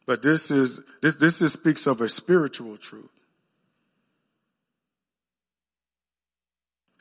But 0.06 0.22
this 0.22 0.52
is, 0.52 0.80
this, 1.02 1.16
this 1.16 1.42
is, 1.42 1.54
speaks 1.54 1.86
of 1.88 2.02
a 2.02 2.10
spiritual 2.10 2.78
truth. 2.78 3.10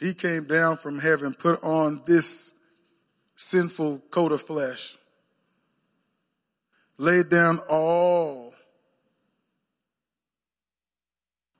He 0.01 0.15
came 0.15 0.45
down 0.45 0.77
from 0.77 0.99
heaven, 0.99 1.35
put 1.35 1.63
on 1.63 2.03
this 2.07 2.53
sinful 3.37 4.01
coat 4.11 4.33
of 4.33 4.43
flesh, 4.43 4.97
laid 6.99 7.29
down 7.29 7.61
all 7.69 8.55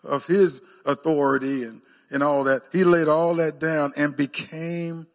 of 0.05 0.27
his 0.27 0.61
authority 0.89 1.63
and, 1.63 1.83
and 2.11 2.23
all 2.23 2.45
that. 2.45 2.63
He 2.73 2.83
laid 2.83 3.07
all 3.07 3.35
that 3.37 3.61
down 3.61 3.93
and 3.97 4.17
became 4.17 5.07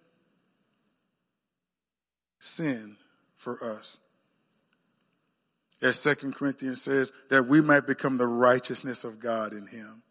sin 2.39 2.95
for 3.35 3.61
us. 3.61 3.97
As 5.81 5.99
Second 5.99 6.35
Corinthians 6.35 6.81
says, 6.81 7.11
that 7.29 7.47
we 7.47 7.59
might 7.59 7.85
become 7.85 8.15
the 8.15 8.27
righteousness 8.27 9.03
of 9.03 9.19
God 9.19 9.51
in 9.51 9.67
him. 9.67 10.03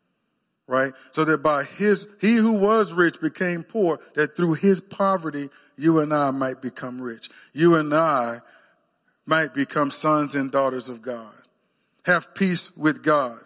Right? 0.66 0.92
So 1.12 1.24
that 1.24 1.42
by 1.42 1.64
his, 1.64 2.06
he 2.20 2.36
who 2.36 2.52
was 2.52 2.92
rich 2.92 3.20
became 3.20 3.62
poor, 3.62 3.98
that 4.14 4.36
through 4.36 4.54
his 4.54 4.80
poverty, 4.80 5.48
you 5.76 5.98
and 6.00 6.12
I 6.12 6.30
might 6.30 6.60
become 6.60 7.00
rich. 7.00 7.30
You 7.52 7.74
and 7.76 7.94
I 7.94 8.40
might 9.24 9.54
become 9.54 9.90
sons 9.90 10.34
and 10.34 10.50
daughters 10.50 10.88
of 10.88 11.02
God. 11.02 11.34
Have 12.04 12.34
peace 12.34 12.76
with 12.76 13.02
God 13.02 13.40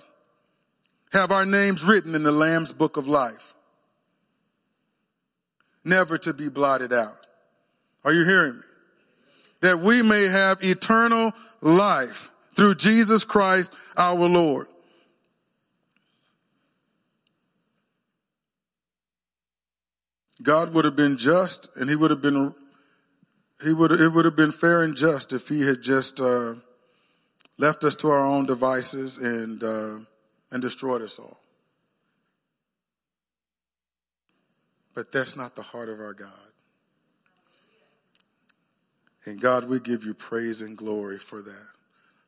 have 1.13 1.31
our 1.31 1.47
names 1.47 1.85
written 1.85 2.15
in 2.15 2.23
the 2.23 2.33
Lamb's 2.33 2.73
book 2.73 2.97
of 2.97 3.09
life, 3.09 3.55
never 5.85 6.19
to 6.19 6.33
be 6.33 6.49
blotted 6.49 6.93
out. 6.93 7.27
Are 8.05 8.13
you 8.13 8.25
hearing 8.25 8.57
me? 8.57 8.63
That 9.63 9.81
we 9.81 10.03
may 10.03 10.25
have 10.25 10.63
eternal 10.63 11.33
life 11.61 12.31
through 12.55 12.77
Jesus 12.77 13.25
Christ 13.25 13.73
our 13.97 14.15
Lord. 14.15 14.69
God 20.43 20.75
would 20.75 20.85
have 20.85 20.97
been 20.97 21.17
just 21.17 21.69
and 21.77 21.89
he 21.89 21.97
would 21.97 22.11
have 22.11 22.21
been 22.21 22.55
he 23.65 23.73
would 23.73 23.91
it 23.91 24.11
would 24.11 24.25
have 24.25 24.37
been 24.37 24.53
fair 24.53 24.83
and 24.83 24.95
just 24.95 25.33
if 25.33 25.49
he 25.49 25.63
had 25.63 25.83
just 25.83 26.21
uh, 26.21 26.55
left 27.59 27.85
us 27.85 27.95
to 27.97 28.11
our 28.11 28.25
own 28.25 28.47
devices 28.47 29.19
and 29.19 29.65
uh, 29.65 29.99
and 30.51 30.63
destroyed 30.63 31.03
us 31.03 31.19
all. 31.19 31.39
But 34.95 35.13
that's 35.13 35.37
not 35.37 35.55
the 35.55 35.63
heart 35.63 35.89
of 35.89 36.01
our 36.01 36.15
God. 36.15 36.31
And 39.27 39.41
God, 39.41 39.69
we 39.69 39.81
give 39.81 40.05
you 40.05 40.15
praise 40.15 40.63
and 40.63 40.77
glory 40.77 41.19
for 41.19 41.43
that. 41.43 41.67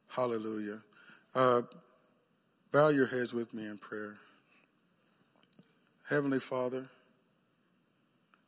Hallelujah. 0.09 0.81
Uh, 1.35 1.63
bow 2.73 2.89
your 2.89 3.07
heads 3.07 3.33
with 3.33 3.55
me 3.55 3.67
in 3.67 3.79
prayer. 3.79 4.17
Heavenly 6.09 6.41
Father, 6.41 6.89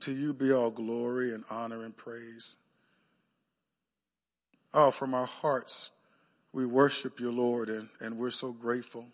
to 0.01 0.13
you 0.13 0.33
be 0.33 0.53
all 0.53 0.71
glory 0.71 1.33
and 1.33 1.45
honor 1.51 1.85
and 1.85 1.97
praise. 1.97 2.57
Oh, 4.75 4.91
from 4.91 5.15
our 5.15 5.27
hearts, 5.27 5.91
we 6.53 6.67
worship 6.67 7.21
you, 7.21 7.31
Lord, 7.31 7.69
and, 7.69 7.89
and 8.01 8.19
we're 8.19 8.31
so 8.31 8.53
grateful 8.53 9.07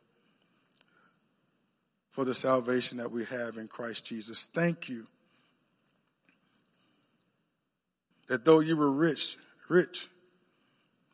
for 2.16 2.24
the 2.24 2.32
salvation 2.32 2.96
that 2.96 3.12
we 3.12 3.26
have 3.26 3.58
in 3.58 3.68
Christ 3.68 4.06
Jesus. 4.06 4.48
Thank 4.54 4.88
you 4.88 5.06
that 8.26 8.42
though 8.42 8.60
you 8.60 8.74
were 8.74 8.90
rich, 8.90 9.36
rich, 9.68 10.08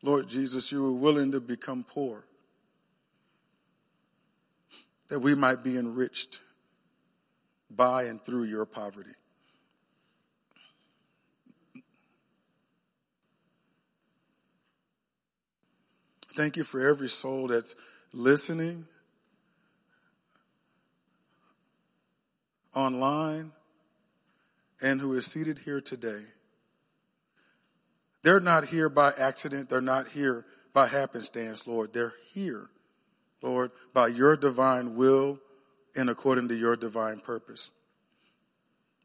Lord 0.01 0.29
Jesus, 0.29 0.71
you 0.71 0.81
were 0.81 0.93
willing 0.93 1.33
to 1.33 1.41
become 1.41 1.83
poor, 1.83 2.23
that 5.09 5.19
we 5.19 5.35
might 5.35 5.61
be 5.61 5.75
enriched 5.75 6.39
by 7.69 8.03
and 8.03 8.23
through 8.23 8.43
your 8.43 8.65
poverty. 8.65 9.11
Thank 16.33 16.55
you 16.55 16.63
for 16.63 16.79
every 16.79 17.09
soul 17.09 17.47
that's 17.47 17.75
listening 18.13 18.87
online 22.75 23.51
and 24.81 24.99
who 24.99 25.13
is 25.13 25.25
seated 25.25 25.59
here 25.59 25.81
today. 25.81 26.23
They're 28.23 28.39
not 28.39 28.65
here 28.65 28.89
by 28.89 29.11
accident. 29.17 29.69
They're 29.69 29.81
not 29.81 30.09
here 30.09 30.45
by 30.73 30.87
happenstance, 30.87 31.67
Lord. 31.67 31.93
They're 31.93 32.13
here, 32.33 32.69
Lord, 33.41 33.71
by 33.93 34.07
your 34.07 34.35
divine 34.35 34.95
will 34.95 35.39
and 35.95 36.09
according 36.09 36.47
to 36.49 36.55
your 36.55 36.75
divine 36.75 37.19
purpose. 37.19 37.71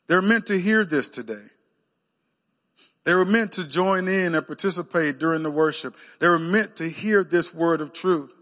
They're 0.07 0.23
meant 0.23 0.47
to 0.47 0.59
hear 0.59 0.85
this 0.85 1.09
today. 1.09 1.47
They 3.05 3.15
were 3.15 3.25
meant 3.25 3.53
to 3.53 3.65
join 3.65 4.09
in 4.09 4.35
and 4.35 4.47
participate 4.47 5.19
during 5.19 5.43
the 5.43 5.51
worship. 5.51 5.95
They 6.19 6.29
were 6.29 6.39
meant 6.39 6.77
to 6.77 6.89
hear 6.89 7.25
this 7.25 7.55
word 7.55 7.81
of 7.81 7.93
truth. 7.93 8.33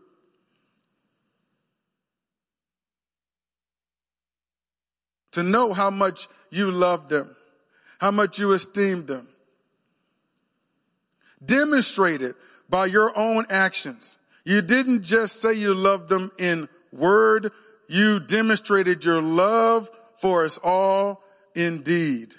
To 5.37 5.43
know 5.43 5.75
how 5.75 5.91
much 5.91 6.29
you 6.49 6.71
love 6.71 7.11
them, 7.11 7.37
how 8.01 8.11
much 8.11 8.39
you 8.39 8.53
esteem 8.53 9.05
them. 9.05 9.29
Demonstrate 11.45 12.23
it 12.23 12.37
by 12.71 12.87
your 12.87 13.15
own 13.15 13.45
actions. 13.51 14.17
You 14.45 14.63
didn't 14.63 15.03
just 15.03 15.43
say 15.43 15.53
you 15.53 15.75
loved 15.75 16.09
them 16.09 16.33
in 16.39 16.71
word, 16.91 17.53
you 17.87 18.19
demonstrated 18.19 19.05
your 19.05 19.21
love 19.21 19.91
for 20.23 20.43
us 20.43 20.57
all 20.65 21.23
in 21.55 21.83
deed, 21.83 22.33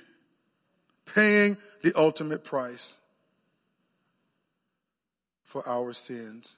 paying 1.05 1.57
the 1.83 1.93
ultimate 1.95 2.43
price 2.43 2.97
for 5.43 5.61
our 5.69 5.93
sins. 5.93 6.57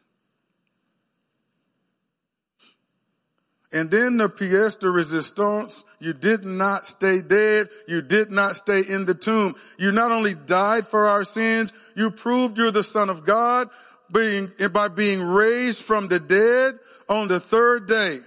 And 3.72 3.92
then 3.92 4.18
the 4.18 4.30
pièce 4.30 4.80
de 4.80 4.90
resistance, 4.90 5.84
you 6.00 6.14
did 6.14 6.44
not 6.44 6.88
stay 6.88 7.22
dead. 7.22 7.70
You 7.88 8.02
did 8.02 8.32
not 8.32 8.56
stay 8.56 8.82
in 8.82 9.06
the 9.06 9.14
tomb. 9.14 9.56
You 9.78 9.92
not 9.92 10.12
only 10.12 10.34
died 10.34 10.88
for 10.88 11.08
our 11.08 11.24
sins, 11.24 11.72
you 11.96 12.10
proved 12.10 12.58
you're 12.58 12.72
the 12.72 12.84
son 12.84 13.10
of 13.10 13.26
God 13.26 13.70
being, 14.12 14.52
by 14.72 14.88
being 14.88 15.22
raised 15.22 15.84
from 15.84 16.08
the 16.08 16.20
dead 16.20 16.80
on 17.08 17.28
the 17.28 17.40
third 17.40 17.88
day. 17.88 18.20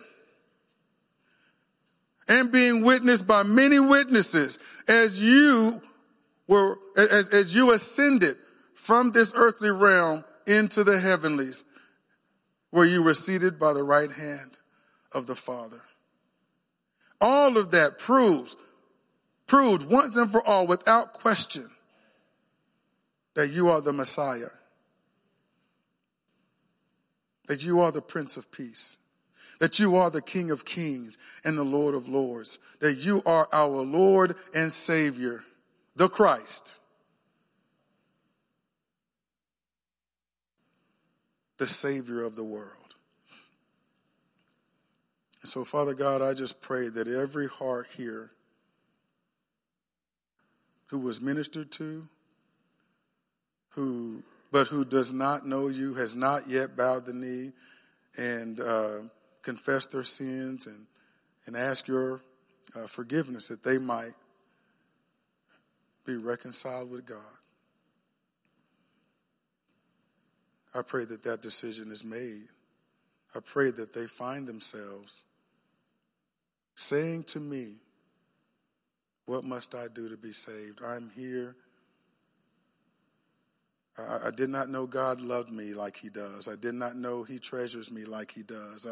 And 2.28 2.52
being 2.52 2.84
witnessed 2.84 3.26
by 3.26 3.42
many 3.42 3.80
witnesses 3.80 4.60
as 4.86 5.20
you 5.20 5.82
were, 6.46 6.78
as, 6.96 7.30
as 7.30 7.52
you 7.52 7.72
ascended 7.72 8.36
from 8.74 9.10
this 9.10 9.32
earthly 9.34 9.72
realm 9.72 10.24
into 10.46 10.84
the 10.84 11.00
heavenlies 11.00 11.64
where 12.70 12.86
you 12.86 13.02
were 13.02 13.14
seated 13.14 13.58
by 13.58 13.72
the 13.72 13.82
right 13.82 14.10
hand 14.10 14.56
of 15.14 15.26
the 15.26 15.34
Father. 15.34 15.82
All 17.20 17.56
of 17.56 17.70
that 17.70 17.98
proves, 17.98 18.56
proved 19.46 19.88
once 19.88 20.16
and 20.16 20.30
for 20.30 20.44
all 20.46 20.66
without 20.66 21.12
question 21.12 21.70
that 23.34 23.52
you 23.52 23.68
are 23.68 23.80
the 23.80 23.92
Messiah, 23.92 24.50
that 27.46 27.64
you 27.64 27.80
are 27.80 27.92
the 27.92 28.02
Prince 28.02 28.36
of 28.36 28.50
Peace, 28.50 28.98
that 29.58 29.78
you 29.78 29.94
are 29.94 30.10
the 30.10 30.20
King 30.20 30.50
of 30.50 30.64
Kings 30.64 31.16
and 31.44 31.56
the 31.56 31.64
Lord 31.64 31.94
of 31.94 32.08
Lords, 32.08 32.58
that 32.80 32.96
you 32.96 33.22
are 33.24 33.48
our 33.52 33.82
Lord 33.82 34.34
and 34.54 34.72
Savior, 34.72 35.44
the 35.94 36.08
Christ. 36.08 36.78
The 41.58 41.66
Savior 41.68 42.22
of 42.24 42.34
the 42.34 42.42
world. 42.42 42.81
And 45.42 45.50
so, 45.50 45.64
Father 45.64 45.92
God, 45.92 46.22
I 46.22 46.34
just 46.34 46.60
pray 46.60 46.88
that 46.88 47.08
every 47.08 47.48
heart 47.48 47.88
here 47.96 48.30
who 50.86 50.98
was 50.98 51.20
ministered 51.20 51.72
to, 51.72 52.08
who 53.70 54.22
but 54.52 54.68
who 54.68 54.84
does 54.84 55.12
not 55.12 55.46
know 55.46 55.68
you, 55.68 55.94
has 55.94 56.14
not 56.14 56.48
yet 56.48 56.76
bowed 56.76 57.06
the 57.06 57.14
knee 57.14 57.52
and 58.16 58.60
uh, 58.60 58.98
confessed 59.40 59.90
their 59.90 60.04
sins 60.04 60.66
and, 60.66 60.86
and 61.46 61.56
ask 61.56 61.88
your 61.88 62.20
uh, 62.76 62.86
forgiveness 62.86 63.48
that 63.48 63.64
they 63.64 63.78
might 63.78 64.12
be 66.04 66.16
reconciled 66.16 66.90
with 66.90 67.06
God. 67.06 67.18
I 70.74 70.82
pray 70.82 71.06
that 71.06 71.22
that 71.22 71.40
decision 71.40 71.90
is 71.90 72.04
made. 72.04 72.48
I 73.34 73.40
pray 73.40 73.70
that 73.70 73.94
they 73.94 74.06
find 74.06 74.46
themselves 74.46 75.24
saying 76.74 77.24
to 77.24 77.40
me, 77.40 77.74
What 79.26 79.44
must 79.44 79.74
I 79.74 79.88
do 79.88 80.08
to 80.08 80.16
be 80.16 80.32
saved? 80.32 80.80
I'm 80.84 81.10
here. 81.10 81.56
I, 83.98 84.28
I, 84.28 84.30
did 84.30 84.48
not 84.48 84.70
know 84.70 84.86
God 84.86 85.20
loved 85.20 85.50
me 85.50 85.74
like 85.74 85.96
He 85.96 86.08
does. 86.08 86.48
I 86.48 86.56
did 86.56 86.74
not 86.74 86.96
know 86.96 87.22
He 87.22 87.38
treasures 87.38 87.90
me 87.90 88.04
like 88.04 88.32
He 88.32 88.42
does. 88.42 88.86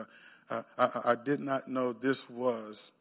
I, 0.51 0.63
I, 0.79 0.89
I 1.05 1.15
did 1.15 1.41
not 1.41 1.69
know 1.69 1.93
this 1.93 2.29
was 2.29 2.93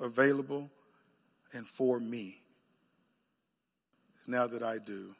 available 0.00 0.70
and 1.52 1.66
for 1.66 1.98
me. 1.98 2.42
Now 4.26 4.46
that 4.46 4.62
I 4.62 4.78
do, 4.78 5.14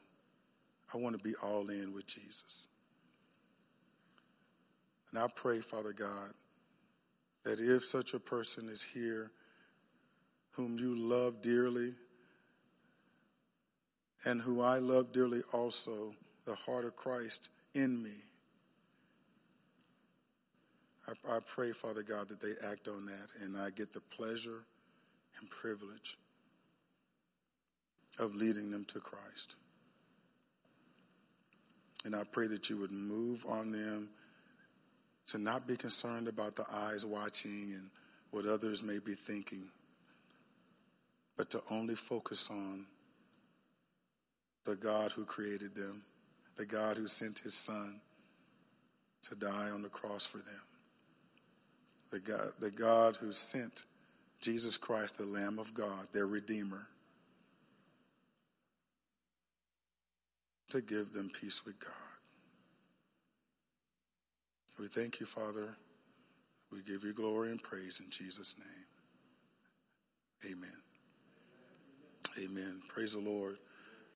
I 0.92 0.98
want 0.98 1.16
to 1.16 1.22
be 1.22 1.34
all 1.42 1.68
in 1.70 1.94
with 1.94 2.06
Jesus. 2.06 2.68
And 5.10 5.20
I 5.20 5.28
pray, 5.28 5.60
Father 5.60 5.92
God, 5.92 6.32
that 7.46 7.60
if 7.60 7.84
such 7.84 8.12
a 8.12 8.18
person 8.18 8.68
is 8.68 8.82
here 8.82 9.30
whom 10.50 10.76
you 10.80 10.96
love 10.96 11.40
dearly 11.40 11.94
and 14.24 14.42
who 14.42 14.60
I 14.60 14.78
love 14.78 15.12
dearly 15.12 15.42
also, 15.52 16.12
the 16.44 16.56
heart 16.56 16.84
of 16.84 16.96
Christ 16.96 17.50
in 17.72 18.02
me, 18.02 18.16
I, 21.06 21.36
I 21.36 21.38
pray, 21.38 21.70
Father 21.70 22.02
God, 22.02 22.28
that 22.30 22.40
they 22.40 22.54
act 22.68 22.88
on 22.88 23.06
that 23.06 23.28
and 23.40 23.56
I 23.56 23.70
get 23.70 23.92
the 23.92 24.00
pleasure 24.00 24.64
and 25.38 25.48
privilege 25.48 26.18
of 28.18 28.34
leading 28.34 28.72
them 28.72 28.84
to 28.86 28.98
Christ. 28.98 29.54
And 32.04 32.16
I 32.16 32.24
pray 32.24 32.48
that 32.48 32.68
you 32.70 32.76
would 32.78 32.90
move 32.90 33.46
on 33.48 33.70
them 33.70 34.08
to 35.28 35.38
not 35.38 35.66
be 35.66 35.76
concerned 35.76 36.28
about 36.28 36.54
the 36.54 36.66
eyes 36.72 37.04
watching 37.04 37.72
and 37.74 37.90
what 38.30 38.46
others 38.46 38.82
may 38.82 38.98
be 38.98 39.14
thinking, 39.14 39.68
but 41.36 41.50
to 41.50 41.62
only 41.70 41.94
focus 41.94 42.50
on 42.50 42.86
the 44.64 44.76
God 44.76 45.12
who 45.12 45.24
created 45.24 45.74
them, 45.74 46.02
the 46.56 46.66
God 46.66 46.96
who 46.96 47.06
sent 47.06 47.38
his 47.40 47.54
son 47.54 48.00
to 49.22 49.34
die 49.34 49.70
on 49.70 49.82
the 49.82 49.88
cross 49.88 50.26
for 50.26 50.38
them, 50.38 50.62
the 52.10 52.20
God, 52.20 52.52
the 52.60 52.70
God 52.70 53.16
who 53.16 53.32
sent 53.32 53.84
Jesus 54.40 54.76
Christ, 54.76 55.18
the 55.18 55.24
Lamb 55.24 55.58
of 55.58 55.74
God, 55.74 56.06
their 56.12 56.26
Redeemer, 56.26 56.86
to 60.70 60.80
give 60.80 61.12
them 61.12 61.30
peace 61.30 61.64
with 61.64 61.78
God. 61.78 62.05
We 64.78 64.88
thank 64.88 65.20
you, 65.20 65.26
Father. 65.26 65.74
We 66.70 66.82
give 66.82 67.04
you 67.04 67.12
glory 67.14 67.50
and 67.50 67.62
praise 67.62 68.00
in 68.00 68.10
Jesus' 68.10 68.56
name. 68.58 70.52
Amen. 70.52 70.76
Amen. 72.38 72.82
Praise 72.88 73.14
the 73.14 73.20
Lord. 73.20 73.56